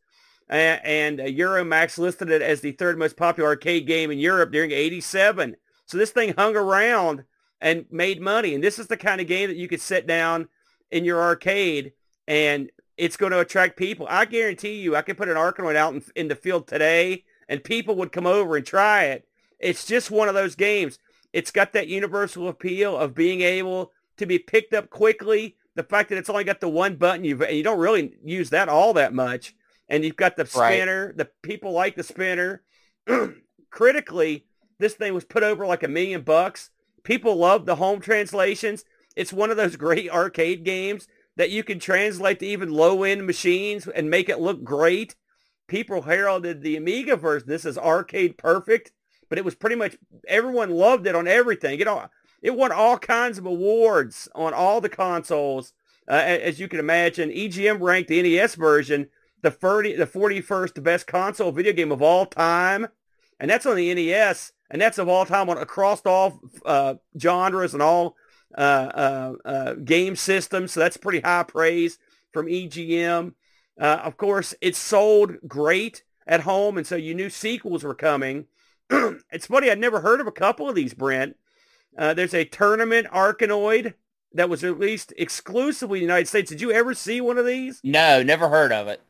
and 0.53 1.19
Euromax 1.19 1.99
listed 1.99 2.31
it 2.31 2.43
as 2.43 2.61
the 2.61 2.73
third 2.73 2.99
most 2.99 3.17
popular 3.17 3.51
arcade 3.51 3.87
game 3.87 4.11
in 4.11 4.19
Europe 4.19 4.53
during 4.53 4.71
87. 4.71 5.57
So 5.87 5.97
this 5.97 6.11
thing 6.11 6.35
hung 6.37 6.57
around 6.57 7.25
and 7.61 7.87
made 7.91 8.21
money. 8.21 8.55
And 8.55 8.63
this 8.63 8.79
is 8.79 8.87
the 8.87 8.97
kind 8.97 9.21
of 9.21 9.27
game 9.27 9.49
that 9.49 9.57
you 9.57 9.69
could 9.69 9.81
sit 9.81 10.07
down 10.07 10.49
in 10.91 11.05
your 11.05 11.23
arcade 11.23 11.93
and 12.29 12.71
it's 12.97 13.17
going 13.17 13.33
to 13.33 13.41
attract 13.41 13.79
people. 13.79 14.07
I 14.11 14.27
guarantee 14.27 14.81
you, 14.81 14.95
I 14.95 15.03
could 15.03 15.17
put 15.17 15.29
an 15.29 15.37
Arkanoid 15.37 15.77
out 15.77 15.95
in, 15.95 16.05
in 16.15 16.29
the 16.29 16.37
field 16.37 16.69
today 16.69 17.25
and 17.49 17.65
people 17.65 17.97
would 17.97 18.13
come 18.13 18.27
over 18.27 18.57
and 18.57 18.67
try 18.67 19.05
it. 19.05 19.27
It's 19.59 19.87
just 19.87 20.11
one 20.11 20.29
of 20.29 20.35
those 20.35 20.55
games. 20.55 20.99
It's 21.33 21.51
got 21.51 21.73
that 21.73 21.89
universal 21.89 22.49
appeal 22.49 22.97
of 22.97 23.15
being 23.15 23.41
able 23.41 23.93
to 24.19 24.27
be 24.27 24.39
picked 24.39 24.75
up 24.75 24.91
quickly. 24.91 25.57
The 25.75 25.83
fact 25.83 26.11
that 26.11 26.19
it's 26.19 26.29
only 26.29 26.45
got 26.45 26.61
the 26.61 26.69
one 26.69 26.97
button, 26.97 27.25
you 27.25 27.47
you 27.47 27.63
don't 27.63 27.79
really 27.79 28.15
use 28.23 28.51
that 28.51 28.69
all 28.69 28.93
that 28.95 29.15
much 29.15 29.55
and 29.89 30.05
you've 30.05 30.17
got 30.17 30.37
the 30.37 30.47
spinner. 30.47 31.07
Right. 31.07 31.17
The 31.17 31.29
people 31.43 31.73
like 31.73 31.97
the 31.97 32.03
spinner. 32.03 32.63
Critically, 33.71 34.47
this 34.79 34.95
thing 34.95 35.15
was 35.15 35.25
put 35.25 35.43
over 35.43 35.67
like 35.67 35.83
a 35.83 35.89
million 35.89 36.23
bucks. 36.23 36.71
People 37.03 37.37
love 37.37 37.67
the 37.67 37.77
home 37.77 38.01
translations. 38.01 38.85
It's 39.17 39.33
one 39.33 39.51
of 39.51 39.57
those 39.57 39.77
great 39.77 40.11
arcade 40.11 40.65
games 40.65 41.09
that 41.37 41.51
you 41.51 41.65
can 41.65 41.79
translate 41.79 42.41
to 42.41 42.47
even 42.47 42.71
low-end 42.71 43.27
machines 43.27 43.87
and 43.87 44.11
make 44.11 44.29
it 44.29 44.41
look 44.41 44.63
great. 44.63 45.15
People 45.67 46.03
heralded 46.03 46.63
the 46.63 46.77
Amiga 46.77 47.17
version. 47.17 47.49
This 47.49 47.65
is 47.65 47.79
arcade 47.79 48.37
perfect, 48.37 48.93
but 49.29 49.39
it 49.39 49.45
was 49.45 49.55
pretty 49.55 49.77
much 49.77 49.97
everyone 50.29 50.71
loved 50.71 51.07
it 51.07 51.15
on 51.15 51.27
everything. 51.27 51.79
You 51.79 51.87
know, 51.87 52.09
it 52.43 52.55
won 52.55 52.73
all 52.73 52.99
kinds 52.99 53.39
of 53.39 53.47
awards 53.47 54.29
on 54.35 54.53
all 54.53 54.81
the 54.81 54.89
consoles, 54.89 55.73
uh, 56.09 56.15
as 56.15 56.61
you 56.61 56.69
can 56.69 56.81
imagine. 56.81 57.31
EGM 57.31 57.81
ranked 57.81 58.09
the 58.09 58.23
NES 58.23 58.57
version 58.57 59.09
the 59.43 59.51
30, 59.51 59.97
the 59.97 60.07
41st 60.07 60.83
best 60.83 61.07
console 61.07 61.53
video 61.53 61.73
game 61.73 61.93
of 61.93 62.01
all 62.01 62.27
time, 62.27 62.89
and 63.39 63.51
that's 63.51 63.67
on 63.67 63.77
the 63.77 63.93
NES, 63.93 64.53
and 64.71 64.81
that's 64.81 64.99
of 64.99 65.09
all 65.09 65.27
time 65.27 65.51
on 65.51 65.59
across 65.59 66.01
all 66.07 66.41
uh, 66.65 66.95
genres 67.21 67.75
and 67.75 67.83
all 67.83 68.17
uh, 68.57 68.61
uh, 68.61 69.33
uh, 69.45 69.75
game 69.75 70.17
systems. 70.17 70.73
So 70.73 70.81
that's 70.81 70.97
pretty 70.97 71.21
high 71.21 71.43
praise 71.43 71.99
from 72.33 72.47
EGM. 72.47 73.35
Uh, 73.81 74.01
of 74.03 74.17
course, 74.17 74.55
it 74.61 74.77
sold 74.77 75.37
great 75.47 76.05
at 76.27 76.41
home, 76.41 76.79
and 76.79 76.87
so 76.87 76.97
you 76.97 77.15
knew 77.15 77.31
sequels 77.31 77.83
were 77.83 77.95
coming. 77.95 78.47
it's 78.91 79.47
funny, 79.47 79.71
I'd 79.71 79.79
never 79.79 80.01
heard 80.01 80.21
of 80.21 80.27
a 80.27 80.33
couple 80.33 80.69
of 80.69 80.75
these, 80.75 80.95
Brent. 80.95 81.37
Uh, 81.97 82.15
there's 82.15 82.35
a 82.35 82.45
tournament 82.45 83.07
Arkanoid 83.09 83.95
that 84.35 84.49
was 84.49 84.63
released 84.63 85.13
exclusively 85.19 85.99
in 85.99 86.03
the 86.03 86.13
United 86.13 86.29
States. 86.29 86.51
Did 86.51 86.61
you 86.61 86.73
ever 86.73 86.95
see 86.95 87.21
one 87.21 87.39
of 87.39 87.47
these? 87.47 87.81
No, 87.85 88.23
never 88.23 88.49
heard 88.49 88.73
of 88.73 88.89
it. 88.89 89.03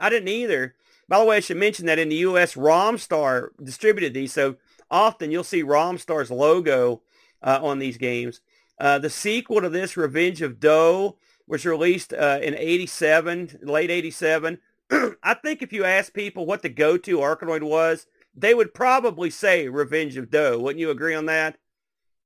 I 0.00 0.08
didn't 0.10 0.28
either. 0.28 0.74
By 1.08 1.18
the 1.18 1.24
way, 1.24 1.36
I 1.36 1.40
should 1.40 1.56
mention 1.56 1.86
that 1.86 1.98
in 1.98 2.08
the 2.08 2.16
U.S., 2.16 2.54
Romstar 2.54 3.48
distributed 3.62 4.14
these, 4.14 4.32
so 4.32 4.56
often 4.90 5.30
you'll 5.30 5.44
see 5.44 5.62
Romstar's 5.62 6.30
logo 6.30 7.02
uh, 7.42 7.58
on 7.62 7.78
these 7.78 7.96
games. 7.96 8.40
Uh, 8.78 8.98
the 8.98 9.10
sequel 9.10 9.60
to 9.60 9.68
this, 9.68 9.96
Revenge 9.96 10.40
of 10.40 10.58
Doh, 10.58 11.16
was 11.46 11.66
released 11.66 12.12
uh, 12.12 12.38
in 12.42 12.54
87, 12.54 13.58
late 13.62 13.90
87. 13.90 14.58
I 15.22 15.34
think 15.34 15.62
if 15.62 15.72
you 15.72 15.84
ask 15.84 16.14
people 16.14 16.46
what 16.46 16.62
the 16.62 16.68
go-to 16.68 17.18
Arkanoid 17.18 17.62
was, 17.62 18.06
they 18.34 18.54
would 18.54 18.72
probably 18.72 19.30
say 19.30 19.68
Revenge 19.68 20.16
of 20.16 20.30
Doh. 20.30 20.58
Wouldn't 20.58 20.80
you 20.80 20.90
agree 20.90 21.14
on 21.14 21.26
that? 21.26 21.56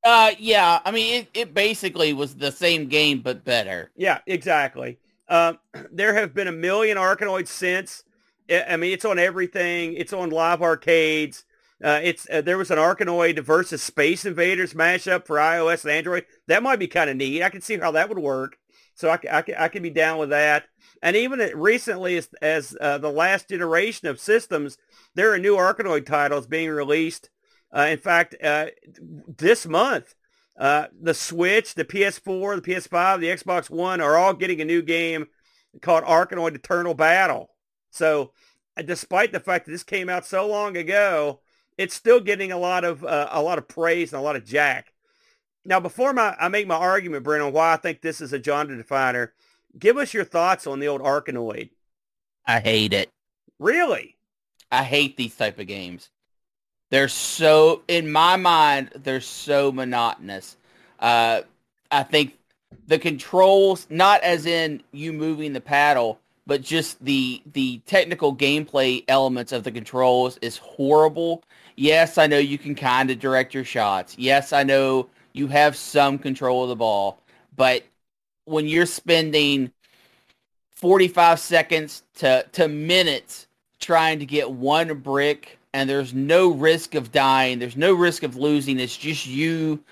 Uh, 0.04 0.32
yeah. 0.38 0.80
I 0.84 0.90
mean, 0.90 1.22
it, 1.22 1.28
it 1.32 1.54
basically 1.54 2.12
was 2.12 2.36
the 2.36 2.52
same 2.52 2.88
game, 2.88 3.20
but 3.20 3.44
better. 3.44 3.90
Yeah, 3.96 4.18
exactly. 4.26 4.98
Uh, 5.28 5.54
there 5.92 6.14
have 6.14 6.34
been 6.34 6.48
a 6.48 6.52
million 6.52 6.96
Arkanoids 6.96 7.48
since. 7.48 8.04
I 8.50 8.76
mean, 8.76 8.92
it's 8.92 9.06
on 9.06 9.18
everything. 9.18 9.94
It's 9.94 10.12
on 10.12 10.30
live 10.30 10.60
arcades. 10.60 11.44
Uh, 11.82 12.00
it's 12.02 12.26
uh, 12.30 12.40
there 12.40 12.58
was 12.58 12.70
an 12.70 12.78
Arkanoid 12.78 13.40
versus 13.40 13.82
Space 13.82 14.24
Invaders 14.24 14.74
mashup 14.74 15.26
for 15.26 15.36
iOS 15.36 15.82
and 15.84 15.92
Android. 15.92 16.24
That 16.46 16.62
might 16.62 16.78
be 16.78 16.86
kind 16.86 17.10
of 17.10 17.16
neat. 17.16 17.42
I 17.42 17.50
can 17.50 17.60
see 17.60 17.78
how 17.78 17.90
that 17.92 18.08
would 18.08 18.18
work. 18.18 18.58
So 18.94 19.10
I, 19.10 19.18
I, 19.30 19.44
I 19.58 19.68
can 19.68 19.82
be 19.82 19.90
down 19.90 20.18
with 20.18 20.30
that. 20.30 20.64
And 21.02 21.16
even 21.16 21.40
recently, 21.54 22.16
as, 22.16 22.28
as 22.40 22.76
uh, 22.80 22.98
the 22.98 23.10
last 23.10 23.48
generation 23.48 24.08
of 24.08 24.20
systems, 24.20 24.78
there 25.14 25.32
are 25.32 25.38
new 25.38 25.56
Arkanoid 25.56 26.06
titles 26.06 26.46
being 26.46 26.70
released. 26.70 27.28
Uh, 27.76 27.86
in 27.90 27.98
fact, 27.98 28.36
uh, 28.42 28.66
this 29.26 29.66
month, 29.66 30.14
uh, 30.58 30.86
the 31.00 31.14
Switch, 31.14 31.74
the 31.74 31.84
PS4, 31.84 32.62
the 32.62 32.72
PS5, 32.72 33.20
the 33.20 33.28
Xbox 33.28 33.70
One 33.70 34.00
are 34.00 34.16
all 34.16 34.34
getting 34.34 34.60
a 34.60 34.64
new 34.64 34.82
game 34.82 35.26
called 35.82 36.04
Arkanoid 36.04 36.54
Eternal 36.54 36.94
Battle. 36.94 37.50
So 37.90 38.32
uh, 38.76 38.82
despite 38.82 39.32
the 39.32 39.40
fact 39.40 39.66
that 39.66 39.72
this 39.72 39.82
came 39.82 40.08
out 40.08 40.26
so 40.26 40.46
long 40.46 40.76
ago, 40.76 41.40
it's 41.76 41.94
still 41.94 42.20
getting 42.20 42.52
a 42.52 42.58
lot 42.58 42.84
of 42.84 43.04
uh, 43.04 43.28
a 43.32 43.42
lot 43.42 43.58
of 43.58 43.66
praise 43.66 44.12
and 44.12 44.20
a 44.20 44.24
lot 44.24 44.36
of 44.36 44.44
jack. 44.44 44.92
Now, 45.64 45.80
before 45.80 46.12
my, 46.12 46.36
I 46.38 46.48
make 46.48 46.66
my 46.66 46.76
argument, 46.76 47.24
Brent, 47.24 47.42
on 47.42 47.52
why 47.52 47.72
I 47.72 47.76
think 47.76 48.00
this 48.00 48.20
is 48.20 48.32
a 48.32 48.42
genre 48.42 48.76
definer, 48.76 49.32
give 49.78 49.96
us 49.96 50.12
your 50.12 50.24
thoughts 50.24 50.66
on 50.66 50.78
the 50.78 50.88
old 50.88 51.00
Arkanoid. 51.00 51.70
I 52.46 52.60
hate 52.60 52.92
it. 52.92 53.10
Really? 53.58 54.18
I 54.70 54.82
hate 54.82 55.16
these 55.16 55.34
type 55.34 55.58
of 55.58 55.66
games. 55.66 56.10
They're 56.94 57.08
so, 57.08 57.82
in 57.88 58.12
my 58.12 58.36
mind, 58.36 58.90
they're 58.94 59.20
so 59.20 59.72
monotonous. 59.72 60.56
Uh, 61.00 61.40
I 61.90 62.04
think 62.04 62.38
the 62.86 63.00
controls, 63.00 63.88
not 63.90 64.22
as 64.22 64.46
in 64.46 64.80
you 64.92 65.12
moving 65.12 65.54
the 65.54 65.60
paddle, 65.60 66.20
but 66.46 66.62
just 66.62 67.04
the 67.04 67.42
the 67.52 67.78
technical 67.86 68.32
gameplay 68.32 69.02
elements 69.08 69.50
of 69.50 69.64
the 69.64 69.72
controls 69.72 70.38
is 70.40 70.56
horrible. 70.58 71.42
Yes, 71.74 72.16
I 72.16 72.28
know 72.28 72.38
you 72.38 72.58
can 72.58 72.76
kind 72.76 73.10
of 73.10 73.18
direct 73.18 73.54
your 73.54 73.64
shots. 73.64 74.16
Yes, 74.16 74.52
I 74.52 74.62
know 74.62 75.08
you 75.32 75.48
have 75.48 75.74
some 75.74 76.16
control 76.16 76.62
of 76.62 76.68
the 76.68 76.76
ball, 76.76 77.18
but 77.56 77.82
when 78.44 78.68
you're 78.68 78.86
spending 78.86 79.72
45 80.70 81.40
seconds 81.40 82.04
to 82.18 82.46
to 82.52 82.68
minutes 82.68 83.48
trying 83.80 84.20
to 84.20 84.26
get 84.26 84.48
one 84.48 84.96
brick 85.00 85.58
and 85.74 85.90
there's 85.90 86.14
no 86.14 86.48
risk 86.48 86.94
of 86.94 87.12
dying, 87.12 87.58
there's 87.58 87.76
no 87.76 87.92
risk 87.92 88.22
of 88.22 88.36
losing, 88.36 88.80
it's 88.80 88.96
just 88.96 89.26
you 89.26 89.84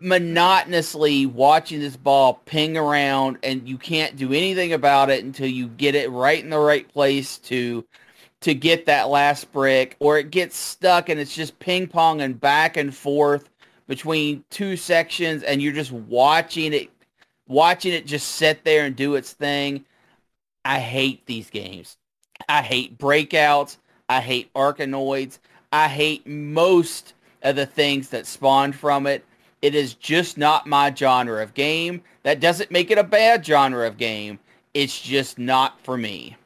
monotonously 0.00 1.26
watching 1.26 1.78
this 1.80 1.96
ball 1.96 2.40
ping 2.44 2.76
around 2.76 3.38
and 3.42 3.68
you 3.68 3.78
can't 3.78 4.16
do 4.16 4.32
anything 4.32 4.72
about 4.72 5.08
it 5.08 5.24
until 5.24 5.46
you 5.46 5.68
get 5.68 5.94
it 5.94 6.10
right 6.10 6.42
in 6.42 6.50
the 6.50 6.58
right 6.58 6.88
place 6.88 7.38
to 7.38 7.84
to 8.40 8.52
get 8.52 8.84
that 8.84 9.08
last 9.08 9.50
brick 9.52 9.96
or 10.00 10.18
it 10.18 10.30
gets 10.30 10.58
stuck 10.58 11.08
and 11.08 11.18
it's 11.18 11.34
just 11.34 11.58
ping 11.58 11.86
pong 11.86 12.20
and 12.20 12.38
back 12.38 12.76
and 12.76 12.94
forth 12.94 13.48
between 13.86 14.44
two 14.50 14.76
sections 14.76 15.42
and 15.42 15.62
you're 15.62 15.72
just 15.72 15.92
watching 15.92 16.74
it 16.74 16.90
watching 17.46 17.92
it 17.92 18.06
just 18.06 18.32
sit 18.32 18.64
there 18.64 18.84
and 18.84 18.96
do 18.96 19.14
its 19.14 19.32
thing. 19.32 19.84
I 20.64 20.78
hate 20.80 21.26
these 21.26 21.50
games. 21.50 21.96
I 22.48 22.62
hate 22.62 22.98
breakouts. 22.98 23.78
I 24.08 24.20
hate 24.20 24.52
Arkanoids. 24.54 25.38
I 25.72 25.88
hate 25.88 26.26
most 26.26 27.14
of 27.42 27.56
the 27.56 27.66
things 27.66 28.08
that 28.10 28.26
spawned 28.26 28.76
from 28.76 29.06
it. 29.06 29.24
It 29.62 29.74
is 29.74 29.94
just 29.94 30.36
not 30.36 30.66
my 30.66 30.94
genre 30.94 31.42
of 31.42 31.54
game. 31.54 32.02
That 32.22 32.40
doesn't 32.40 32.70
make 32.70 32.90
it 32.90 32.98
a 32.98 33.04
bad 33.04 33.44
genre 33.44 33.86
of 33.86 33.96
game. 33.96 34.38
It's 34.74 35.00
just 35.00 35.38
not 35.38 35.80
for 35.80 35.96
me. 35.96 36.36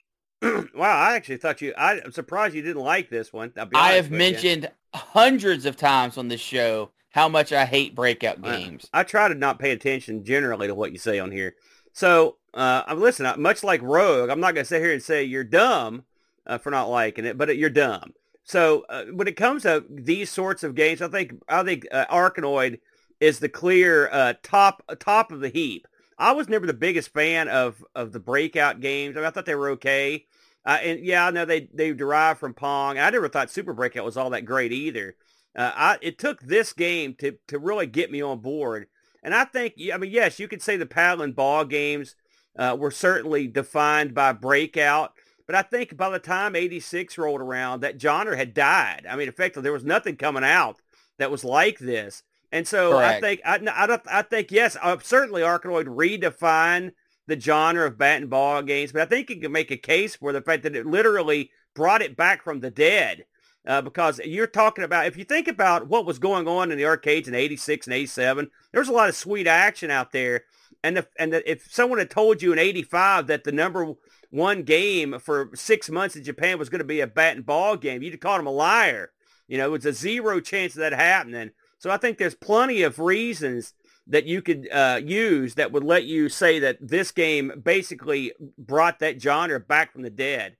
wow, 0.42 0.66
I 0.76 1.14
actually 1.14 1.38
thought 1.38 1.60
you. 1.60 1.72
I, 1.76 2.00
am 2.04 2.12
surprised 2.12 2.54
you 2.54 2.62
didn't 2.62 2.82
like 2.82 3.08
this 3.08 3.32
one. 3.32 3.52
I 3.74 3.92
have 3.92 4.10
mentioned 4.10 4.64
you. 4.64 5.00
hundreds 5.00 5.64
of 5.66 5.76
times 5.76 6.18
on 6.18 6.28
this 6.28 6.40
show 6.40 6.90
how 7.10 7.28
much 7.28 7.52
I 7.52 7.64
hate 7.64 7.94
breakout 7.94 8.42
games. 8.42 8.88
I, 8.92 9.00
I, 9.00 9.02
try 9.02 9.28
to 9.28 9.34
not 9.34 9.58
pay 9.58 9.72
attention 9.72 10.24
generally 10.24 10.66
to 10.66 10.74
what 10.74 10.92
you 10.92 10.98
say 10.98 11.18
on 11.18 11.32
here. 11.32 11.54
So, 11.92 12.36
uh, 12.54 12.82
I'm 12.86 13.00
listening. 13.00 13.40
Much 13.40 13.64
like 13.64 13.82
Rogue, 13.82 14.30
I'm 14.30 14.40
not 14.40 14.54
going 14.54 14.64
to 14.64 14.68
sit 14.68 14.82
here 14.82 14.92
and 14.92 15.02
say 15.02 15.24
you're 15.24 15.42
dumb 15.42 16.04
uh, 16.48 16.58
for 16.58 16.70
not 16.70 16.90
liking 16.90 17.24
it, 17.24 17.38
but 17.38 17.56
you're 17.56 17.70
dumb. 17.70 18.14
So 18.44 18.86
uh, 18.88 19.04
when 19.12 19.28
it 19.28 19.36
comes 19.36 19.62
to 19.62 19.84
these 19.88 20.30
sorts 20.30 20.64
of 20.64 20.74
games, 20.74 21.02
I 21.02 21.08
think 21.08 21.34
I 21.48 21.62
think 21.62 21.86
uh, 21.92 22.06
Arkanoid 22.06 22.80
is 23.20 23.38
the 23.38 23.48
clear 23.48 24.08
uh, 24.10 24.34
top 24.42 24.82
top 24.98 25.30
of 25.30 25.40
the 25.40 25.50
heap. 25.50 25.86
I 26.18 26.32
was 26.32 26.48
never 26.48 26.66
the 26.66 26.72
biggest 26.72 27.12
fan 27.12 27.48
of 27.48 27.84
of 27.94 28.12
the 28.12 28.20
breakout 28.20 28.80
games. 28.80 29.16
I, 29.16 29.20
mean, 29.20 29.26
I 29.26 29.30
thought 29.30 29.44
they 29.44 29.54
were 29.54 29.70
okay, 29.70 30.26
uh, 30.64 30.78
and 30.82 31.04
yeah, 31.04 31.26
I 31.26 31.30
know 31.30 31.44
they 31.44 31.68
they 31.72 31.92
derive 31.92 32.38
from 32.38 32.54
Pong. 32.54 32.98
I 32.98 33.10
never 33.10 33.28
thought 33.28 33.50
Super 33.50 33.74
Breakout 33.74 34.04
was 34.04 34.16
all 34.16 34.30
that 34.30 34.46
great 34.46 34.72
either. 34.72 35.16
Uh, 35.54 35.72
I, 35.74 35.98
it 36.00 36.18
took 36.18 36.40
this 36.40 36.72
game 36.72 37.14
to 37.16 37.36
to 37.48 37.58
really 37.58 37.86
get 37.86 38.10
me 38.10 38.22
on 38.22 38.40
board, 38.40 38.86
and 39.22 39.34
I 39.34 39.44
think 39.44 39.74
I 39.92 39.98
mean 39.98 40.10
yes, 40.10 40.38
you 40.38 40.48
could 40.48 40.62
say 40.62 40.76
the 40.76 40.86
paddle 40.86 41.22
and 41.22 41.36
ball 41.36 41.66
games 41.66 42.14
uh, 42.58 42.76
were 42.78 42.90
certainly 42.90 43.46
defined 43.46 44.14
by 44.14 44.32
breakout. 44.32 45.12
But 45.48 45.56
I 45.56 45.62
think 45.62 45.96
by 45.96 46.10
the 46.10 46.18
time 46.18 46.54
86 46.54 47.16
rolled 47.16 47.40
around, 47.40 47.80
that 47.80 48.00
genre 48.00 48.36
had 48.36 48.52
died. 48.52 49.06
I 49.08 49.16
mean, 49.16 49.28
effectively, 49.28 49.62
there 49.62 49.72
was 49.72 49.82
nothing 49.82 50.16
coming 50.16 50.44
out 50.44 50.76
that 51.18 51.30
was 51.30 51.42
like 51.42 51.78
this. 51.78 52.22
And 52.52 52.68
so 52.68 52.92
Correct. 52.92 53.24
I 53.24 53.26
think, 53.26 53.40
I, 53.44 53.56
I, 53.66 54.18
I 54.18 54.22
think, 54.22 54.52
yes, 54.52 54.76
uh, 54.80 54.98
certainly 55.02 55.40
Arkanoid 55.40 55.86
redefined 55.86 56.92
the 57.26 57.40
genre 57.40 57.86
of 57.86 57.96
bat 57.96 58.20
and 58.20 58.30
ball 58.30 58.62
games, 58.62 58.92
but 58.92 59.00
I 59.00 59.06
think 59.06 59.30
you 59.30 59.40
can 59.40 59.50
make 59.50 59.70
a 59.70 59.78
case 59.78 60.16
for 60.16 60.32
the 60.32 60.42
fact 60.42 60.64
that 60.64 60.76
it 60.76 60.86
literally 60.86 61.50
brought 61.74 62.02
it 62.02 62.16
back 62.16 62.42
from 62.44 62.60
the 62.60 62.70
dead. 62.70 63.24
Uh, 63.66 63.82
because 63.82 64.18
you're 64.20 64.46
talking 64.46 64.84
about, 64.84 65.06
if 65.06 65.16
you 65.16 65.24
think 65.24 65.48
about 65.48 65.88
what 65.88 66.06
was 66.06 66.18
going 66.18 66.46
on 66.46 66.70
in 66.70 66.78
the 66.78 66.86
arcades 66.86 67.28
in 67.28 67.34
86 67.34 67.86
and 67.86 67.94
87, 67.94 68.50
there 68.72 68.80
was 68.80 68.88
a 68.88 68.92
lot 68.92 69.08
of 69.08 69.16
sweet 69.16 69.46
action 69.46 69.90
out 69.90 70.12
there. 70.12 70.44
And 70.82 70.96
if, 70.96 71.06
and 71.18 71.34
if 71.34 71.70
someone 71.70 71.98
had 71.98 72.10
told 72.10 72.40
you 72.40 72.52
in 72.52 72.58
85 72.58 73.26
that 73.26 73.44
the 73.44 73.52
number 73.52 73.94
one 74.30 74.62
game 74.62 75.18
for 75.18 75.50
six 75.54 75.88
months 75.88 76.16
in 76.16 76.24
Japan 76.24 76.58
was 76.58 76.68
going 76.68 76.80
to 76.80 76.84
be 76.84 77.00
a 77.00 77.06
bat 77.06 77.36
and 77.36 77.46
ball 77.46 77.76
game, 77.76 78.02
you'd 78.02 78.12
have 78.12 78.20
called 78.20 78.40
him 78.40 78.46
a 78.46 78.52
liar. 78.52 79.10
You 79.46 79.58
know, 79.58 79.66
it 79.66 79.70
was 79.70 79.86
a 79.86 79.92
zero 79.92 80.40
chance 80.40 80.74
of 80.74 80.80
that 80.80 80.92
happening. 80.92 81.50
So 81.78 81.90
I 81.90 81.96
think 81.96 82.18
there's 82.18 82.34
plenty 82.34 82.82
of 82.82 82.98
reasons 82.98 83.72
that 84.08 84.26
you 84.26 84.42
could 84.42 84.68
uh, 84.72 85.00
use 85.04 85.54
that 85.54 85.72
would 85.72 85.84
let 85.84 86.04
you 86.04 86.28
say 86.28 86.58
that 86.58 86.78
this 86.80 87.10
game 87.10 87.52
basically 87.62 88.32
brought 88.56 88.98
that 88.98 89.20
genre 89.20 89.60
back 89.60 89.92
from 89.92 90.02
the 90.02 90.10
dead. 90.10 90.56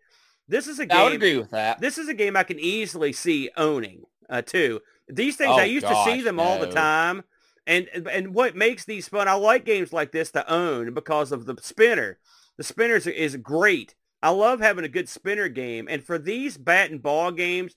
This 0.46 0.66
is 0.66 0.78
a 0.78 0.86
game. 0.86 0.98
I 0.98 1.04
would 1.04 1.14
agree 1.14 1.36
with 1.36 1.50
that. 1.50 1.80
This 1.80 1.98
is 1.98 2.08
a 2.08 2.14
game 2.14 2.36
I 2.36 2.42
can 2.42 2.58
easily 2.58 3.12
see 3.12 3.50
owning 3.56 4.02
uh, 4.30 4.42
too. 4.42 4.80
These 5.08 5.36
things 5.36 5.52
oh, 5.54 5.60
I 5.60 5.64
used 5.64 5.86
gosh, 5.86 6.06
to 6.06 6.12
see 6.12 6.22
them 6.22 6.36
no. 6.36 6.42
all 6.42 6.58
the 6.58 6.70
time, 6.70 7.24
and 7.66 7.88
and 7.88 8.34
what 8.34 8.56
makes 8.56 8.84
these 8.84 9.08
fun? 9.08 9.28
I 9.28 9.34
like 9.34 9.64
games 9.64 9.92
like 9.92 10.12
this 10.12 10.30
to 10.32 10.50
own 10.50 10.94
because 10.94 11.32
of 11.32 11.46
the 11.46 11.56
spinner. 11.60 12.18
The 12.58 12.64
spinners 12.64 13.06
is 13.06 13.36
great. 13.36 13.94
I 14.22 14.30
love 14.30 14.60
having 14.60 14.84
a 14.84 14.88
good 14.88 15.08
spinner 15.08 15.48
game. 15.48 15.86
And 15.88 16.04
for 16.04 16.18
these 16.18 16.58
bat 16.58 16.90
and 16.90 17.00
ball 17.00 17.30
games, 17.30 17.74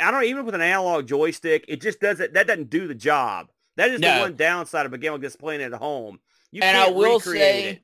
I 0.00 0.10
don't 0.10 0.24
even 0.24 0.44
with 0.44 0.54
an 0.54 0.60
analog 0.60 1.06
joystick, 1.06 1.64
it 1.68 1.80
just 1.80 2.00
doesn't 2.00 2.34
that 2.34 2.46
doesn't 2.46 2.70
do 2.70 2.88
the 2.88 2.94
job. 2.94 3.48
That 3.76 3.90
is 3.90 4.00
no. 4.00 4.14
the 4.14 4.20
one 4.22 4.36
downside 4.36 4.86
of 4.86 4.92
a 4.92 4.98
game 4.98 5.12
like 5.12 5.20
this 5.20 5.36
playing 5.36 5.62
at 5.62 5.72
home. 5.72 6.18
You 6.50 6.62
and 6.62 6.76
I 6.76 6.90
will 6.90 7.20
say 7.20 7.70
it. 7.70 7.82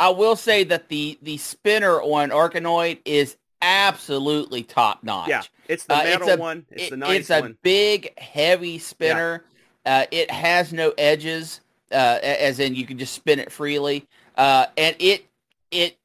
I 0.00 0.10
will 0.10 0.36
say 0.36 0.64
that 0.64 0.88
the 0.88 1.18
the 1.22 1.36
spinner 1.36 2.00
on 2.00 2.30
Arkanoid 2.30 3.00
is 3.04 3.36
absolutely 3.62 4.62
top 4.62 5.02
notch. 5.02 5.28
Yeah, 5.28 5.42
it's 5.68 5.84
the 5.84 5.94
metal 5.94 6.28
uh, 6.28 6.32
it's 6.32 6.38
a, 6.38 6.40
one. 6.40 6.66
It's 6.70 6.82
it, 6.84 6.90
the 6.90 6.96
nice 6.96 7.20
It's 7.20 7.30
a 7.30 7.40
one. 7.40 7.58
big, 7.62 8.18
heavy 8.18 8.78
spinner. 8.78 9.44
Yeah. 9.86 10.00
Uh, 10.00 10.06
it 10.10 10.30
has 10.30 10.72
no 10.72 10.92
edges, 10.98 11.60
uh, 11.92 12.18
as 12.22 12.60
in 12.60 12.74
you 12.74 12.84
can 12.84 12.98
just 12.98 13.14
spin 13.14 13.38
it 13.38 13.50
freely, 13.50 14.06
uh, 14.36 14.66
and 14.76 14.94
it 14.98 15.27
it 15.70 15.98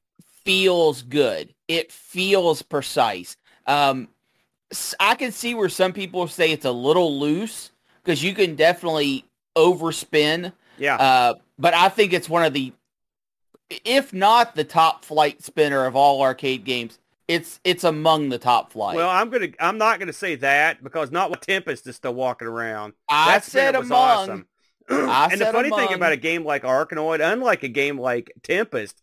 feels 0.44 1.02
good. 1.02 1.54
It 1.68 1.92
feels 1.92 2.62
precise. 2.62 3.38
Um, 3.66 4.10
I 5.00 5.16
can 5.16 5.32
see 5.32 5.54
where 5.54 5.70
some 5.70 5.94
people 5.94 6.28
say 6.28 6.52
it's 6.52 6.66
a 6.66 6.72
little 6.72 7.20
loose 7.20 7.72
because 8.04 8.24
you 8.24 8.34
can 8.34 8.56
definitely 8.56 9.26
overspin. 9.56 10.54
Yeah. 10.78 10.96
Uh, 10.96 11.34
but 11.58 11.74
I 11.74 11.90
think 11.90 12.14
it's 12.14 12.28
one 12.28 12.44
of 12.44 12.54
the, 12.54 12.74
if 13.86 14.14
not 14.14 14.56
the 14.56 14.64
top 14.64 15.06
flight 15.06 15.44
spinner 15.44 15.86
of 15.86 15.96
all 15.96 16.22
arcade 16.22 16.64
games, 16.66 17.00
it's 17.28 17.60
it's 17.64 17.84
among 17.86 18.30
the 18.30 18.38
top 18.38 18.74
flight. 18.74 18.98
Well, 18.98 19.10
I'm 19.10 19.30
gonna 19.30 19.48
I'm 19.60 19.78
not 19.78 20.00
gonna 20.00 20.14
say 20.14 20.36
that 20.36 20.84
because 20.84 21.10
not 21.10 21.32
with 21.32 21.40
Tempest 21.40 21.88
is 21.88 21.96
still 21.96 22.14
walking 22.14 22.48
around. 22.48 22.94
I 23.08 23.34
that 23.34 23.44
said 23.46 23.76
among. 23.76 23.94
Awesome. 23.94 24.48
I 24.90 25.30
and 25.32 25.40
the 25.40 25.46
funny 25.46 25.70
among. 25.70 25.80
thing 25.80 25.94
about 25.94 26.12
a 26.12 26.18
game 26.18 26.44
like 26.44 26.64
Arkanoid, 26.64 27.26
unlike 27.26 27.64
a 27.64 27.70
game 27.70 27.98
like 27.98 28.34
Tempest, 28.44 29.02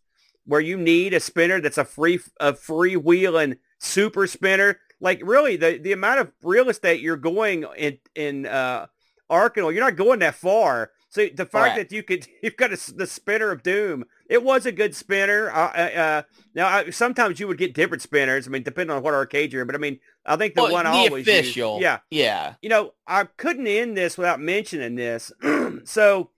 where 0.51 0.59
you 0.59 0.75
need 0.75 1.13
a 1.13 1.19
spinner 1.21 1.61
that's 1.61 1.77
a 1.77 1.85
free 1.85 2.19
a 2.41 2.51
freewheeling 2.51 3.57
super 3.79 4.27
spinner. 4.27 4.79
Like 4.99 5.21
really, 5.23 5.55
the 5.55 5.77
the 5.77 5.93
amount 5.93 6.19
of 6.19 6.33
real 6.43 6.67
estate 6.67 6.99
you're 6.99 7.15
going 7.15 7.65
in 7.77 7.99
in 8.15 8.45
uh, 8.47 8.87
Arkanoid, 9.31 9.73
you're 9.73 9.83
not 9.83 9.95
going 9.95 10.19
that 10.19 10.35
far. 10.35 10.91
So 11.07 11.25
the 11.33 11.45
fact 11.45 11.77
right. 11.77 11.89
that 11.89 11.95
you 11.95 12.03
could 12.03 12.27
you've 12.43 12.57
got 12.57 12.73
a, 12.73 12.93
the 12.93 13.07
spinner 13.07 13.49
of 13.49 13.63
doom. 13.63 14.03
It 14.27 14.43
was 14.43 14.65
a 14.65 14.73
good 14.73 14.93
spinner. 14.93 15.49
Uh, 15.51 15.69
uh, 15.69 16.21
now 16.53 16.67
I, 16.67 16.89
sometimes 16.89 17.39
you 17.39 17.47
would 17.47 17.57
get 17.57 17.73
different 17.73 18.03
spinners. 18.03 18.45
I 18.45 18.49
mean, 18.49 18.63
depending 18.63 18.93
on 18.93 19.01
what 19.03 19.13
arcade 19.13 19.53
you're 19.53 19.61
in. 19.61 19.67
But 19.67 19.75
I 19.75 19.79
mean, 19.79 20.01
I 20.25 20.35
think 20.35 20.55
the 20.55 20.63
well, 20.63 20.73
one 20.73 20.83
the 20.83 20.91
I 20.91 21.07
always 21.07 21.25
official. 21.25 21.75
Used, 21.75 21.83
yeah, 21.83 21.99
yeah. 22.09 22.55
You 22.61 22.67
know, 22.67 22.93
I 23.07 23.23
couldn't 23.23 23.67
end 23.67 23.95
this 23.95 24.17
without 24.17 24.41
mentioning 24.41 24.95
this. 24.95 25.31
so 25.85 26.29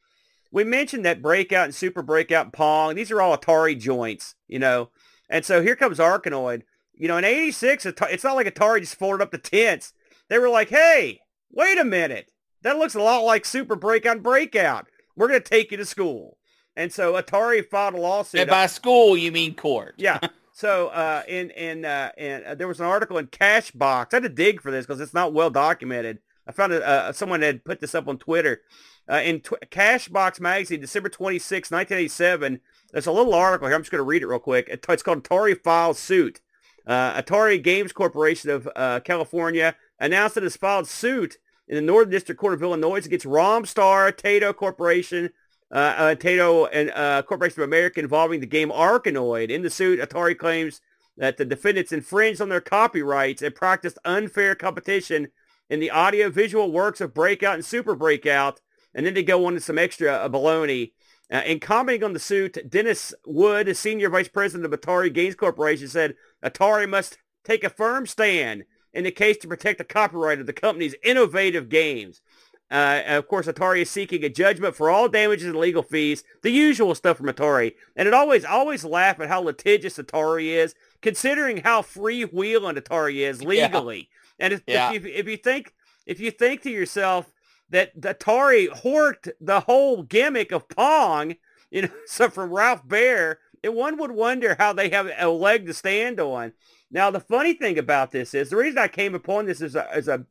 we 0.53 0.63
mentioned 0.63 1.03
that 1.03 1.21
breakout 1.21 1.65
and 1.65 1.75
super 1.75 2.03
breakout 2.03 2.45
and 2.45 2.53
pong. 2.53 2.93
These 2.93 3.09
are 3.09 3.19
all 3.19 3.35
Atari 3.35 3.77
joints, 3.77 4.35
you 4.47 4.59
know. 4.59 4.91
And 5.27 5.43
so 5.43 5.63
here 5.63 5.75
comes 5.75 5.97
Arkanoid. 5.97 6.61
You 6.93 7.07
know, 7.07 7.17
in 7.17 7.23
86, 7.25 7.87
it's 7.87 8.23
not 8.23 8.35
like 8.35 8.45
Atari 8.45 8.79
just 8.81 8.95
folded 8.95 9.23
up 9.23 9.31
the 9.31 9.39
tents. 9.39 9.93
They 10.29 10.37
were 10.37 10.49
like, 10.49 10.69
hey, 10.69 11.21
wait 11.51 11.79
a 11.79 11.83
minute. 11.83 12.31
That 12.61 12.77
looks 12.77 12.93
a 12.93 13.01
lot 13.01 13.25
like 13.25 13.45
super 13.45 13.75
breakout 13.75 14.17
and 14.17 14.23
breakout. 14.23 14.85
We're 15.15 15.27
going 15.27 15.41
to 15.41 15.49
take 15.49 15.71
you 15.71 15.77
to 15.77 15.85
school. 15.85 16.37
And 16.75 16.93
so 16.93 17.13
Atari 17.13 17.67
filed 17.67 17.95
a 17.95 17.97
lawsuit. 17.97 18.41
And 18.41 18.49
by 18.49 18.67
school, 18.67 19.17
you 19.17 19.31
mean 19.31 19.55
court. 19.55 19.95
yeah. 19.97 20.19
So 20.55 20.89
uh, 20.89 21.23
in 21.27 21.49
in 21.49 21.83
uh, 21.83 22.11
in 22.15 22.43
uh, 22.45 22.53
there 22.53 22.67
was 22.67 22.79
an 22.79 22.85
article 22.85 23.17
in 23.17 23.25
Cashbox. 23.25 24.13
I 24.13 24.17
had 24.17 24.21
to 24.21 24.29
dig 24.29 24.61
for 24.61 24.69
this 24.69 24.85
because 24.85 25.01
it's 25.01 25.11
not 25.15 25.33
well 25.33 25.49
documented. 25.49 26.19
I 26.47 26.51
found 26.51 26.73
it. 26.73 26.83
Uh, 26.83 27.11
someone 27.11 27.41
had 27.41 27.65
put 27.65 27.79
this 27.81 27.95
up 27.95 28.07
on 28.07 28.19
Twitter. 28.19 28.61
Uh, 29.09 29.21
in 29.23 29.41
Cashbox 29.41 30.39
Magazine, 30.39 30.79
December 30.79 31.09
26, 31.09 31.71
1987, 31.71 32.61
there's 32.91 33.05
a 33.05 33.11
little 33.11 33.33
article 33.33 33.67
here. 33.67 33.75
I'm 33.75 33.81
just 33.81 33.91
going 33.91 33.99
to 33.99 34.03
read 34.03 34.21
it 34.21 34.27
real 34.27 34.39
quick. 34.39 34.67
It's 34.69 35.03
called 35.03 35.23
Atari 35.23 35.61
Files 35.61 35.99
Suit. 35.99 36.39
Uh, 36.85 37.21
Atari 37.21 37.61
Games 37.61 37.91
Corporation 37.91 38.49
of 38.49 38.69
uh, 38.75 38.99
California 39.01 39.75
announced 39.99 40.35
that 40.35 40.43
it 40.43 40.45
has 40.45 40.57
filed 40.57 40.87
suit 40.87 41.37
in 41.67 41.75
the 41.75 41.81
Northern 41.81 42.11
District 42.11 42.39
Court 42.39 42.53
of 42.53 42.63
Illinois 42.63 43.05
against 43.05 43.25
Romstar 43.25 44.11
Taito 44.11 44.55
Corporation 44.55 45.31
uh, 45.73 45.95
uh, 45.97 46.15
Taito 46.15 46.69
and 46.71 46.91
uh, 46.91 47.23
Corporation 47.23 47.61
of 47.61 47.67
America 47.67 47.99
involving 47.99 48.39
the 48.39 48.45
game 48.45 48.69
Arkanoid. 48.69 49.49
In 49.49 49.63
the 49.63 49.69
suit, 49.69 49.99
Atari 49.99 50.37
claims 50.37 50.81
that 51.17 51.37
the 51.37 51.45
defendants 51.45 51.91
infringed 51.91 52.41
on 52.41 52.49
their 52.49 52.61
copyrights 52.61 53.41
and 53.41 53.55
practiced 53.55 53.97
unfair 54.05 54.53
competition 54.55 55.29
in 55.69 55.79
the 55.79 55.89
audio-visual 55.89 56.71
works 56.71 57.01
of 57.01 57.13
Breakout 57.13 57.55
and 57.55 57.65
Super 57.65 57.95
Breakout, 57.95 58.61
and 58.93 59.05
then 59.05 59.13
they 59.13 59.23
go 59.23 59.45
on 59.45 59.53
to 59.53 59.59
some 59.59 59.77
extra 59.77 60.11
uh, 60.11 60.29
baloney. 60.29 60.91
Uh, 61.31 61.41
in 61.45 61.59
commenting 61.59 62.03
on 62.03 62.13
the 62.13 62.19
suit, 62.19 62.57
Dennis 62.69 63.13
Wood, 63.25 63.75
senior 63.75 64.09
vice 64.09 64.27
president 64.27 64.71
of 64.71 64.79
Atari 64.79 65.11
Games 65.11 65.35
Corporation, 65.35 65.87
said 65.87 66.15
Atari 66.43 66.87
must 66.87 67.17
take 67.43 67.63
a 67.63 67.69
firm 67.69 68.05
stand 68.05 68.65
in 68.93 69.03
the 69.03 69.11
case 69.11 69.37
to 69.37 69.47
protect 69.47 69.79
the 69.79 69.83
copyright 69.83 70.39
of 70.39 70.45
the 70.45 70.53
company's 70.53 70.95
innovative 71.03 71.69
games. 71.69 72.21
Uh, 72.69 73.01
of 73.07 73.27
course, 73.27 73.47
Atari 73.47 73.81
is 73.81 73.89
seeking 73.89 74.23
a 74.23 74.29
judgment 74.29 74.75
for 74.75 74.89
all 74.89 75.07
damages 75.07 75.47
and 75.47 75.55
legal 75.55 75.83
fees, 75.83 76.23
the 76.41 76.49
usual 76.49 76.95
stuff 76.95 77.17
from 77.17 77.27
Atari. 77.27 77.73
And 77.95 78.07
it 78.07 78.13
always, 78.13 78.45
always 78.45 78.83
laugh 78.85 79.19
at 79.19 79.27
how 79.27 79.41
litigious 79.41 79.97
Atari 79.97 80.47
is, 80.47 80.75
considering 81.01 81.57
how 81.57 81.81
freewheeling 81.81 82.77
Atari 82.77 83.17
is 83.17 83.43
legally. 83.43 84.09
Yeah. 84.39 84.45
And 84.45 84.53
if, 84.53 84.63
yeah. 84.67 84.91
if, 84.91 85.03
you, 85.03 85.11
if 85.13 85.27
you 85.27 85.37
think, 85.37 85.73
if 86.05 86.19
you 86.19 86.31
think 86.31 86.61
to 86.63 86.69
yourself 86.69 87.31
that 87.73 87.99
Atari 87.99 88.69
horked 88.69 89.31
the 89.41 89.61
whole 89.61 90.03
gimmick 90.03 90.51
of 90.51 90.69
Pong, 90.69 91.35
you 91.69 91.83
know, 91.83 91.89
so 92.05 92.29
from 92.29 92.53
Ralph 92.53 92.87
Baer, 92.87 93.39
and 93.63 93.75
one 93.75 93.97
would 93.97 94.11
wonder 94.11 94.55
how 94.57 94.73
they 94.73 94.89
have 94.89 95.09
a 95.17 95.27
leg 95.27 95.65
to 95.65 95.73
stand 95.73 96.19
on. 96.19 96.53
Now, 96.91 97.09
the 97.11 97.19
funny 97.19 97.53
thing 97.53 97.77
about 97.79 98.11
this 98.11 98.33
is 98.33 98.49
the 98.49 98.57
reason 98.57 98.77
I 98.77 98.87
came 98.87 99.15
upon 99.15 99.45
this 99.45 99.61
is 99.61 99.75
a, 99.75 99.87
is 99.95 100.07
a 100.07 100.25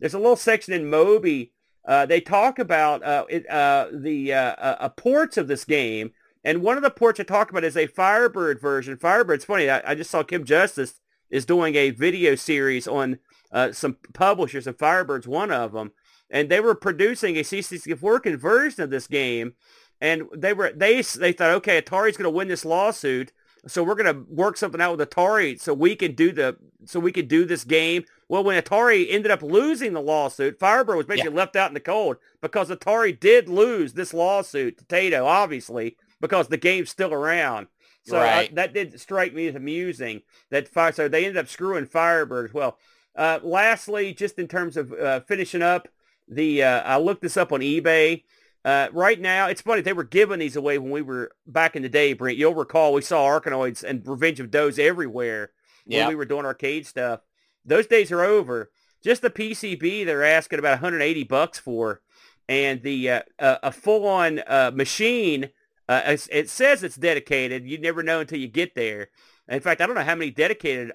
there's 0.00 0.14
a 0.14 0.18
little 0.18 0.36
section 0.36 0.72
in 0.72 0.88
Moby. 0.88 1.52
Uh, 1.86 2.06
they 2.06 2.20
talk 2.20 2.58
about 2.58 3.02
uh, 3.02 3.24
it, 3.28 3.48
uh, 3.50 3.88
the 3.92 4.32
uh, 4.32 4.54
uh, 4.58 4.88
ports 4.90 5.36
of 5.36 5.48
this 5.48 5.64
game, 5.64 6.12
and 6.44 6.62
one 6.62 6.76
of 6.76 6.82
the 6.82 6.90
ports 6.90 7.20
I 7.20 7.24
talk 7.24 7.50
about 7.50 7.64
is 7.64 7.76
a 7.76 7.86
Firebird 7.86 8.60
version. 8.60 8.96
Firebird's 8.96 9.44
funny. 9.44 9.68
I, 9.68 9.82
I 9.92 9.94
just 9.94 10.10
saw 10.10 10.22
Kim 10.22 10.44
Justice 10.44 11.00
is 11.30 11.44
doing 11.44 11.74
a 11.74 11.90
video 11.90 12.34
series 12.34 12.88
on 12.88 13.18
uh, 13.52 13.72
some 13.72 13.96
publishers, 14.14 14.66
and 14.66 14.78
Firebird's 14.78 15.28
one 15.28 15.50
of 15.50 15.72
them, 15.72 15.92
and 16.30 16.48
they 16.48 16.60
were 16.60 16.74
producing 16.74 17.36
a 17.36 17.40
C64 17.40 18.22
conversion 18.22 18.82
of 18.82 18.90
this 18.90 19.06
game, 19.06 19.54
and 20.00 20.24
they 20.34 20.52
were 20.52 20.72
they 20.74 21.00
they 21.02 21.32
thought, 21.32 21.50
okay, 21.56 21.80
Atari's 21.80 22.16
going 22.16 22.24
to 22.24 22.30
win 22.30 22.48
this 22.48 22.64
lawsuit, 22.64 23.32
so 23.66 23.82
we're 23.82 23.94
going 23.94 24.14
to 24.14 24.32
work 24.32 24.56
something 24.56 24.80
out 24.80 24.96
with 24.96 25.08
Atari 25.08 25.60
so 25.60 25.74
we 25.74 25.96
can 25.96 26.14
do 26.14 26.32
the 26.32 26.56
so 26.84 27.00
we 27.00 27.12
could 27.12 27.28
do 27.28 27.44
this 27.44 27.64
game. 27.64 28.04
Well, 28.28 28.44
when 28.44 28.60
Atari 28.60 29.06
ended 29.08 29.30
up 29.30 29.42
losing 29.42 29.92
the 29.92 30.00
lawsuit, 30.00 30.58
Firebird 30.58 30.96
was 30.96 31.06
basically 31.06 31.32
yeah. 31.32 31.38
left 31.38 31.56
out 31.56 31.70
in 31.70 31.74
the 31.74 31.80
cold 31.80 32.16
because 32.40 32.68
Atari 32.68 33.18
did 33.18 33.48
lose 33.48 33.94
this 33.94 34.14
lawsuit 34.14 34.78
to 34.78 34.84
Taito, 34.84 35.24
obviously, 35.24 35.96
because 36.20 36.48
the 36.48 36.56
game's 36.56 36.90
still 36.90 37.12
around. 37.12 37.68
So 38.04 38.18
uh, 38.18 38.22
right. 38.22 38.50
I, 38.50 38.54
that 38.54 38.74
did 38.74 38.98
strike 39.00 39.34
me 39.34 39.48
as 39.48 39.54
amusing 39.54 40.22
that 40.50 40.68
fire. 40.68 40.92
So 40.92 41.08
they 41.08 41.24
ended 41.24 41.38
up 41.38 41.48
screwing 41.48 41.86
Firebird 41.86 42.50
as 42.50 42.54
well. 42.54 42.78
Uh, 43.16 43.40
lastly, 43.42 44.14
just 44.14 44.38
in 44.38 44.46
terms 44.46 44.76
of 44.76 44.92
uh, 44.92 45.20
finishing 45.20 45.62
up 45.62 45.88
the, 46.28 46.62
uh, 46.62 46.82
I 46.82 46.98
looked 46.98 47.22
this 47.22 47.36
up 47.36 47.52
on 47.52 47.60
eBay. 47.60 48.24
Uh, 48.64 48.88
right 48.92 49.20
now, 49.20 49.46
it's 49.46 49.62
funny, 49.62 49.80
they 49.80 49.92
were 49.92 50.04
giving 50.04 50.40
these 50.40 50.56
away 50.56 50.78
when 50.78 50.90
we 50.90 51.02
were 51.02 51.30
back 51.46 51.74
in 51.76 51.82
the 51.82 51.88
day, 51.88 52.12
Brent. 52.12 52.36
You'll 52.36 52.54
recall 52.54 52.92
we 52.92 53.02
saw 53.02 53.24
Arkanoids 53.26 53.82
and 53.82 54.06
Revenge 54.06 54.40
of 54.40 54.50
Does 54.50 54.78
everywhere 54.78 55.52
when 56.00 56.08
we 56.08 56.14
were 56.14 56.24
doing 56.24 56.44
arcade 56.44 56.86
stuff. 56.86 57.20
Those 57.64 57.86
days 57.86 58.12
are 58.12 58.22
over. 58.22 58.70
Just 59.02 59.22
the 59.22 59.30
PCB 59.30 60.04
they're 60.04 60.24
asking 60.24 60.58
about 60.58 60.82
180 60.82 61.24
bucks 61.24 61.58
for, 61.58 62.02
and 62.48 62.82
the 62.82 63.10
uh, 63.10 63.22
uh, 63.38 63.56
a 63.62 63.72
full-on 63.72 64.40
uh, 64.46 64.72
machine. 64.74 65.50
Uh, 65.88 66.16
it 66.30 66.50
says 66.50 66.82
it's 66.82 66.96
dedicated. 66.96 67.66
You 67.66 67.78
never 67.78 68.02
know 68.02 68.20
until 68.20 68.38
you 68.38 68.48
get 68.48 68.74
there. 68.74 69.08
In 69.48 69.60
fact, 69.60 69.80
I 69.80 69.86
don't 69.86 69.94
know 69.94 70.02
how 70.02 70.14
many 70.14 70.30
dedicated 70.30 70.92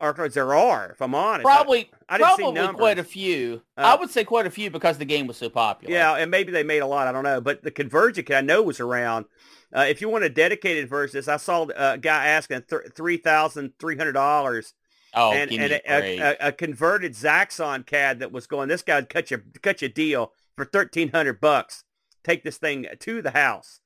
uh, 0.00 0.12
Arkanoids 0.12 0.34
there 0.34 0.54
are, 0.54 0.90
if 0.90 1.00
I'm 1.00 1.14
honest. 1.14 1.44
Probably, 1.44 1.90
I, 2.08 2.16
I 2.16 2.18
probably 2.18 2.68
quite 2.74 2.98
a 2.98 3.04
few. 3.04 3.62
Uh, 3.76 3.82
I 3.82 4.00
would 4.00 4.10
say 4.10 4.24
quite 4.24 4.46
a 4.46 4.50
few 4.50 4.70
because 4.70 4.98
the 4.98 5.04
game 5.04 5.26
was 5.26 5.36
so 5.36 5.48
popular. 5.48 5.92
Yeah, 5.92 6.14
and 6.14 6.30
maybe 6.30 6.52
they 6.52 6.62
made 6.62 6.80
a 6.80 6.86
lot. 6.86 7.06
I 7.06 7.12
don't 7.12 7.24
know. 7.24 7.40
But 7.40 7.62
the 7.62 7.70
Convergent 7.70 8.30
I 8.30 8.40
know 8.40 8.62
was 8.62 8.80
around. 8.80 9.26
Uh, 9.74 9.86
if 9.88 10.00
you 10.00 10.08
want 10.08 10.24
a 10.24 10.28
dedicated 10.28 10.88
version, 10.88 11.22
I 11.28 11.36
saw 11.36 11.66
a 11.76 11.98
guy 11.98 12.28
asking 12.28 12.64
three 12.94 13.16
thousand 13.16 13.72
three 13.78 13.96
hundred 13.96 14.12
dollars. 14.12 14.74
Oh, 15.14 15.32
and, 15.32 15.50
and 15.50 15.72
a, 15.72 15.80
a, 15.88 16.48
a, 16.48 16.52
converted 16.52 17.12
Zaxxon 17.12 17.86
CAD 17.86 18.18
that 18.18 18.32
was 18.32 18.46
going. 18.46 18.68
This 18.68 18.82
guy 18.82 18.96
would 18.96 19.08
cut 19.08 19.30
you 19.30 19.42
cut 19.62 19.80
you 19.80 19.86
a 19.86 19.90
deal 19.90 20.32
for 20.56 20.64
thirteen 20.64 21.10
hundred 21.10 21.40
bucks. 21.40 21.84
Take 22.22 22.44
this 22.44 22.58
thing 22.58 22.86
to 22.98 23.22
the 23.22 23.30
house. 23.30 23.80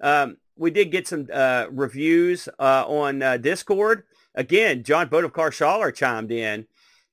Um, 0.00 0.36
we 0.56 0.70
did 0.70 0.90
get 0.90 1.08
some 1.08 1.28
uh, 1.32 1.66
reviews 1.70 2.48
uh, 2.58 2.84
on 2.86 3.22
uh, 3.22 3.36
Discord. 3.38 4.04
Again, 4.34 4.82
John 4.82 5.08
Bodovkar 5.08 5.50
Schaller 5.50 5.94
chimed 5.94 6.30
in. 6.30 6.66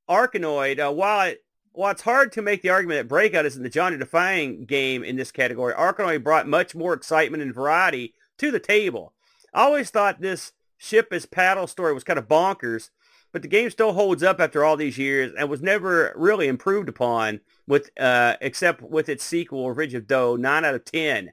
Arkanoid, 0.09 0.79
uh, 0.79 0.91
while, 0.91 1.29
it, 1.29 1.43
while 1.71 1.91
it's 1.91 2.01
hard 2.01 2.31
to 2.33 2.41
make 2.41 2.61
the 2.61 2.69
argument 2.69 2.99
that 2.99 3.07
Breakout 3.07 3.45
isn't 3.45 3.63
the 3.63 3.69
Johnny 3.69 3.97
Defying 3.97 4.65
game 4.65 5.03
in 5.03 5.15
this 5.15 5.31
category, 5.31 5.73
Arkanoid 5.73 6.23
brought 6.23 6.47
much 6.47 6.75
more 6.75 6.93
excitement 6.93 7.43
and 7.43 7.53
variety 7.53 8.13
to 8.39 8.51
the 8.51 8.59
table. 8.59 9.13
I 9.53 9.63
always 9.63 9.89
thought 9.89 10.19
this 10.19 10.53
ship 10.77 11.09
as 11.11 11.25
paddle 11.25 11.67
story 11.67 11.93
was 11.93 12.03
kind 12.03 12.19
of 12.19 12.27
bonkers, 12.27 12.89
but 13.31 13.41
the 13.41 13.47
game 13.47 13.69
still 13.69 13.93
holds 13.93 14.23
up 14.23 14.39
after 14.39 14.65
all 14.65 14.75
these 14.75 14.97
years 14.97 15.31
and 15.37 15.49
was 15.49 15.61
never 15.61 16.11
really 16.15 16.47
improved 16.47 16.89
upon 16.89 17.39
with 17.67 17.91
uh, 17.99 18.35
except 18.41 18.81
with 18.81 19.07
its 19.07 19.23
sequel, 19.23 19.71
Ridge 19.71 19.93
of 19.93 20.07
Dough, 20.07 20.35
9 20.35 20.65
out 20.65 20.75
of 20.75 20.83
10. 20.85 21.31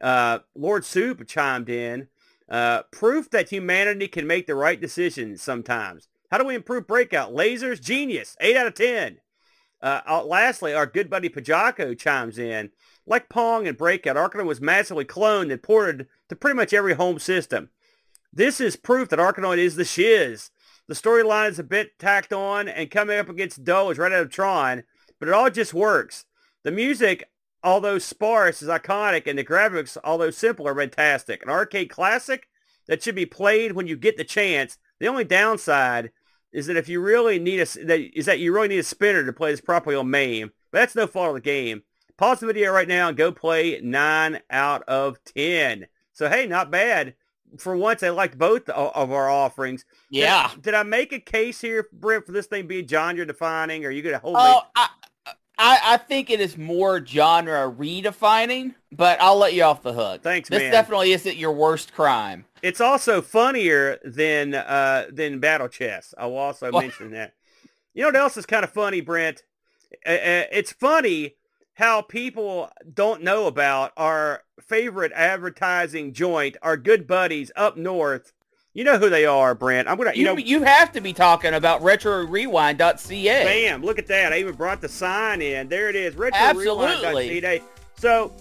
Uh, 0.00 0.40
Lord 0.54 0.84
Soup 0.84 1.26
chimed 1.26 1.68
in. 1.68 2.08
Uh, 2.52 2.82
proof 2.92 3.30
that 3.30 3.48
humanity 3.48 4.06
can 4.06 4.26
make 4.26 4.46
the 4.46 4.54
right 4.54 4.78
decisions 4.78 5.40
sometimes. 5.40 6.08
How 6.30 6.36
do 6.36 6.44
we 6.44 6.54
improve 6.54 6.86
Breakout? 6.86 7.32
Lasers, 7.32 7.80
genius, 7.80 8.36
8 8.42 8.56
out 8.56 8.66
of 8.66 8.74
10. 8.74 9.18
Uh, 9.80 10.02
uh, 10.06 10.22
lastly, 10.22 10.74
our 10.74 10.84
good 10.84 11.08
buddy 11.08 11.30
Pajako 11.30 11.98
chimes 11.98 12.38
in. 12.38 12.70
Like 13.06 13.30
Pong 13.30 13.66
and 13.66 13.76
Breakout, 13.76 14.16
Arkanoid 14.16 14.44
was 14.44 14.60
massively 14.60 15.06
cloned 15.06 15.50
and 15.50 15.62
ported 15.62 16.08
to 16.28 16.36
pretty 16.36 16.54
much 16.54 16.74
every 16.74 16.92
home 16.92 17.18
system. 17.18 17.70
This 18.30 18.60
is 18.60 18.76
proof 18.76 19.08
that 19.08 19.18
Arkanoid 19.18 19.58
is 19.58 19.76
the 19.76 19.84
shiz. 19.86 20.50
The 20.88 20.94
storyline 20.94 21.50
is 21.50 21.58
a 21.58 21.64
bit 21.64 21.98
tacked 21.98 22.34
on, 22.34 22.68
and 22.68 22.90
coming 22.90 23.18
up 23.18 23.30
against 23.30 23.64
Doh 23.64 23.90
is 23.90 23.98
right 23.98 24.12
out 24.12 24.22
of 24.22 24.30
Tron, 24.30 24.84
but 25.18 25.28
it 25.28 25.34
all 25.34 25.48
just 25.48 25.72
works. 25.72 26.26
The 26.64 26.70
music 26.70 27.30
although 27.62 27.98
sparse, 27.98 28.62
is 28.62 28.68
iconic, 28.68 29.26
and 29.26 29.38
the 29.38 29.44
graphics, 29.44 29.96
although 30.04 30.30
simple, 30.30 30.68
are 30.68 30.74
fantastic. 30.74 31.42
An 31.42 31.50
arcade 31.50 31.90
classic 31.90 32.48
that 32.86 33.02
should 33.02 33.14
be 33.14 33.26
played 33.26 33.72
when 33.72 33.86
you 33.86 33.96
get 33.96 34.16
the 34.16 34.24
chance. 34.24 34.78
The 34.98 35.08
only 35.08 35.24
downside 35.24 36.10
is 36.52 36.66
that 36.66 36.76
if 36.76 36.88
you 36.88 37.00
really 37.00 37.38
need 37.38 37.60
a 37.60 37.84
that 37.84 38.00
is 38.16 38.26
that 38.26 38.38
you 38.38 38.52
really 38.52 38.68
need 38.68 38.78
a 38.78 38.84
spinner 38.84 39.24
to 39.24 39.32
play 39.32 39.50
this 39.50 39.60
properly 39.60 39.96
on 39.96 40.10
MAME. 40.10 40.52
But 40.70 40.78
that's 40.78 40.94
no 40.94 41.06
fault 41.06 41.28
of 41.28 41.34
the 41.34 41.40
game. 41.40 41.82
Pause 42.16 42.40
the 42.40 42.46
video 42.46 42.72
right 42.72 42.88
now 42.88 43.08
and 43.08 43.16
go 43.16 43.32
play 43.32 43.80
nine 43.82 44.40
out 44.50 44.82
of 44.84 45.22
ten. 45.24 45.86
So 46.12 46.28
hey, 46.28 46.46
not 46.46 46.70
bad. 46.70 47.14
For 47.58 47.76
once, 47.76 48.02
I 48.02 48.08
liked 48.08 48.38
both 48.38 48.66
of 48.70 49.12
our 49.12 49.28
offerings. 49.28 49.84
Yeah. 50.08 50.50
Did, 50.54 50.62
did 50.62 50.74
I 50.74 50.84
make 50.84 51.12
a 51.12 51.20
case 51.20 51.60
here, 51.60 51.86
Brent, 51.92 52.24
for 52.24 52.32
this 52.32 52.46
thing 52.46 52.66
being 52.66 52.88
genre 52.88 53.26
defining? 53.26 53.84
Or 53.84 53.88
are 53.88 53.90
you 53.90 54.00
going 54.00 54.14
to 54.14 54.18
hold? 54.18 54.36
Oh, 54.38 54.62
I, 54.74 54.88
I, 55.62 55.94
I 55.94 55.96
think 55.96 56.28
it 56.28 56.40
is 56.40 56.58
more 56.58 57.04
genre 57.06 57.70
redefining, 57.70 58.74
but 58.90 59.20
I'll 59.20 59.38
let 59.38 59.54
you 59.54 59.62
off 59.62 59.82
the 59.82 59.92
hook. 59.92 60.20
Thanks, 60.20 60.48
this 60.48 60.58
man. 60.58 60.70
This 60.70 60.76
definitely 60.76 61.12
isn't 61.12 61.36
your 61.36 61.52
worst 61.52 61.94
crime. 61.94 62.46
It's 62.62 62.80
also 62.80 63.22
funnier 63.22 63.98
than 64.04 64.54
uh, 64.54 65.06
than 65.10 65.38
Battle 65.38 65.68
Chess. 65.68 66.14
I 66.18 66.26
will 66.26 66.38
also 66.38 66.72
mention 66.72 67.12
that. 67.12 67.34
You 67.94 68.02
know 68.02 68.08
what 68.08 68.16
else 68.16 68.36
is 68.36 68.44
kind 68.44 68.64
of 68.64 68.72
funny, 68.72 69.00
Brent? 69.00 69.44
It's 70.04 70.72
funny 70.72 71.36
how 71.74 72.02
people 72.02 72.70
don't 72.92 73.22
know 73.22 73.46
about 73.46 73.92
our 73.96 74.42
favorite 74.60 75.12
advertising 75.14 76.12
joint, 76.12 76.56
our 76.60 76.76
good 76.76 77.06
buddies 77.06 77.52
up 77.54 77.76
north 77.76 78.32
you 78.74 78.84
know 78.84 78.98
who 78.98 79.10
they 79.10 79.26
are, 79.26 79.54
Brent. 79.54 79.86
I'm 79.86 79.98
gonna. 79.98 80.12
You, 80.12 80.20
you 80.20 80.24
know, 80.24 80.36
you 80.36 80.62
have 80.62 80.92
to 80.92 81.00
be 81.00 81.12
talking 81.12 81.52
about 81.54 81.82
RetroRewind.ca. 81.82 83.44
Bam! 83.44 83.82
Look 83.82 83.98
at 83.98 84.06
that. 84.06 84.32
I 84.32 84.38
even 84.38 84.54
brought 84.54 84.80
the 84.80 84.88
sign 84.88 85.42
in. 85.42 85.68
There 85.68 85.90
it 85.90 85.96
is. 85.96 86.14
RetroRewind.ca. 86.14 87.62
So, 87.96 88.32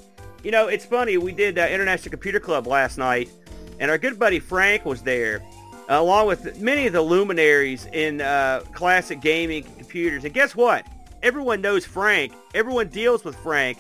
you 0.43 0.51
know, 0.51 0.67
it's 0.67 0.85
funny. 0.85 1.17
We 1.17 1.33
did 1.33 1.57
uh, 1.57 1.67
International 1.69 2.11
Computer 2.11 2.39
Club 2.39 2.65
last 2.65 2.97
night, 2.97 3.29
and 3.79 3.91
our 3.91 3.97
good 3.97 4.17
buddy 4.17 4.39
Frank 4.39 4.85
was 4.85 5.01
there, 5.01 5.43
uh, 5.89 5.99
along 5.99 6.27
with 6.27 6.61
many 6.61 6.87
of 6.87 6.93
the 6.93 7.01
luminaries 7.01 7.87
in 7.91 8.21
uh, 8.21 8.61
classic 8.71 9.19
gaming 9.19 9.63
computers. 9.63 10.23
And 10.23 10.33
guess 10.33 10.55
what? 10.55 10.87
Everyone 11.23 11.59
knows 11.59 11.85
Frank. 11.85 12.31
Everyone 12.53 12.87
deals 12.87 13.25
with 13.25 13.35
Frank. 13.35 13.77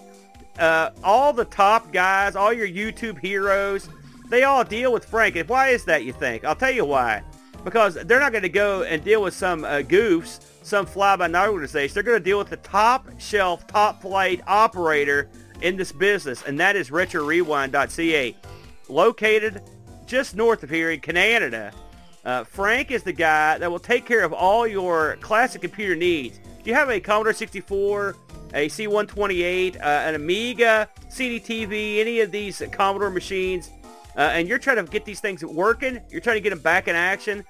Uh, 0.59 0.91
all 1.01 1.31
the 1.31 1.45
top 1.45 1.93
guys, 1.93 2.35
all 2.35 2.51
your 2.51 2.67
YouTube 2.67 3.17
heroes 3.17 3.87
they 4.31 4.43
all 4.43 4.63
deal 4.63 4.93
with 4.93 5.03
Frank. 5.03 5.37
Why 5.47 5.67
is 5.67 5.83
that, 5.85 6.05
you 6.05 6.13
think? 6.13 6.45
I'll 6.45 6.55
tell 6.55 6.71
you 6.71 6.85
why. 6.85 7.21
Because 7.65 7.95
they're 7.95 8.19
not 8.19 8.31
going 8.31 8.41
to 8.43 8.49
go 8.49 8.83
and 8.83 9.03
deal 9.03 9.21
with 9.21 9.35
some 9.35 9.65
uh, 9.65 9.79
goofs, 9.79 10.39
some 10.63 10.85
fly-by-night 10.85 11.49
organization. 11.49 11.93
They're 11.93 12.01
going 12.01 12.17
to 12.17 12.23
deal 12.23 12.39
with 12.39 12.49
the 12.49 12.57
top 12.57 13.07
shelf, 13.19 13.67
top 13.67 14.01
flight 14.01 14.41
operator 14.47 15.29
in 15.61 15.75
this 15.75 15.91
business, 15.91 16.43
and 16.43 16.59
that 16.61 16.75
is 16.75 16.89
RetroRewind.ca, 16.89 18.35
located 18.87 19.61
just 20.07 20.35
north 20.35 20.63
of 20.63 20.69
here 20.69 20.91
in 20.91 21.01
Canada. 21.01 21.73
Uh, 22.23 22.45
Frank 22.45 22.89
is 22.89 23.03
the 23.03 23.13
guy 23.13 23.57
that 23.57 23.69
will 23.69 23.79
take 23.79 24.05
care 24.05 24.23
of 24.23 24.31
all 24.31 24.65
your 24.65 25.17
classic 25.17 25.61
computer 25.61 25.95
needs. 25.95 26.39
Do 26.63 26.69
you 26.69 26.73
have 26.73 26.89
a 26.89 27.01
Commodore 27.01 27.33
64, 27.33 28.15
a 28.53 28.69
C128, 28.69 29.75
uh, 29.75 29.79
an 29.79 30.15
Amiga, 30.15 30.87
CDTV, 31.09 31.99
any 31.99 32.21
of 32.21 32.31
these 32.31 32.63
Commodore 32.71 33.09
machines, 33.09 33.71
uh, 34.15 34.21
and 34.21 34.47
you're 34.47 34.59
trying 34.59 34.77
to 34.77 34.91
get 34.91 35.05
these 35.05 35.19
things 35.19 35.43
working, 35.43 35.99
you're 36.09 36.21
trying 36.21 36.37
to 36.37 36.41
get 36.41 36.51
them 36.51 36.59
back 36.59 36.87
in 36.87 36.95
action, 36.95 37.43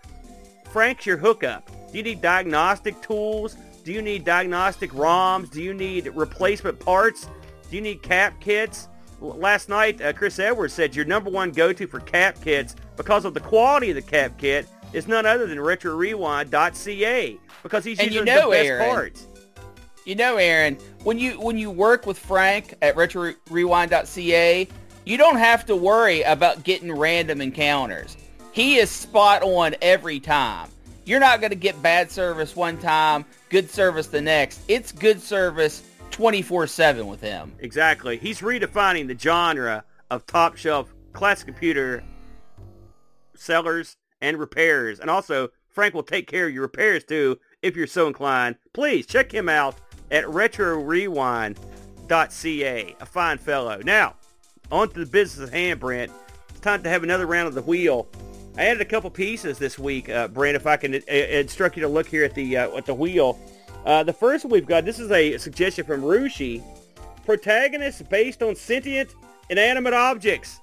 Frank's 0.72 1.06
your 1.06 1.18
hookup. 1.18 1.70
Do 1.92 1.98
you 1.98 2.04
need 2.04 2.22
diagnostic 2.22 3.02
tools? 3.02 3.58
Do 3.84 3.92
you 3.92 4.02
need 4.02 4.24
diagnostic 4.24 4.92
ROMs? 4.92 5.50
Do 5.50 5.62
you 5.62 5.74
need 5.74 6.08
replacement 6.08 6.80
parts? 6.80 7.28
Do 7.70 7.76
you 7.76 7.82
need 7.82 8.02
cap 8.02 8.40
kits? 8.40 8.88
Last 9.20 9.70
night, 9.70 10.02
uh, 10.02 10.14
Chris 10.14 10.40
Edwards 10.40 10.74
said 10.74 10.96
your 10.96 11.06
number 11.06 11.30
one 11.30 11.52
go-to 11.52 11.88
for 11.88 12.00
cap 12.00 12.42
kits 12.42 12.76
because 12.98 13.26
of 13.26 13.34
the 13.34 13.40
quality 13.40 13.90
of 13.90 13.96
the 13.96 14.02
cap 14.02 14.38
kit 14.38 14.68
is 14.94 15.08
none 15.08 15.26
other 15.26 15.48
than 15.48 15.58
RetroRewind.ca 15.58 17.38
because 17.64 17.84
he's 17.84 18.00
And 18.00 18.12
using 18.12 18.28
you 18.28 18.34
know, 18.34 18.50
the 18.50 18.56
best 18.56 18.68
Aaron, 18.68 18.90
parts. 18.90 19.28
You 20.06 20.16
know, 20.16 20.38
Aaron, 20.38 20.78
when 21.04 21.20
you 21.20 21.40
when 21.40 21.58
you 21.58 21.70
work 21.70 22.08
with 22.08 22.18
Frank 22.18 22.74
at 22.82 22.96
RetroRewind.ca, 22.96 24.68
you 25.06 25.18
don't 25.18 25.38
have 25.38 25.66
to 25.66 25.76
worry 25.76 26.22
about 26.22 26.64
getting 26.64 26.92
random 26.92 27.42
encounters. 27.42 28.18
He 28.52 28.78
is 28.78 28.90
spot 28.90 29.44
on 29.44 29.76
every 29.82 30.20
time. 30.20 30.70
You're 31.06 31.20
not 31.20 31.40
going 31.40 31.52
to 31.52 31.56
get 31.56 31.82
bad 31.82 32.12
service 32.12 32.56
one 32.56 32.78
time, 32.78 33.26
good 33.50 33.70
service 33.70 34.08
the 34.08 34.22
next. 34.22 34.62
It's 34.68 34.92
good 34.92 35.22
service 35.22 35.84
24/7 36.12 37.08
with 37.08 37.22
him. 37.22 37.54
Exactly. 37.60 38.18
He's 38.18 38.42
redefining 38.42 39.08
the 39.08 39.18
genre 39.18 39.84
of 40.10 40.26
top 40.26 40.58
shelf 40.58 40.94
classic 41.14 41.48
computer 41.48 42.04
sellers 43.36 43.98
and 44.22 44.38
repairers. 44.38 45.00
And 45.00 45.10
also, 45.10 45.50
Frank 45.70 45.94
will 45.94 46.04
take 46.04 46.28
care 46.28 46.48
of 46.48 46.54
your 46.54 46.64
repairs 46.64 47.04
too 47.04 47.40
if 47.62 47.76
you're 47.76 47.88
so 47.88 48.08
inclined. 48.08 48.58
Please 48.74 49.08
check 49.08 49.34
him 49.34 49.50
out 49.50 49.76
at 50.12 50.26
retrorewind.ca. 50.26 52.96
A 53.00 53.06
fine 53.06 53.38
fellow. 53.38 53.82
Now, 53.84 54.16
on 54.72 54.90
to 54.90 55.00
the 55.00 55.06
business 55.06 55.50
at 55.50 55.54
hand, 55.54 55.80
Brent. 55.80 56.12
It's 56.50 56.60
time 56.60 56.84
to 56.84 56.90
have 56.90 57.04
another 57.04 57.26
round 57.26 57.48
of 57.48 57.56
the 57.56 57.62
wheel. 57.62 58.08
I 58.58 58.66
added 58.66 58.82
a 58.82 58.86
couple 58.86 59.10
pieces 59.10 59.58
this 59.58 59.80
week, 59.80 60.10
uh, 60.10 60.28
Brent, 60.28 60.56
if 60.56 60.68
I 60.68 60.78
can 60.78 60.96
uh, 60.96 61.14
instruct 61.14 61.78
you 61.78 61.82
to 61.84 61.88
look 61.88 62.08
here 62.08 62.24
at 62.24 62.36
the 62.36 62.58
uh, 62.58 62.78
at 62.78 62.86
the 62.86 62.94
wheel. 62.94 63.40
Uh, 63.86 64.04
the 64.04 64.14
first 64.14 64.46
one 64.46 64.52
we've 64.52 64.66
got, 64.66 64.86
this 64.86 65.00
is 65.00 65.12
a 65.12 65.38
suggestion 65.38 65.86
from 65.86 66.02
Rushi. 66.02 66.64
Protagonists 67.26 68.02
based 68.02 68.44
on 68.44 68.56
sentient 68.56 69.16
inanimate 69.50 69.94
objects. 69.94 70.60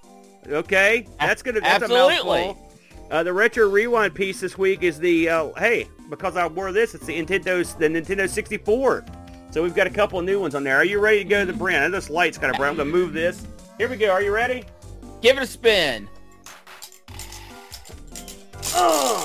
Okay, 0.46 1.06
that's 1.18 1.42
gonna 1.42 1.61
that's 1.61 1.84
Absolutely. 1.84 2.42
a 2.42 2.46
mouthful. 2.46 2.68
Uh, 3.11 3.22
the 3.22 3.32
retro 3.32 3.68
rewind 3.68 4.14
piece 4.14 4.40
this 4.40 4.59
week 4.59 4.82
is 4.82 4.98
the 4.98 5.28
uh, 5.28 5.48
hey 5.56 5.88
because 6.11 6.36
I 6.36 6.46
wore 6.46 6.72
this 6.72 6.94
it's 6.94 7.06
the 7.06 7.20
Nintendo's 7.20 7.74
the 7.74 7.88
Nintendo 7.88 8.28
64. 8.28 9.04
So 9.50 9.62
we've 9.62 9.74
got 9.74 9.86
a 9.86 9.90
couple 9.90 10.18
of 10.18 10.26
new 10.26 10.40
ones 10.40 10.54
on 10.54 10.62
there. 10.62 10.76
Are 10.76 10.84
you 10.84 11.00
ready 11.00 11.18
to 11.18 11.24
go 11.24 11.44
to 11.44 11.52
the 11.52 11.56
brand? 11.56 11.84
I 11.84 11.88
know 11.88 11.92
this 11.92 12.11
light's 12.11 12.36
kind 12.36 12.50
of 12.50 12.59
bright. 12.59 12.68
I'm 12.68 12.76
gonna 12.76 12.90
move 12.90 13.14
this. 13.14 13.46
Here 13.78 13.88
we 13.88 13.96
go. 13.96 14.10
Are 14.10 14.20
you 14.20 14.32
ready? 14.32 14.64
Give 15.22 15.36
it 15.36 15.42
a 15.44 15.46
spin. 15.46 16.08
Oh. 18.74 19.24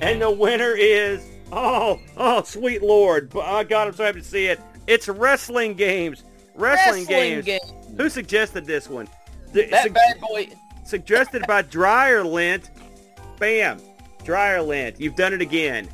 And 0.00 0.22
the 0.22 0.30
winner 0.30 0.72
is 0.76 1.20
oh 1.52 2.00
oh 2.16 2.42
sweet 2.42 2.82
lord! 2.82 3.32
Oh 3.34 3.64
God, 3.64 3.88
I'm 3.88 3.94
so 3.94 4.04
happy 4.04 4.20
to 4.20 4.24
see 4.24 4.46
it. 4.46 4.60
It's 4.86 5.08
wrestling 5.08 5.74
games. 5.74 6.22
Wrestling, 6.54 7.06
games. 7.06 7.44
game. 7.44 7.60
Who 7.96 8.08
suggested 8.08 8.66
this 8.66 8.88
one? 8.88 9.08
That 9.52 9.70
sug- 9.70 9.94
bad 9.94 10.20
boy. 10.20 10.48
suggested 10.84 11.44
by 11.46 11.62
Dryer 11.62 12.24
Lint. 12.24 12.70
Bam. 13.38 13.80
Dryer 14.24 14.62
Lint. 14.62 15.00
You've 15.00 15.16
done 15.16 15.32
it 15.32 15.40
again. 15.40 15.88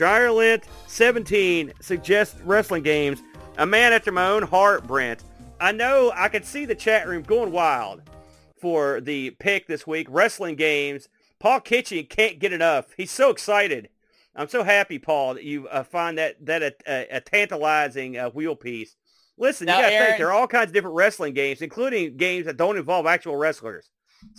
Dryer 0.00 0.32
Lint 0.32 0.64
17 0.86 1.74
suggests 1.82 2.40
wrestling 2.40 2.82
games. 2.82 3.22
A 3.58 3.66
man 3.66 3.92
after 3.92 4.10
my 4.10 4.28
own 4.28 4.42
heart, 4.42 4.86
Brent. 4.86 5.24
I 5.60 5.72
know 5.72 6.10
I 6.16 6.30
could 6.30 6.46
see 6.46 6.64
the 6.64 6.74
chat 6.74 7.06
room 7.06 7.22
going 7.22 7.52
wild 7.52 8.00
for 8.58 9.02
the 9.02 9.32
pick 9.32 9.66
this 9.66 9.86
week. 9.86 10.06
Wrestling 10.08 10.56
games. 10.56 11.10
Paul 11.38 11.60
Kitchen 11.60 12.06
can't 12.08 12.38
get 12.38 12.54
enough. 12.54 12.86
He's 12.96 13.10
so 13.10 13.28
excited. 13.28 13.90
I'm 14.34 14.48
so 14.48 14.62
happy, 14.62 14.98
Paul, 14.98 15.34
that 15.34 15.44
you 15.44 15.68
uh, 15.68 15.82
find 15.84 16.16
that 16.16 16.46
that 16.46 16.62
a, 16.62 16.74
a, 16.88 17.16
a 17.16 17.20
tantalizing 17.20 18.16
uh, 18.16 18.30
wheel 18.30 18.56
piece. 18.56 18.96
Listen, 19.36 19.66
Now, 19.66 19.80
you 19.80 19.82
got 19.82 19.90
to 19.90 20.04
think 20.06 20.16
there 20.16 20.28
are 20.28 20.32
all 20.32 20.46
kinds 20.46 20.68
of 20.70 20.72
different 20.72 20.96
wrestling 20.96 21.34
games, 21.34 21.60
including 21.60 22.16
games 22.16 22.46
that 22.46 22.56
don't 22.56 22.78
involve 22.78 23.04
actual 23.04 23.36
wrestlers. 23.36 23.90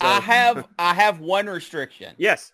So- 0.01 0.07
I 0.07 0.21
have 0.21 0.67
I 0.79 0.95
have 0.95 1.19
one 1.19 1.45
restriction. 1.45 2.15
Yes. 2.17 2.51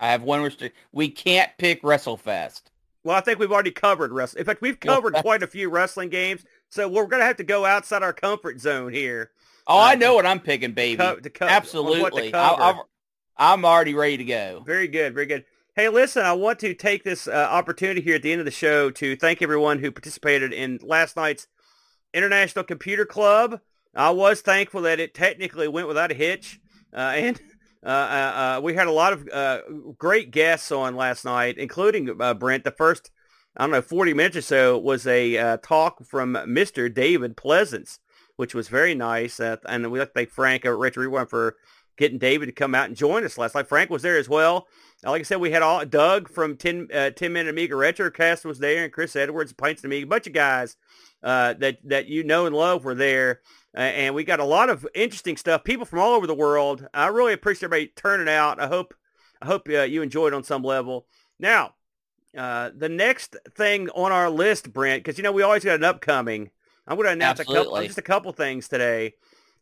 I 0.00 0.08
have 0.08 0.22
one 0.22 0.42
restriction. 0.42 0.76
We 0.92 1.08
can't 1.10 1.50
pick 1.58 1.82
WrestleFest. 1.82 2.62
Well, 3.04 3.16
I 3.16 3.20
think 3.20 3.38
we've 3.38 3.52
already 3.52 3.70
covered 3.70 4.12
wrestling. 4.12 4.40
In 4.40 4.46
fact, 4.46 4.60
we've 4.62 4.80
covered 4.80 5.14
quite 5.14 5.42
a 5.42 5.46
few 5.46 5.70
wrestling 5.70 6.08
games, 6.08 6.44
so 6.68 6.88
we're 6.88 7.06
going 7.06 7.20
to 7.20 7.26
have 7.26 7.36
to 7.36 7.44
go 7.44 7.64
outside 7.64 8.02
our 8.02 8.12
comfort 8.12 8.60
zone 8.60 8.92
here. 8.92 9.30
Oh, 9.66 9.78
Uh, 9.78 9.82
I 9.82 9.94
know 9.94 10.14
what 10.14 10.26
I'm 10.26 10.40
picking, 10.40 10.72
baby. 10.72 10.96
co- 10.96 11.16
co- 11.16 11.16
on 11.16 11.20
what 11.20 11.30
to 11.32 11.42
Absolutely. 11.44 12.34
I, 12.34 12.74
am 13.38 13.64
already 13.64 13.94
ready 13.94 14.16
to 14.18 14.24
go. 14.24 14.62
Very 14.66 14.88
good, 14.88 15.14
very 15.14 15.26
good. 15.26 15.44
Hey, 15.76 15.88
listen, 15.88 16.24
I 16.24 16.32
want 16.32 16.58
to 16.60 16.74
take 16.74 17.04
this 17.04 17.28
uh, 17.28 17.30
opportunity 17.50 18.00
here 18.00 18.16
at 18.16 18.22
the 18.22 18.32
end 18.32 18.40
of 18.40 18.44
the 18.44 18.50
show 18.50 18.90
to 18.90 19.16
thank 19.16 19.40
everyone 19.40 19.78
who 19.78 19.90
participated 19.90 20.52
in 20.52 20.78
last 20.82 21.16
night's 21.16 21.46
International 22.12 22.64
Computer 22.64 23.06
Club. 23.06 23.60
I 23.94 24.10
was 24.10 24.40
thankful 24.40 24.82
that 24.82 25.00
it 25.00 25.14
technically 25.14 25.68
went 25.68 25.88
without 25.88 26.10
a 26.10 26.14
hitch, 26.14 26.60
uh, 26.92 26.96
and 27.14 27.40
uh, 27.84 27.88
uh, 27.88 28.56
uh, 28.58 28.60
we 28.62 28.74
had 28.74 28.86
a 28.86 28.92
lot 28.92 29.12
of 29.12 29.28
uh, 29.32 29.60
great 29.96 30.30
guests 30.30 30.70
on 30.70 30.96
last 30.96 31.24
night, 31.24 31.56
including 31.56 32.20
uh, 32.20 32.34
Brent. 32.34 32.64
The 32.64 32.70
first, 32.70 33.10
I 33.56 33.64
don't 33.64 33.70
know, 33.70 33.82
40 33.82 34.14
minutes 34.14 34.36
or 34.36 34.42
so 34.42 34.78
was 34.78 35.06
a 35.06 35.58
talk 35.62 36.04
from 36.04 36.34
Mr. 36.34 36.92
David 36.92 37.36
Pleasance, 37.36 37.98
which 38.36 38.54
was 38.54 38.68
very 38.68 38.94
nice, 38.94 39.40
and 39.40 39.90
we 39.90 39.98
like 39.98 40.08
to 40.08 40.14
thank 40.14 40.30
Frank 40.30 40.64
at 40.66 40.76
Retro 40.76 41.04
Rewind 41.04 41.30
for 41.30 41.56
getting 41.96 42.18
David 42.18 42.46
to 42.46 42.52
come 42.52 42.74
out 42.74 42.86
and 42.86 42.96
join 42.96 43.24
us 43.24 43.38
last 43.38 43.54
night. 43.54 43.68
Frank 43.68 43.90
was 43.90 44.02
there 44.02 44.16
as 44.16 44.28
well. 44.28 44.66
Like 45.04 45.20
I 45.20 45.24
said, 45.24 45.40
we 45.40 45.50
had 45.50 45.62
all 45.62 45.84
Doug 45.86 46.28
from 46.28 46.56
10, 46.56 46.88
uh, 46.92 47.10
10 47.10 47.32
Minute 47.32 47.50
Amiga 47.50 47.74
Retrocast 47.74 48.44
was 48.44 48.58
there, 48.58 48.84
and 48.84 48.92
Chris 48.92 49.16
Edwards, 49.16 49.52
Pints 49.52 49.82
and 49.82 49.90
Amiga, 49.90 50.04
a 50.04 50.08
bunch 50.08 50.26
of 50.26 50.32
guys 50.34 50.76
uh, 51.22 51.54
that 51.54 51.78
that 51.84 52.06
you 52.06 52.24
know 52.24 52.46
and 52.46 52.54
love 52.54 52.84
were 52.84 52.94
there, 52.94 53.40
uh, 53.76 53.80
and 53.80 54.14
we 54.14 54.24
got 54.24 54.40
a 54.40 54.44
lot 54.44 54.68
of 54.68 54.86
interesting 54.94 55.36
stuff. 55.36 55.64
People 55.64 55.86
from 55.86 56.00
all 56.00 56.14
over 56.14 56.26
the 56.26 56.34
world. 56.34 56.86
I 56.92 57.06
really 57.08 57.32
appreciate 57.32 57.64
everybody 57.66 57.92
turning 57.94 58.28
out. 58.28 58.60
I 58.60 58.66
hope 58.66 58.94
I 59.40 59.46
hope 59.46 59.68
uh, 59.68 59.82
you 59.82 60.02
enjoyed 60.02 60.34
on 60.34 60.44
some 60.44 60.62
level. 60.62 61.06
Now, 61.38 61.74
uh, 62.36 62.70
the 62.76 62.88
next 62.88 63.36
thing 63.56 63.88
on 63.90 64.12
our 64.12 64.28
list, 64.28 64.72
Brent, 64.72 65.02
because 65.02 65.18
you 65.18 65.24
know 65.24 65.32
we 65.32 65.42
always 65.42 65.64
got 65.64 65.76
an 65.76 65.84
upcoming. 65.84 66.50
I'm 66.86 66.96
going 66.96 67.06
to 67.06 67.12
announce 67.12 67.40
a 67.40 67.44
couple, 67.44 67.80
just 67.82 67.98
a 67.98 68.02
couple 68.02 68.32
things 68.32 68.68
today. 68.68 69.14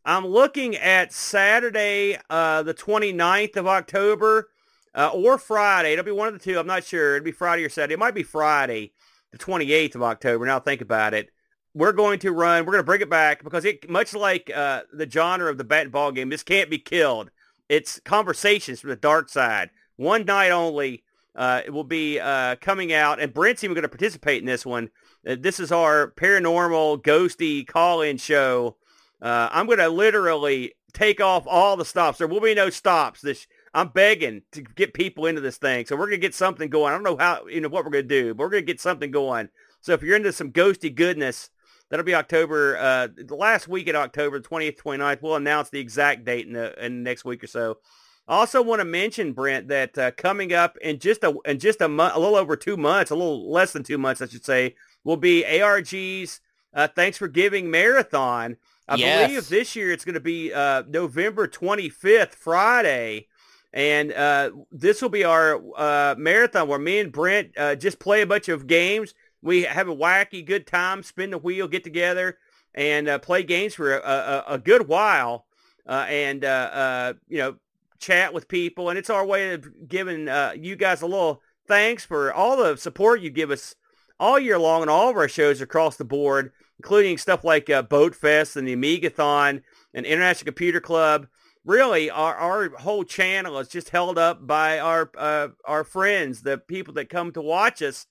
I'm 0.05 0.25
looking 0.25 0.75
at 0.75 1.13
Saturday, 1.13 2.17
uh, 2.29 2.63
the 2.63 2.73
29th 2.73 3.57
of 3.57 3.67
October, 3.67 4.49
uh, 4.95 5.11
or 5.13 5.37
Friday. 5.37 5.93
It'll 5.93 6.05
be 6.05 6.11
one 6.11 6.27
of 6.27 6.33
the 6.33 6.39
two. 6.39 6.57
I'm 6.57 6.67
not 6.67 6.83
sure. 6.83 7.15
It'll 7.15 7.25
be 7.25 7.31
Friday 7.31 7.63
or 7.63 7.69
Saturday. 7.69 7.93
It 7.93 7.99
might 7.99 8.15
be 8.15 8.23
Friday, 8.23 8.93
the 9.31 9.37
28th 9.37 9.95
of 9.95 10.03
October. 10.03 10.45
Now 10.45 10.59
think 10.59 10.81
about 10.81 11.13
it. 11.13 11.29
We're 11.73 11.93
going 11.93 12.19
to 12.19 12.31
run. 12.31 12.65
We're 12.65 12.73
going 12.73 12.83
to 12.83 12.85
bring 12.85 13.01
it 13.01 13.09
back 13.09 13.43
because 13.43 13.63
it, 13.65 13.89
much 13.89 14.13
like 14.13 14.51
uh, 14.53 14.81
the 14.91 15.09
genre 15.09 15.49
of 15.49 15.57
the 15.57 15.63
bat 15.63 15.91
ball 15.91 16.11
game, 16.11 16.29
this 16.29 16.43
can't 16.43 16.69
be 16.69 16.79
killed. 16.79 17.31
It's 17.67 17.99
conversations 17.99 18.79
from 18.79 18.89
the 18.89 18.95
dark 18.95 19.29
side. 19.29 19.69
One 19.95 20.25
night 20.25 20.51
only. 20.51 21.03
Uh, 21.35 21.61
it 21.63 21.69
will 21.69 21.83
be 21.83 22.19
uh, 22.19 22.55
coming 22.57 22.91
out, 22.91 23.21
and 23.21 23.33
Brent's 23.33 23.63
even 23.63 23.75
going 23.75 23.83
to 23.83 23.89
participate 23.89 24.41
in 24.41 24.45
this 24.45 24.65
one. 24.65 24.89
Uh, 25.25 25.35
this 25.39 25.59
is 25.59 25.71
our 25.71 26.11
paranormal, 26.11 27.01
ghosty 27.03 27.65
call-in 27.65 28.17
show. 28.17 28.75
Uh, 29.21 29.47
I'm 29.51 29.67
going 29.67 29.77
to 29.77 29.89
literally 29.89 30.73
take 30.91 31.21
off 31.21 31.45
all 31.47 31.77
the 31.77 31.85
stops. 31.85 32.17
There 32.17 32.27
will 32.27 32.41
be 32.41 32.55
no 32.55 32.69
stops. 32.69 33.21
This 33.21 33.47
I'm 33.73 33.89
begging 33.89 34.41
to 34.53 34.61
get 34.61 34.93
people 34.93 35.27
into 35.27 35.41
this 35.41 35.57
thing. 35.57 35.85
So 35.85 35.95
we're 35.95 36.07
going 36.07 36.19
to 36.19 36.27
get 36.27 36.33
something 36.33 36.69
going. 36.69 36.91
I 36.91 36.95
don't 36.95 37.03
know 37.03 37.17
how, 37.17 37.45
you 37.47 37.61
know, 37.61 37.69
what 37.69 37.85
we're 37.85 37.91
going 37.91 38.07
to 38.07 38.23
do, 38.23 38.33
but 38.33 38.43
we're 38.43 38.49
going 38.49 38.63
to 38.63 38.73
get 38.73 38.81
something 38.81 39.11
going. 39.11 39.49
So 39.81 39.93
if 39.93 40.01
you're 40.01 40.15
into 40.15 40.33
some 40.33 40.51
ghosty 40.51 40.93
goodness, 40.93 41.51
that'll 41.89 42.05
be 42.05 42.15
October, 42.15 42.77
uh, 42.77 43.07
the 43.15 43.35
last 43.35 43.67
week 43.67 43.87
in 43.87 43.95
October, 43.95 44.39
the 44.39 44.47
20th, 44.47 44.77
29th. 44.77 45.21
We'll 45.21 45.35
announce 45.35 45.69
the 45.69 45.79
exact 45.79 46.25
date 46.25 46.47
in 46.47 46.53
the, 46.53 46.85
in 46.85 47.03
the 47.03 47.09
next 47.09 47.25
week 47.25 47.43
or 47.43 47.47
so. 47.47 47.77
I 48.27 48.35
also 48.37 48.61
want 48.61 48.79
to 48.79 48.85
mention, 48.85 49.33
Brent, 49.33 49.69
that 49.69 49.97
uh, 49.97 50.11
coming 50.11 50.53
up 50.53 50.77
in 50.77 50.99
just 50.99 51.23
a 51.23 51.35
in 51.45 51.57
just 51.57 51.81
a 51.81 51.87
month, 51.87 52.15
a 52.15 52.19
little 52.19 52.35
over 52.35 52.55
two 52.55 52.77
months, 52.77 53.09
a 53.09 53.15
little 53.15 53.51
less 53.51 53.73
than 53.73 53.81
two 53.81 53.97
months, 53.97 54.21
I 54.21 54.27
should 54.27 54.45
say, 54.45 54.75
will 55.03 55.17
be 55.17 55.43
ARG's 55.43 56.39
uh, 56.73 56.87
Thanks 56.87 57.17
for 57.17 57.27
Giving 57.27 57.71
Marathon. 57.71 58.57
I 58.87 58.95
Yes. 58.97 59.27
believe 59.27 59.49
this 59.49 59.75
year 59.75 59.91
it's 59.91 60.05
going 60.05 60.13
to 60.13 60.19
be 60.19 60.53
uh, 60.53 60.83
November 60.87 61.47
25th, 61.47 62.35
Friday. 62.35 63.27
And 63.71 64.11
uh, 64.11 64.51
this 64.71 65.01
will 65.01 65.09
be 65.09 65.23
our 65.23 65.61
uh, 65.77 66.15
marathon 66.17 66.67
where 66.67 66.79
me 66.79 66.99
and 66.99 67.11
Brent 67.11 67.51
uh, 67.57 67.75
just 67.75 67.99
play 67.99 68.21
a 68.21 68.27
bunch 68.27 68.49
of 68.49 68.65
games. 68.65 69.13
We 69.41 69.63
have 69.63 69.87
a 69.87 69.95
wacky 69.95 70.45
good 70.45 70.67
time, 70.67 71.03
spin 71.03 71.31
the 71.31 71.37
wheel, 71.37 71.67
get 71.67 71.83
together, 71.83 72.37
and 72.73 73.07
uh, 73.07 73.19
play 73.19 73.43
games 73.43 73.73
for 73.75 73.97
a, 73.97 74.01
a, 74.01 74.43
a 74.53 74.57
good 74.57 74.87
while, 74.87 75.45
uh, 75.87 76.05
and 76.07 76.43
uh, 76.43 77.13
you 77.27 77.37
know 77.37 77.55
chat 77.99 78.33
with 78.33 78.47
people. 78.47 78.89
And 78.89 78.97
it's 78.97 79.09
our 79.09 79.25
way 79.25 79.53
of 79.53 79.87
giving 79.87 80.27
you 80.61 80.75
guys 80.75 81.01
a 81.01 81.07
little 81.07 81.41
thanks 81.67 82.05
for 82.05 82.33
all 82.33 82.57
the 82.57 82.77
support 82.77 83.21
you 83.21 83.29
give 83.29 83.51
us 83.51 83.75
all 84.19 84.39
year 84.39 84.59
long 84.59 84.81
and 84.81 84.89
all 84.89 85.09
of 85.09 85.15
our 85.15 85.29
shows 85.29 85.61
across 85.61 85.95
the 85.95 86.05
board, 86.05 86.51
including 86.77 87.17
stuff 87.17 87.43
like 87.43 87.69
Boat 87.89 88.15
Fest 88.15 88.55
and 88.55 88.67
the 88.67 88.75
Amigathon 88.75 89.61
and 89.93 90.05
International 90.05 90.45
Computer 90.45 90.81
Club 90.81 91.27
really 91.69 92.09
our, 92.09 92.35
our 92.35 92.69
whole 92.77 93.03
channel 93.03 93.59
is 93.59 93.67
just 93.67 93.89
held 93.89 94.17
up 94.17 94.45
by 94.45 94.79
our 94.79 95.11
uh, 95.17 95.49
our 95.65 95.83
friends, 95.83 96.41
the 96.41 96.57
people 96.57 96.93
that 96.95 97.09
come 97.09 97.31
to 97.31 97.41
watch 97.41 97.81
us. 97.81 98.07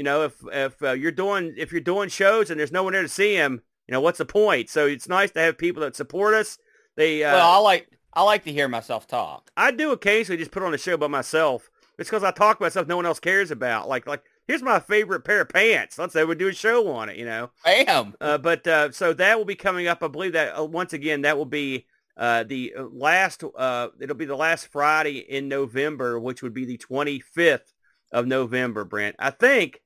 You 0.00 0.04
know, 0.04 0.22
if 0.22 0.32
if 0.50 0.82
uh, 0.82 0.92
you're 0.92 1.12
doing 1.12 1.52
if 1.58 1.72
you're 1.72 1.82
doing 1.82 2.08
shows 2.08 2.48
and 2.48 2.58
there's 2.58 2.72
no 2.72 2.82
one 2.82 2.94
there 2.94 3.02
to 3.02 3.08
see 3.08 3.36
them, 3.36 3.60
you 3.86 3.92
know, 3.92 4.00
what's 4.00 4.16
the 4.16 4.24
point? 4.24 4.70
So 4.70 4.86
it's 4.86 5.06
nice 5.06 5.30
to 5.32 5.40
have 5.40 5.58
people 5.58 5.82
that 5.82 5.94
support 5.94 6.32
us. 6.32 6.56
They 6.96 7.22
uh, 7.22 7.34
well, 7.34 7.50
I 7.50 7.58
like 7.58 7.98
I 8.14 8.22
like 8.22 8.44
to 8.44 8.50
hear 8.50 8.66
myself 8.66 9.06
talk. 9.06 9.50
I 9.58 9.72
do 9.72 9.92
occasionally 9.92 10.38
just 10.38 10.52
put 10.52 10.62
on 10.62 10.72
a 10.72 10.78
show 10.78 10.96
by 10.96 11.08
myself. 11.08 11.68
It's 11.98 12.08
because 12.08 12.24
I 12.24 12.30
talk 12.30 12.58
about 12.58 12.70
stuff 12.70 12.86
no 12.86 12.96
one 12.96 13.04
else 13.04 13.20
cares 13.20 13.50
about. 13.50 13.90
Like 13.90 14.06
like 14.06 14.24
here's 14.48 14.62
my 14.62 14.80
favorite 14.80 15.20
pair 15.20 15.42
of 15.42 15.50
pants. 15.50 15.98
Let's 15.98 16.14
say 16.14 16.24
we 16.24 16.34
do 16.34 16.48
a 16.48 16.54
show 16.54 16.90
on 16.90 17.10
it. 17.10 17.18
You 17.18 17.26
know, 17.26 17.50
bam. 17.62 18.14
Uh, 18.22 18.38
but 18.38 18.66
uh, 18.66 18.92
so 18.92 19.12
that 19.12 19.36
will 19.36 19.44
be 19.44 19.54
coming 19.54 19.86
up. 19.86 20.02
I 20.02 20.08
believe 20.08 20.32
that 20.32 20.58
uh, 20.58 20.64
once 20.64 20.94
again 20.94 21.20
that 21.20 21.36
will 21.36 21.44
be 21.44 21.84
uh, 22.16 22.44
the 22.44 22.72
uh, 22.74 22.84
last, 22.90 23.44
uh, 23.54 23.88
it'll 24.00 24.16
be 24.16 24.24
the 24.24 24.34
last 24.34 24.68
Friday 24.68 25.18
in 25.18 25.46
November, 25.48 26.18
which 26.18 26.42
would 26.42 26.54
be 26.54 26.64
the 26.64 26.78
25th 26.78 27.74
of 28.12 28.26
November, 28.26 28.84
Brent. 28.84 29.16
I 29.18 29.28
think, 29.28 29.82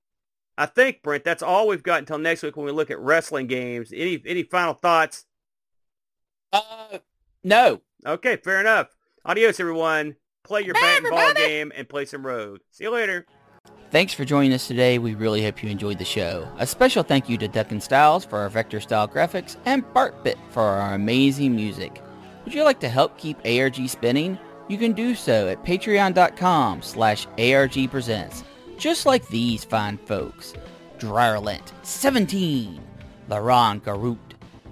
I 0.57 0.67
think, 0.67 1.03
Brent, 1.03 1.25
that's 1.25 1.43
all 1.43 1.67
we've 1.67 1.83
got 1.83 1.99
until 1.99 2.19
next 2.19 2.43
week 2.43 2.57
when 2.57 2.67
we 2.67 2.73
look 2.73 2.91
at 2.91 2.99
wrestling 2.99 3.47
games. 3.47 3.93
Any, 3.93 4.23
any 4.25 4.45
final 4.45 4.75
thoughts? 4.75 5.25
Uh, 6.53 6.99
no. 7.43 7.81
Okay, 8.07 8.37
fair 8.37 8.61
enough. 8.61 8.89
Adios, 9.25 9.59
everyone. 9.59 10.17
Play 10.45 10.63
your 10.63 10.75
bat 10.75 11.03
and 11.03 11.11
ball 11.11 11.33
game 11.35 11.73
and 11.75 11.89
play 11.89 12.05
some 12.05 12.25
road. 12.25 12.61
See 12.71 12.85
you 12.85 12.91
later. 12.91 13.27
Thanks 13.91 14.13
for 14.13 14.25
joining 14.25 14.53
us 14.53 14.67
today. 14.67 14.99
We 14.99 15.15
really 15.15 15.43
hope 15.43 15.63
you 15.63 15.71
enjoyed 15.71 15.99
the 15.99 16.05
show. 16.05 16.49
A 16.59 16.67
special 16.67 17.03
thank 17.03 17.29
you 17.29 17.39
to 17.39 17.49
Duncan 17.49 17.81
Styles 17.81 18.25
for 18.25 18.39
our 18.39 18.49
vector 18.49 18.81
style 18.81 19.09
graphics 19.09 19.57
and 19.65 19.85
Bartbit 19.95 20.37
for 20.51 20.63
our 20.63 20.95
amazing 20.95 21.55
music. 21.55 22.03
Would 22.45 22.55
you 22.55 22.65
like 22.65 22.81
to 22.81 22.89
help 22.89 23.17
keep 23.19 23.39
ARG 23.47 23.89
spinning? 23.89 24.39
You 24.69 24.79
can 24.79 24.93
do 24.93 25.15
so 25.15 25.49
at 25.49 25.65
patreon.com 25.65 26.83
slash 26.83 27.27
argpresents, 27.39 28.43
just 28.79 29.07
like 29.07 29.27
these 29.29 29.65
fine 29.65 29.99
folks. 29.99 30.55
Dryer 30.99 31.39
Lint 31.41 31.73
17, 31.83 32.81
Laron 33.29 33.81
Garut, 33.83 34.19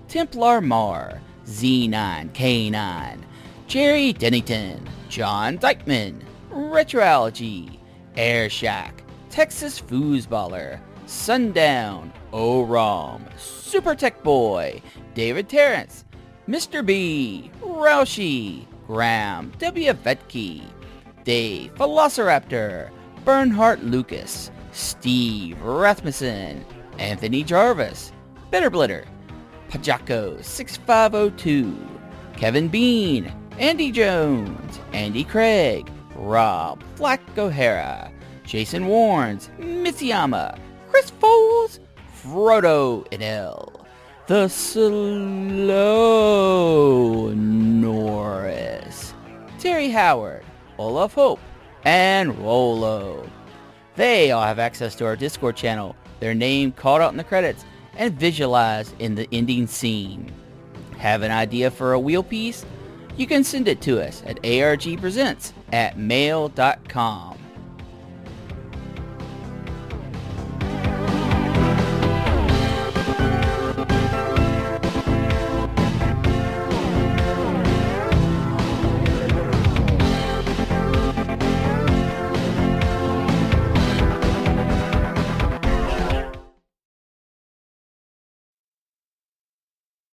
Templar 0.08 0.60
Mar, 0.60 1.20
Z9K9, 1.46 3.18
Jerry 3.66 4.12
Dennington, 4.12 4.88
John 5.08 5.56
Dykeman, 5.56 6.22
Retroalgy, 6.50 7.78
Air 8.16 8.48
Shack, 8.50 9.02
Texas 9.30 9.80
Foosballer, 9.80 10.80
Sundown, 11.06 12.12
O-Rom, 12.32 13.24
Super 13.36 13.94
Tech 13.94 14.22
Boy, 14.22 14.82
David 15.14 15.48
Terrence, 15.48 16.04
Mr. 16.48 16.84
B, 16.84 17.50
Roushi, 17.60 18.66
Graham, 18.86 19.52
W. 19.58 19.92
Vetke, 19.92 20.62
Dave, 21.24 21.74
Velociraptor, 21.74 22.90
Bernhardt 23.24 23.84
Lucas, 23.84 24.50
Steve 24.72 25.56
Rathmussen, 25.58 26.64
Anthony 26.98 27.44
Jarvis, 27.44 28.12
Bitterblitter, 28.50 29.06
Pajako 29.70 30.42
6502, 30.42 31.76
Kevin 32.36 32.68
Bean, 32.68 33.32
Andy 33.58 33.92
Jones, 33.92 34.80
Andy 34.92 35.24
Craig, 35.24 35.88
Rob 36.16 36.82
Black 36.96 37.20
O'Hara, 37.38 38.10
Jason 38.44 38.84
Warnes, 38.84 39.48
Mitsuyama, 39.58 40.58
Chris 40.90 41.10
Foles, 41.12 41.78
Frodo 42.22 43.06
Inel, 43.10 43.84
the 44.26 44.48
slow 44.48 45.72
Norris, 47.34 49.14
Terry 49.58 49.90
Howard, 49.90 50.44
Olaf 50.78 51.14
Hope, 51.14 51.40
and 51.84 52.38
Rolo. 52.38 53.28
They 53.96 54.30
all 54.30 54.42
have 54.42 54.58
access 54.58 54.94
to 54.96 55.06
our 55.06 55.16
Discord 55.16 55.56
channel, 55.56 55.96
their 56.20 56.34
name 56.34 56.72
called 56.72 57.00
out 57.00 57.12
in 57.12 57.16
the 57.16 57.24
credits, 57.24 57.64
and 57.96 58.14
visualized 58.14 58.94
in 59.00 59.14
the 59.14 59.28
ending 59.32 59.66
scene. 59.66 60.32
Have 60.98 61.22
an 61.22 61.30
idea 61.30 61.70
for 61.70 61.92
a 61.92 62.00
wheel 62.00 62.22
piece? 62.22 62.64
You 63.16 63.26
can 63.26 63.44
send 63.44 63.68
it 63.68 63.80
to 63.82 64.00
us 64.00 64.22
at 64.26 64.40
argpresents 64.42 65.52
at 65.72 65.98
mail.com. 65.98 67.38